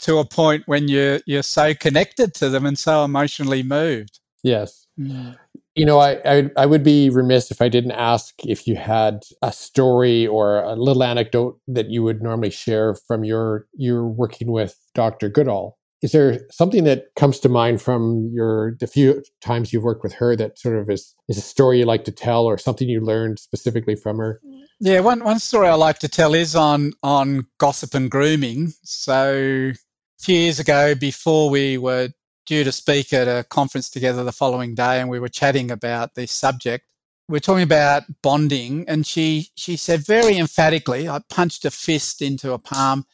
to 0.00 0.18
a 0.18 0.24
point 0.24 0.64
when 0.66 0.88
you're 0.88 1.20
you're 1.26 1.42
so 1.42 1.74
connected 1.74 2.34
to 2.34 2.48
them 2.48 2.66
and 2.66 2.78
so 2.78 3.04
emotionally 3.04 3.62
moved. 3.62 4.20
Yes. 4.42 4.86
Mm. 4.98 5.36
You 5.76 5.86
know, 5.86 5.98
I, 5.98 6.20
I, 6.24 6.50
I 6.56 6.66
would 6.66 6.82
be 6.82 7.10
remiss 7.10 7.50
if 7.50 7.62
I 7.62 7.68
didn't 7.68 7.92
ask 7.92 8.34
if 8.44 8.66
you 8.66 8.76
had 8.76 9.22
a 9.40 9.52
story 9.52 10.26
or 10.26 10.62
a 10.62 10.74
little 10.74 11.02
anecdote 11.02 11.58
that 11.68 11.90
you 11.90 12.02
would 12.02 12.22
normally 12.22 12.50
share 12.50 12.94
from 12.94 13.24
your 13.24 13.66
your 13.74 14.06
working 14.06 14.50
with 14.50 14.76
Dr. 14.94 15.28
Goodall. 15.28 15.78
Is 16.02 16.12
there 16.12 16.40
something 16.50 16.84
that 16.84 17.08
comes 17.14 17.38
to 17.40 17.50
mind 17.50 17.82
from 17.82 18.30
your 18.32 18.76
the 18.80 18.86
few 18.86 19.22
times 19.42 19.72
you've 19.72 19.84
worked 19.84 20.02
with 20.02 20.14
her 20.14 20.34
that 20.36 20.58
sort 20.58 20.78
of 20.78 20.90
is 20.90 21.14
is 21.28 21.36
a 21.36 21.42
story 21.42 21.78
you 21.78 21.84
like 21.84 22.04
to 22.04 22.12
tell 22.12 22.46
or 22.46 22.58
something 22.58 22.88
you 22.88 23.00
learned 23.00 23.38
specifically 23.38 23.94
from 23.94 24.18
her? 24.18 24.40
Yeah, 24.80 25.00
one 25.00 25.22
one 25.22 25.38
story 25.38 25.68
I 25.68 25.74
like 25.74 25.98
to 26.00 26.08
tell 26.08 26.34
is 26.34 26.56
on 26.56 26.94
on 27.02 27.46
gossip 27.58 27.94
and 27.94 28.10
grooming. 28.10 28.72
So 28.82 29.72
few 30.20 30.36
years 30.36 30.60
ago, 30.60 30.94
before 30.94 31.48
we 31.50 31.78
were 31.78 32.10
due 32.46 32.64
to 32.64 32.72
speak 32.72 33.12
at 33.12 33.26
a 33.26 33.44
conference 33.44 33.88
together 33.88 34.22
the 34.22 34.32
following 34.32 34.74
day, 34.74 35.00
and 35.00 35.08
we 35.08 35.18
were 35.18 35.28
chatting 35.28 35.70
about 35.70 36.14
this 36.14 36.30
subject. 36.30 36.84
We 37.28 37.38
are 37.38 37.40
talking 37.40 37.62
about 37.62 38.02
bonding, 38.22 38.84
and 38.88 39.06
she 39.06 39.48
she 39.54 39.76
said 39.76 40.04
very 40.04 40.36
emphatically, 40.36 41.08
I 41.08 41.20
punched 41.28 41.64
a 41.64 41.70
fist 41.70 42.20
into 42.20 42.52
a 42.52 42.58
palm. 42.58 43.04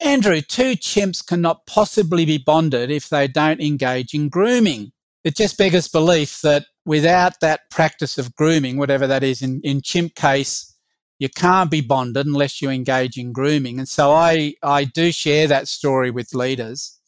Andrew, 0.00 0.40
two 0.40 0.72
chimps 0.72 1.26
cannot 1.26 1.66
possibly 1.66 2.24
be 2.24 2.38
bonded 2.38 2.90
if 2.90 3.08
they 3.08 3.28
don't 3.28 3.60
engage 3.60 4.14
in 4.14 4.28
grooming. 4.28 4.92
It 5.24 5.36
just 5.36 5.58
beggars 5.58 5.88
belief 5.88 6.40
that 6.42 6.66
without 6.86 7.40
that 7.40 7.70
practice 7.70 8.16
of 8.16 8.34
grooming, 8.34 8.78
whatever 8.78 9.06
that 9.06 9.22
is, 9.22 9.42
in, 9.42 9.60
in 9.62 9.82
chimp 9.82 10.14
case, 10.14 10.74
you 11.18 11.28
can't 11.28 11.70
be 11.70 11.80
bonded 11.80 12.26
unless 12.26 12.62
you 12.62 12.70
engage 12.70 13.18
in 13.18 13.32
grooming. 13.32 13.78
And 13.78 13.88
so 13.88 14.12
I, 14.12 14.54
I 14.62 14.84
do 14.84 15.10
share 15.12 15.46
that 15.48 15.68
story 15.68 16.10
with 16.10 16.34
leaders 16.34 16.98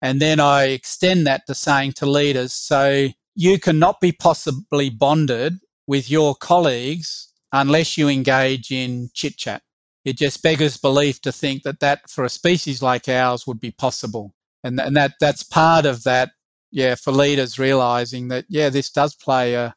and 0.00 0.20
then 0.20 0.38
I 0.38 0.64
extend 0.64 1.26
that 1.26 1.46
to 1.46 1.54
saying 1.54 1.92
to 1.94 2.06
leaders, 2.06 2.52
so 2.52 3.08
you 3.34 3.58
cannot 3.58 4.00
be 4.00 4.12
possibly 4.12 4.90
bonded 4.90 5.58
with 5.86 6.10
your 6.10 6.34
colleagues 6.34 7.32
unless 7.52 7.98
you 7.98 8.08
engage 8.08 8.70
in 8.70 9.10
chit 9.14 9.36
chat. 9.36 9.62
It 10.04 10.16
just 10.16 10.42
beggars 10.42 10.76
belief 10.76 11.20
to 11.22 11.32
think 11.32 11.64
that 11.64 11.80
that 11.80 12.08
for 12.08 12.24
a 12.24 12.28
species 12.28 12.82
like 12.82 13.08
ours 13.08 13.46
would 13.46 13.60
be 13.60 13.72
possible. 13.72 14.34
And, 14.62 14.80
and 14.80 14.96
that, 14.96 15.14
that's 15.20 15.42
part 15.42 15.86
of 15.86 16.04
that, 16.04 16.30
yeah, 16.70 16.94
for 16.94 17.12
leaders 17.12 17.58
realizing 17.58 18.28
that, 18.28 18.44
yeah, 18.48 18.70
this 18.70 18.90
does 18.90 19.14
play 19.14 19.54
a, 19.54 19.74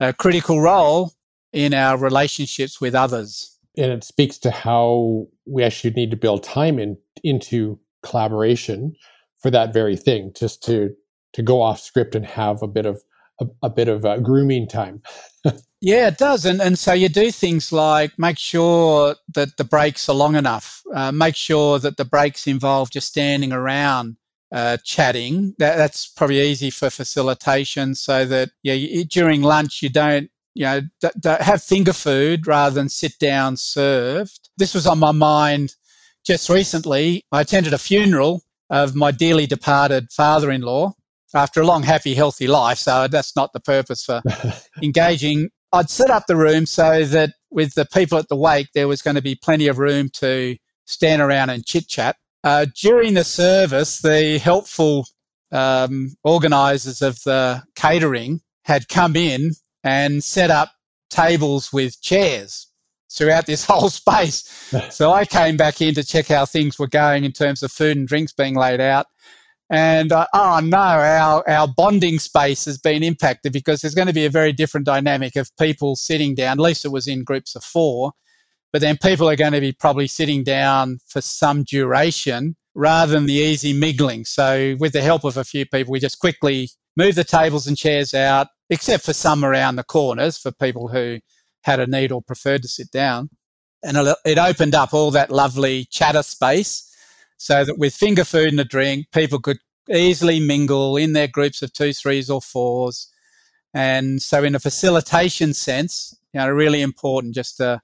a 0.00 0.12
critical 0.12 0.60
role 0.60 1.12
in 1.54 1.72
our 1.72 1.96
relationships 1.96 2.80
with 2.80 2.94
others. 2.94 3.58
And 3.76 3.90
it 3.90 4.04
speaks 4.04 4.38
to 4.38 4.50
how 4.50 5.26
we 5.46 5.62
actually 5.62 5.90
need 5.90 6.10
to 6.10 6.16
build 6.16 6.42
time 6.42 6.78
in, 6.78 6.98
into 7.22 7.78
collaboration 8.02 8.94
for 9.40 9.50
that 9.50 9.72
very 9.72 9.96
thing, 9.96 10.32
just 10.36 10.62
to 10.64 10.90
to 11.32 11.42
go 11.42 11.60
off 11.60 11.80
script 11.80 12.14
and 12.14 12.24
have 12.24 12.62
a 12.62 12.68
bit 12.68 12.86
of 12.86 13.02
a, 13.40 13.46
a 13.64 13.70
bit 13.70 13.88
of 13.88 14.04
uh, 14.04 14.18
grooming 14.18 14.68
time. 14.68 15.02
yeah, 15.80 16.08
it 16.08 16.18
does, 16.18 16.44
and 16.44 16.60
and 16.60 16.78
so 16.78 16.92
you 16.92 17.08
do 17.08 17.30
things 17.30 17.72
like 17.72 18.18
make 18.18 18.38
sure 18.38 19.16
that 19.34 19.56
the 19.56 19.64
breaks 19.64 20.08
are 20.08 20.14
long 20.14 20.36
enough. 20.36 20.82
Uh, 20.94 21.10
make 21.10 21.36
sure 21.36 21.78
that 21.78 21.96
the 21.96 22.04
breaks 22.04 22.46
involve 22.46 22.90
just 22.90 23.08
standing 23.08 23.52
around. 23.52 24.16
Uh, 24.52 24.76
chatting 24.84 25.52
that, 25.58 25.76
that's 25.76 26.06
probably 26.06 26.40
easy 26.40 26.70
for 26.70 26.88
facilitation 26.88 27.92
so 27.92 28.24
that 28.24 28.50
yeah 28.62 28.74
you, 28.74 29.04
during 29.04 29.42
lunch 29.42 29.82
you 29.82 29.88
don't 29.88 30.30
you 30.54 30.64
know 30.64 30.80
d- 31.00 31.08
d- 31.20 31.36
have 31.40 31.62
finger 31.62 31.92
food 31.92 32.46
rather 32.46 32.74
than 32.74 32.88
sit 32.88 33.18
down 33.18 33.56
served 33.56 34.48
this 34.56 34.74
was 34.74 34.86
on 34.86 34.98
my 34.98 35.12
mind 35.12 35.74
just 36.24 36.48
recently 36.48 37.24
i 37.32 37.40
attended 37.40 37.72
a 37.72 37.78
funeral 37.78 38.42
of 38.70 38.94
my 38.94 39.10
dearly 39.10 39.46
departed 39.46 40.10
father 40.10 40.50
in 40.50 40.62
law 40.62 40.94
after 41.34 41.60
a 41.60 41.66
long, 41.66 41.82
happy, 41.82 42.14
healthy 42.14 42.46
life. 42.46 42.78
So 42.78 43.08
that's 43.08 43.36
not 43.36 43.52
the 43.52 43.60
purpose 43.60 44.04
for 44.04 44.22
engaging. 44.82 45.50
I'd 45.72 45.90
set 45.90 46.10
up 46.10 46.26
the 46.26 46.36
room 46.36 46.66
so 46.66 47.04
that 47.04 47.30
with 47.50 47.74
the 47.74 47.84
people 47.84 48.18
at 48.18 48.28
the 48.28 48.36
wake, 48.36 48.68
there 48.74 48.88
was 48.88 49.02
going 49.02 49.16
to 49.16 49.22
be 49.22 49.34
plenty 49.34 49.66
of 49.66 49.78
room 49.78 50.08
to 50.14 50.56
stand 50.86 51.20
around 51.20 51.50
and 51.50 51.66
chit 51.66 51.88
chat. 51.88 52.16
Uh, 52.44 52.66
during 52.80 53.14
the 53.14 53.24
service, 53.24 54.00
the 54.00 54.38
helpful 54.38 55.06
um, 55.50 56.14
organisers 56.22 57.02
of 57.02 57.20
the 57.24 57.62
catering 57.74 58.40
had 58.64 58.88
come 58.88 59.16
in 59.16 59.52
and 59.84 60.24
set 60.24 60.50
up 60.50 60.72
tables 61.10 61.72
with 61.72 62.00
chairs 62.02 62.66
throughout 63.12 63.46
this 63.46 63.64
whole 63.68 63.90
space. 63.90 64.42
so 64.90 65.12
I 65.12 65.24
came 65.24 65.56
back 65.56 65.80
in 65.80 65.94
to 65.94 66.02
check 66.04 66.26
how 66.26 66.46
things 66.46 66.78
were 66.78 66.88
going 66.88 67.24
in 67.24 67.32
terms 67.32 67.62
of 67.62 67.70
food 67.70 67.96
and 67.96 68.08
drinks 68.08 68.32
being 68.32 68.56
laid 68.56 68.80
out. 68.80 69.06
And 69.70 70.12
uh, 70.12 70.26
oh 70.34 70.60
no, 70.62 70.76
our, 70.76 71.48
our 71.48 71.68
bonding 71.68 72.18
space 72.18 72.64
has 72.66 72.78
been 72.78 73.02
impacted 73.02 73.52
because 73.52 73.80
there's 73.80 73.94
going 73.94 74.08
to 74.08 74.14
be 74.14 74.26
a 74.26 74.30
very 74.30 74.52
different 74.52 74.86
dynamic 74.86 75.36
of 75.36 75.50
people 75.58 75.96
sitting 75.96 76.34
down. 76.34 76.58
At 76.58 76.62
least 76.62 76.84
it 76.84 76.90
was 76.90 77.08
in 77.08 77.24
groups 77.24 77.56
of 77.56 77.64
four, 77.64 78.12
but 78.72 78.82
then 78.82 78.98
people 78.98 79.28
are 79.28 79.36
going 79.36 79.52
to 79.52 79.60
be 79.60 79.72
probably 79.72 80.06
sitting 80.06 80.44
down 80.44 80.98
for 81.06 81.22
some 81.22 81.64
duration 81.64 82.56
rather 82.74 83.12
than 83.12 83.26
the 83.26 83.34
easy 83.34 83.72
mingling. 83.72 84.26
So, 84.26 84.76
with 84.78 84.92
the 84.92 85.00
help 85.00 85.24
of 85.24 85.38
a 85.38 85.44
few 85.44 85.64
people, 85.64 85.92
we 85.92 86.00
just 86.00 86.18
quickly 86.18 86.68
move 86.96 87.14
the 87.14 87.24
tables 87.24 87.66
and 87.66 87.76
chairs 87.76 88.14
out, 88.14 88.48
except 88.70 89.04
for 89.04 89.12
some 89.12 89.44
around 89.44 89.76
the 89.76 89.84
corners 89.84 90.38
for 90.38 90.52
people 90.52 90.88
who 90.88 91.18
had 91.62 91.80
a 91.80 91.86
need 91.86 92.12
or 92.12 92.22
preferred 92.22 92.62
to 92.62 92.68
sit 92.68 92.90
down. 92.90 93.30
And 93.82 94.14
it 94.24 94.38
opened 94.38 94.74
up 94.74 94.94
all 94.94 95.10
that 95.10 95.30
lovely 95.30 95.86
chatter 95.90 96.22
space 96.22 96.90
so 97.36 97.64
that 97.64 97.78
with 97.78 97.94
finger 97.94 98.24
food 98.24 98.48
and 98.48 98.60
a 98.60 98.64
drink, 98.64 99.06
people 99.12 99.38
could 99.38 99.58
easily 99.90 100.40
mingle 100.40 100.96
in 100.96 101.12
their 101.12 101.28
groups 101.28 101.60
of 101.60 101.72
two, 101.72 101.92
threes, 101.92 102.30
or 102.30 102.40
fours. 102.40 103.10
And 103.74 104.22
so, 104.22 104.42
in 104.42 104.54
a 104.54 104.60
facilitation 104.60 105.52
sense, 105.52 106.16
you 106.32 106.40
know, 106.40 106.48
really 106.48 106.80
important 106.80 107.34
just 107.34 107.58
to 107.58 107.82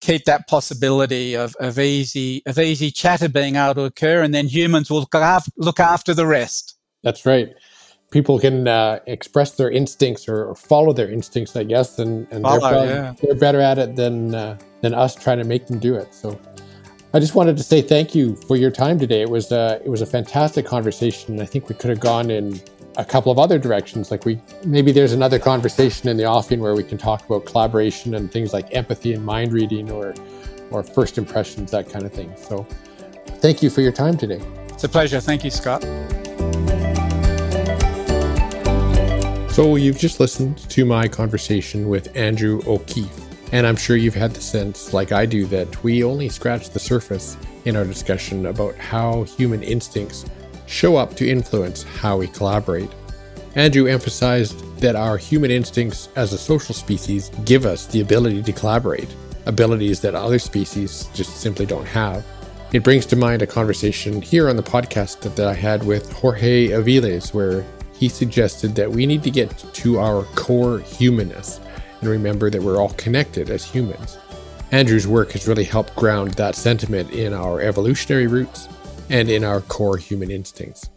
keep 0.00 0.24
that 0.24 0.48
possibility 0.48 1.34
of, 1.34 1.54
of 1.60 1.78
easy 1.78 2.42
of 2.46 2.58
easy 2.58 2.90
chatter 2.90 3.28
being 3.28 3.56
able 3.56 3.74
to 3.74 3.84
occur, 3.84 4.22
and 4.22 4.34
then 4.34 4.46
humans 4.46 4.88
will 4.88 5.00
look 5.00 5.14
after, 5.14 5.50
look 5.58 5.80
after 5.80 6.14
the 6.14 6.26
rest. 6.26 6.76
That's 7.02 7.26
right 7.26 7.52
people 8.12 8.38
can 8.38 8.68
uh, 8.68 9.00
express 9.06 9.52
their 9.52 9.70
instincts 9.70 10.28
or, 10.28 10.44
or, 10.44 10.54
follow 10.54 10.92
their 10.92 11.10
instincts, 11.10 11.56
I 11.56 11.64
guess, 11.64 11.98
and, 11.98 12.28
and 12.30 12.42
follow, 12.42 12.60
they're, 12.60 12.70
probably, 12.70 12.88
yeah. 12.88 13.14
they're 13.20 13.34
better 13.34 13.60
at 13.60 13.78
it 13.78 13.96
than 13.96 14.34
uh, 14.34 14.56
than 14.82 14.94
us 14.94 15.16
trying 15.16 15.38
to 15.38 15.44
make 15.44 15.66
them 15.66 15.80
do 15.80 15.96
it. 15.96 16.14
So, 16.14 16.38
I 17.14 17.18
just 17.18 17.34
wanted 17.34 17.56
to 17.56 17.62
say 17.62 17.82
thank 17.82 18.14
you 18.14 18.36
for 18.36 18.56
your 18.56 18.70
time 18.70 18.98
today. 18.98 19.22
It 19.22 19.30
was 19.30 19.50
uh, 19.50 19.80
it 19.84 19.88
was 19.88 20.02
a 20.02 20.06
fantastic 20.06 20.64
conversation. 20.64 21.40
I 21.40 21.46
think 21.46 21.68
we 21.68 21.74
could 21.74 21.90
have 21.90 22.00
gone 22.00 22.30
in 22.30 22.60
a 22.96 23.04
couple 23.04 23.32
of 23.32 23.38
other 23.38 23.58
directions. 23.58 24.10
Like 24.10 24.24
we 24.24 24.40
maybe 24.64 24.92
there's 24.92 25.12
another 25.12 25.38
conversation 25.38 26.08
in 26.08 26.16
the 26.16 26.26
offing 26.26 26.60
where 26.60 26.76
we 26.76 26.84
can 26.84 26.98
talk 26.98 27.24
about 27.24 27.46
collaboration 27.46 28.14
and 28.14 28.30
things 28.30 28.52
like 28.52 28.68
empathy 28.72 29.14
and 29.14 29.24
mind 29.24 29.52
reading 29.52 29.90
or 29.90 30.14
or 30.70 30.82
first 30.82 31.18
impressions, 31.18 31.70
that 31.70 31.90
kind 31.90 32.04
of 32.04 32.12
thing. 32.12 32.32
So, 32.36 32.66
thank 33.40 33.62
you 33.62 33.70
for 33.70 33.80
your 33.80 33.92
time 33.92 34.16
today. 34.16 34.40
It's 34.68 34.84
a 34.84 34.88
pleasure. 34.88 35.20
Thank 35.20 35.44
you, 35.44 35.50
Scott. 35.50 35.84
So, 39.52 39.76
you've 39.76 39.98
just 39.98 40.18
listened 40.18 40.56
to 40.70 40.86
my 40.86 41.06
conversation 41.06 41.90
with 41.90 42.16
Andrew 42.16 42.62
O'Keeffe, 42.66 43.52
and 43.52 43.66
I'm 43.66 43.76
sure 43.76 43.98
you've 43.98 44.14
had 44.14 44.32
the 44.32 44.40
sense, 44.40 44.94
like 44.94 45.12
I 45.12 45.26
do, 45.26 45.44
that 45.48 45.84
we 45.84 46.02
only 46.02 46.30
scratch 46.30 46.70
the 46.70 46.78
surface 46.78 47.36
in 47.66 47.76
our 47.76 47.84
discussion 47.84 48.46
about 48.46 48.74
how 48.76 49.24
human 49.24 49.62
instincts 49.62 50.24
show 50.64 50.96
up 50.96 51.16
to 51.16 51.28
influence 51.28 51.82
how 51.82 52.16
we 52.16 52.28
collaborate. 52.28 52.88
Andrew 53.54 53.88
emphasized 53.88 54.58
that 54.78 54.96
our 54.96 55.18
human 55.18 55.50
instincts 55.50 56.08
as 56.16 56.32
a 56.32 56.38
social 56.38 56.74
species 56.74 57.30
give 57.44 57.66
us 57.66 57.84
the 57.84 58.00
ability 58.00 58.42
to 58.44 58.52
collaborate, 58.54 59.14
abilities 59.44 60.00
that 60.00 60.14
other 60.14 60.38
species 60.38 61.10
just 61.12 61.42
simply 61.42 61.66
don't 61.66 61.84
have. 61.84 62.24
It 62.72 62.82
brings 62.82 63.04
to 63.04 63.16
mind 63.16 63.42
a 63.42 63.46
conversation 63.46 64.22
here 64.22 64.48
on 64.48 64.56
the 64.56 64.62
podcast 64.62 65.20
that, 65.20 65.36
that 65.36 65.46
I 65.46 65.52
had 65.52 65.84
with 65.84 66.10
Jorge 66.10 66.68
Aviles, 66.68 67.34
where 67.34 67.66
he 68.02 68.08
suggested 68.08 68.74
that 68.74 68.90
we 68.90 69.06
need 69.06 69.22
to 69.22 69.30
get 69.30 69.56
to 69.72 70.00
our 70.00 70.24
core 70.34 70.80
humanness 70.80 71.60
and 72.00 72.10
remember 72.10 72.50
that 72.50 72.60
we're 72.60 72.76
all 72.76 72.92
connected 72.94 73.48
as 73.48 73.64
humans. 73.64 74.18
Andrew's 74.72 75.06
work 75.06 75.30
has 75.30 75.46
really 75.46 75.62
helped 75.62 75.94
ground 75.94 76.34
that 76.34 76.56
sentiment 76.56 77.12
in 77.12 77.32
our 77.32 77.60
evolutionary 77.60 78.26
roots 78.26 78.68
and 79.08 79.30
in 79.30 79.44
our 79.44 79.60
core 79.60 79.96
human 79.98 80.32
instincts. 80.32 80.90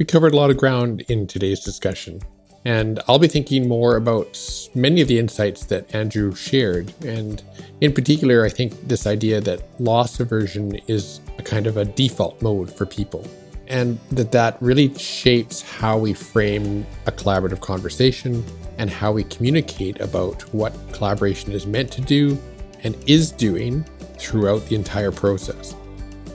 We 0.00 0.04
covered 0.04 0.32
a 0.32 0.36
lot 0.36 0.50
of 0.50 0.56
ground 0.56 1.02
in 1.02 1.28
today's 1.28 1.60
discussion, 1.60 2.22
and 2.64 2.98
I'll 3.06 3.20
be 3.20 3.28
thinking 3.28 3.68
more 3.68 3.94
about 3.94 4.36
many 4.74 5.00
of 5.00 5.06
the 5.06 5.20
insights 5.20 5.64
that 5.66 5.94
Andrew 5.94 6.34
shared. 6.34 6.92
And 7.04 7.40
in 7.80 7.92
particular, 7.92 8.44
I 8.44 8.48
think 8.48 8.88
this 8.88 9.06
idea 9.06 9.40
that 9.42 9.62
loss 9.80 10.18
aversion 10.18 10.74
is 10.88 11.20
a 11.38 11.42
kind 11.44 11.68
of 11.68 11.76
a 11.76 11.84
default 11.84 12.42
mode 12.42 12.68
for 12.68 12.84
people 12.84 13.24
and 13.68 13.98
that 14.10 14.32
that 14.32 14.56
really 14.60 14.94
shapes 14.96 15.62
how 15.62 15.98
we 15.98 16.14
frame 16.14 16.86
a 17.06 17.12
collaborative 17.12 17.60
conversation 17.60 18.44
and 18.78 18.90
how 18.90 19.12
we 19.12 19.24
communicate 19.24 20.00
about 20.00 20.42
what 20.54 20.74
collaboration 20.92 21.52
is 21.52 21.66
meant 21.66 21.90
to 21.92 22.00
do 22.00 22.38
and 22.82 22.96
is 23.06 23.30
doing 23.30 23.84
throughout 24.18 24.64
the 24.66 24.74
entire 24.74 25.12
process. 25.12 25.74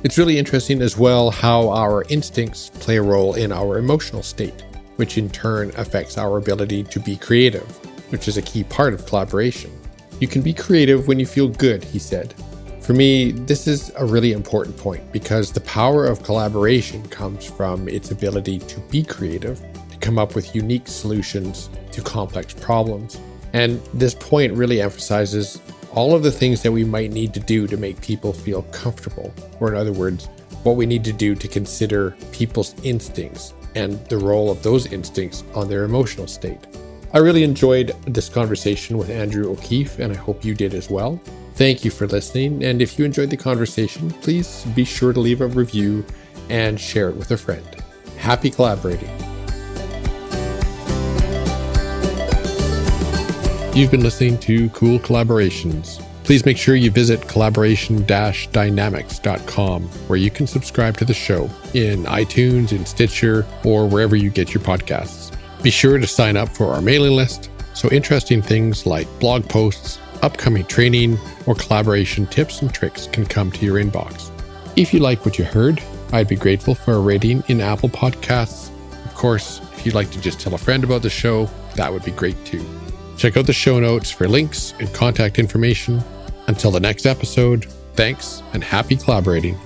It's 0.03 0.17
really 0.17 0.37
interesting 0.37 0.81
as 0.81 0.97
well 0.97 1.31
how 1.31 1.69
our 1.69 2.03
instincts 2.09 2.69
play 2.69 2.97
a 2.97 3.01
role 3.01 3.35
in 3.35 3.51
our 3.51 3.77
emotional 3.77 4.21
state, 4.21 4.63
which 4.97 5.17
in 5.17 5.29
turn 5.29 5.71
affects 5.77 6.17
our 6.17 6.37
ability 6.37 6.83
to 6.83 6.99
be 6.99 7.15
creative. 7.15 7.65
which 8.13 8.27
is 8.27 8.37
a 8.37 8.43
key 8.43 8.63
part 8.65 8.93
of 8.93 9.07
collaboration. 9.07 9.71
You 10.19 10.27
can 10.27 10.43
be 10.43 10.53
creative 10.53 11.07
when 11.07 11.19
you 11.19 11.25
feel 11.25 11.47
good, 11.47 11.83
he 11.83 11.97
said. 11.97 12.35
For 12.83 12.91
me, 12.91 13.31
this 13.31 13.65
is 13.65 13.93
a 13.95 14.05
really 14.05 14.33
important 14.33 14.75
point 14.75 15.09
because 15.13 15.53
the 15.53 15.61
power 15.61 16.05
of 16.05 16.21
collaboration 16.21 17.07
comes 17.07 17.45
from 17.45 17.87
its 17.87 18.11
ability 18.11 18.59
to 18.59 18.79
be 18.81 19.03
creative, 19.03 19.61
to 19.89 19.97
come 19.99 20.19
up 20.19 20.35
with 20.35 20.53
unique 20.53 20.89
solutions 20.89 21.69
to 21.93 22.01
complex 22.01 22.53
problems. 22.53 23.17
And 23.53 23.79
this 23.93 24.13
point 24.13 24.51
really 24.51 24.81
emphasizes 24.81 25.61
all 25.93 26.13
of 26.13 26.23
the 26.23 26.31
things 26.31 26.61
that 26.63 26.73
we 26.73 26.83
might 26.83 27.11
need 27.11 27.33
to 27.35 27.39
do 27.39 27.67
to 27.67 27.77
make 27.77 28.01
people 28.01 28.33
feel 28.33 28.63
comfortable, 28.63 29.33
or 29.61 29.69
in 29.69 29.77
other 29.77 29.93
words, 29.93 30.25
what 30.63 30.75
we 30.75 30.85
need 30.85 31.05
to 31.05 31.13
do 31.13 31.35
to 31.35 31.47
consider 31.47 32.17
people's 32.33 32.75
instincts 32.83 33.53
and 33.75 33.93
the 34.07 34.17
role 34.17 34.51
of 34.51 34.61
those 34.61 34.91
instincts 34.91 35.45
on 35.55 35.69
their 35.69 35.85
emotional 35.85 36.27
state. 36.27 36.59
I 37.13 37.19
really 37.19 37.43
enjoyed 37.43 37.95
this 38.07 38.27
conversation 38.27 38.97
with 38.97 39.09
Andrew 39.09 39.49
O'Keeffe, 39.49 39.99
and 39.99 40.11
I 40.11 40.17
hope 40.17 40.43
you 40.43 40.53
did 40.53 40.73
as 40.73 40.89
well. 40.89 41.21
Thank 41.55 41.85
you 41.85 41.91
for 41.91 42.07
listening, 42.07 42.63
and 42.63 42.81
if 42.81 42.97
you 42.97 43.05
enjoyed 43.05 43.29
the 43.29 43.37
conversation, 43.37 44.09
please 44.09 44.65
be 44.75 44.83
sure 44.83 45.13
to 45.13 45.19
leave 45.19 45.41
a 45.41 45.47
review 45.47 46.03
and 46.49 46.79
share 46.79 47.09
it 47.09 47.15
with 47.15 47.29
a 47.29 47.37
friend. 47.37 47.65
Happy 48.17 48.49
collaborating. 48.49 49.09
You've 53.75 53.91
been 53.91 54.03
listening 54.03 54.39
to 54.39 54.69
Cool 54.69 54.97
Collaborations. 54.99 56.03
Please 56.23 56.45
make 56.45 56.57
sure 56.57 56.75
you 56.75 56.89
visit 56.89 57.27
collaboration 57.27 58.03
dynamics.com 58.05 59.83
where 60.07 60.17
you 60.17 60.31
can 60.31 60.47
subscribe 60.47 60.97
to 60.97 61.05
the 61.05 61.13
show 61.13 61.49
in 61.73 62.03
iTunes, 62.05 62.71
in 62.71 62.85
Stitcher, 62.85 63.45
or 63.63 63.87
wherever 63.87 64.15
you 64.15 64.29
get 64.29 64.53
your 64.53 64.63
podcasts. 64.63 65.35
Be 65.61 65.69
sure 65.69 65.97
to 65.97 66.07
sign 66.07 66.37
up 66.37 66.49
for 66.49 66.67
our 66.73 66.81
mailing 66.81 67.15
list 67.15 67.49
so 67.73 67.89
interesting 67.89 68.41
things 68.41 68.85
like 68.85 69.07
blog 69.19 69.47
posts, 69.49 69.99
upcoming 70.23 70.65
training, 70.65 71.19
or 71.45 71.53
collaboration 71.53 72.25
tips 72.25 72.61
and 72.61 72.73
tricks 72.73 73.07
can 73.07 73.25
come 73.25 73.51
to 73.51 73.65
your 73.65 73.75
inbox. 73.75 74.31
If 74.75 74.93
you 74.93 74.99
like 74.99 75.25
what 75.25 75.37
you 75.37 75.45
heard, 75.45 75.83
I'd 76.11 76.27
be 76.27 76.35
grateful 76.35 76.73
for 76.73 76.93
a 76.93 76.99
rating 76.99 77.43
in 77.47 77.61
Apple 77.61 77.89
Podcasts. 77.89 78.69
Of 79.05 79.13
course, 79.13 79.61
if 79.73 79.85
you'd 79.85 79.95
like 79.95 80.09
to 80.11 80.21
just 80.21 80.39
tell 80.39 80.53
a 80.53 80.57
friend 80.57 80.83
about 80.83 81.01
the 81.01 81.09
show, 81.09 81.49
that 81.75 81.91
would 81.91 82.03
be 82.03 82.11
great 82.11 82.43
too. 82.45 82.65
Check 83.17 83.37
out 83.37 83.45
the 83.45 83.53
show 83.53 83.79
notes 83.79 84.09
for 84.09 84.27
links 84.27 84.73
and 84.79 84.91
contact 84.93 85.37
information. 85.37 86.01
Until 86.47 86.71
the 86.71 86.79
next 86.79 87.05
episode, 87.05 87.65
thanks 87.93 88.41
and 88.53 88.63
happy 88.63 88.95
collaborating. 88.95 89.57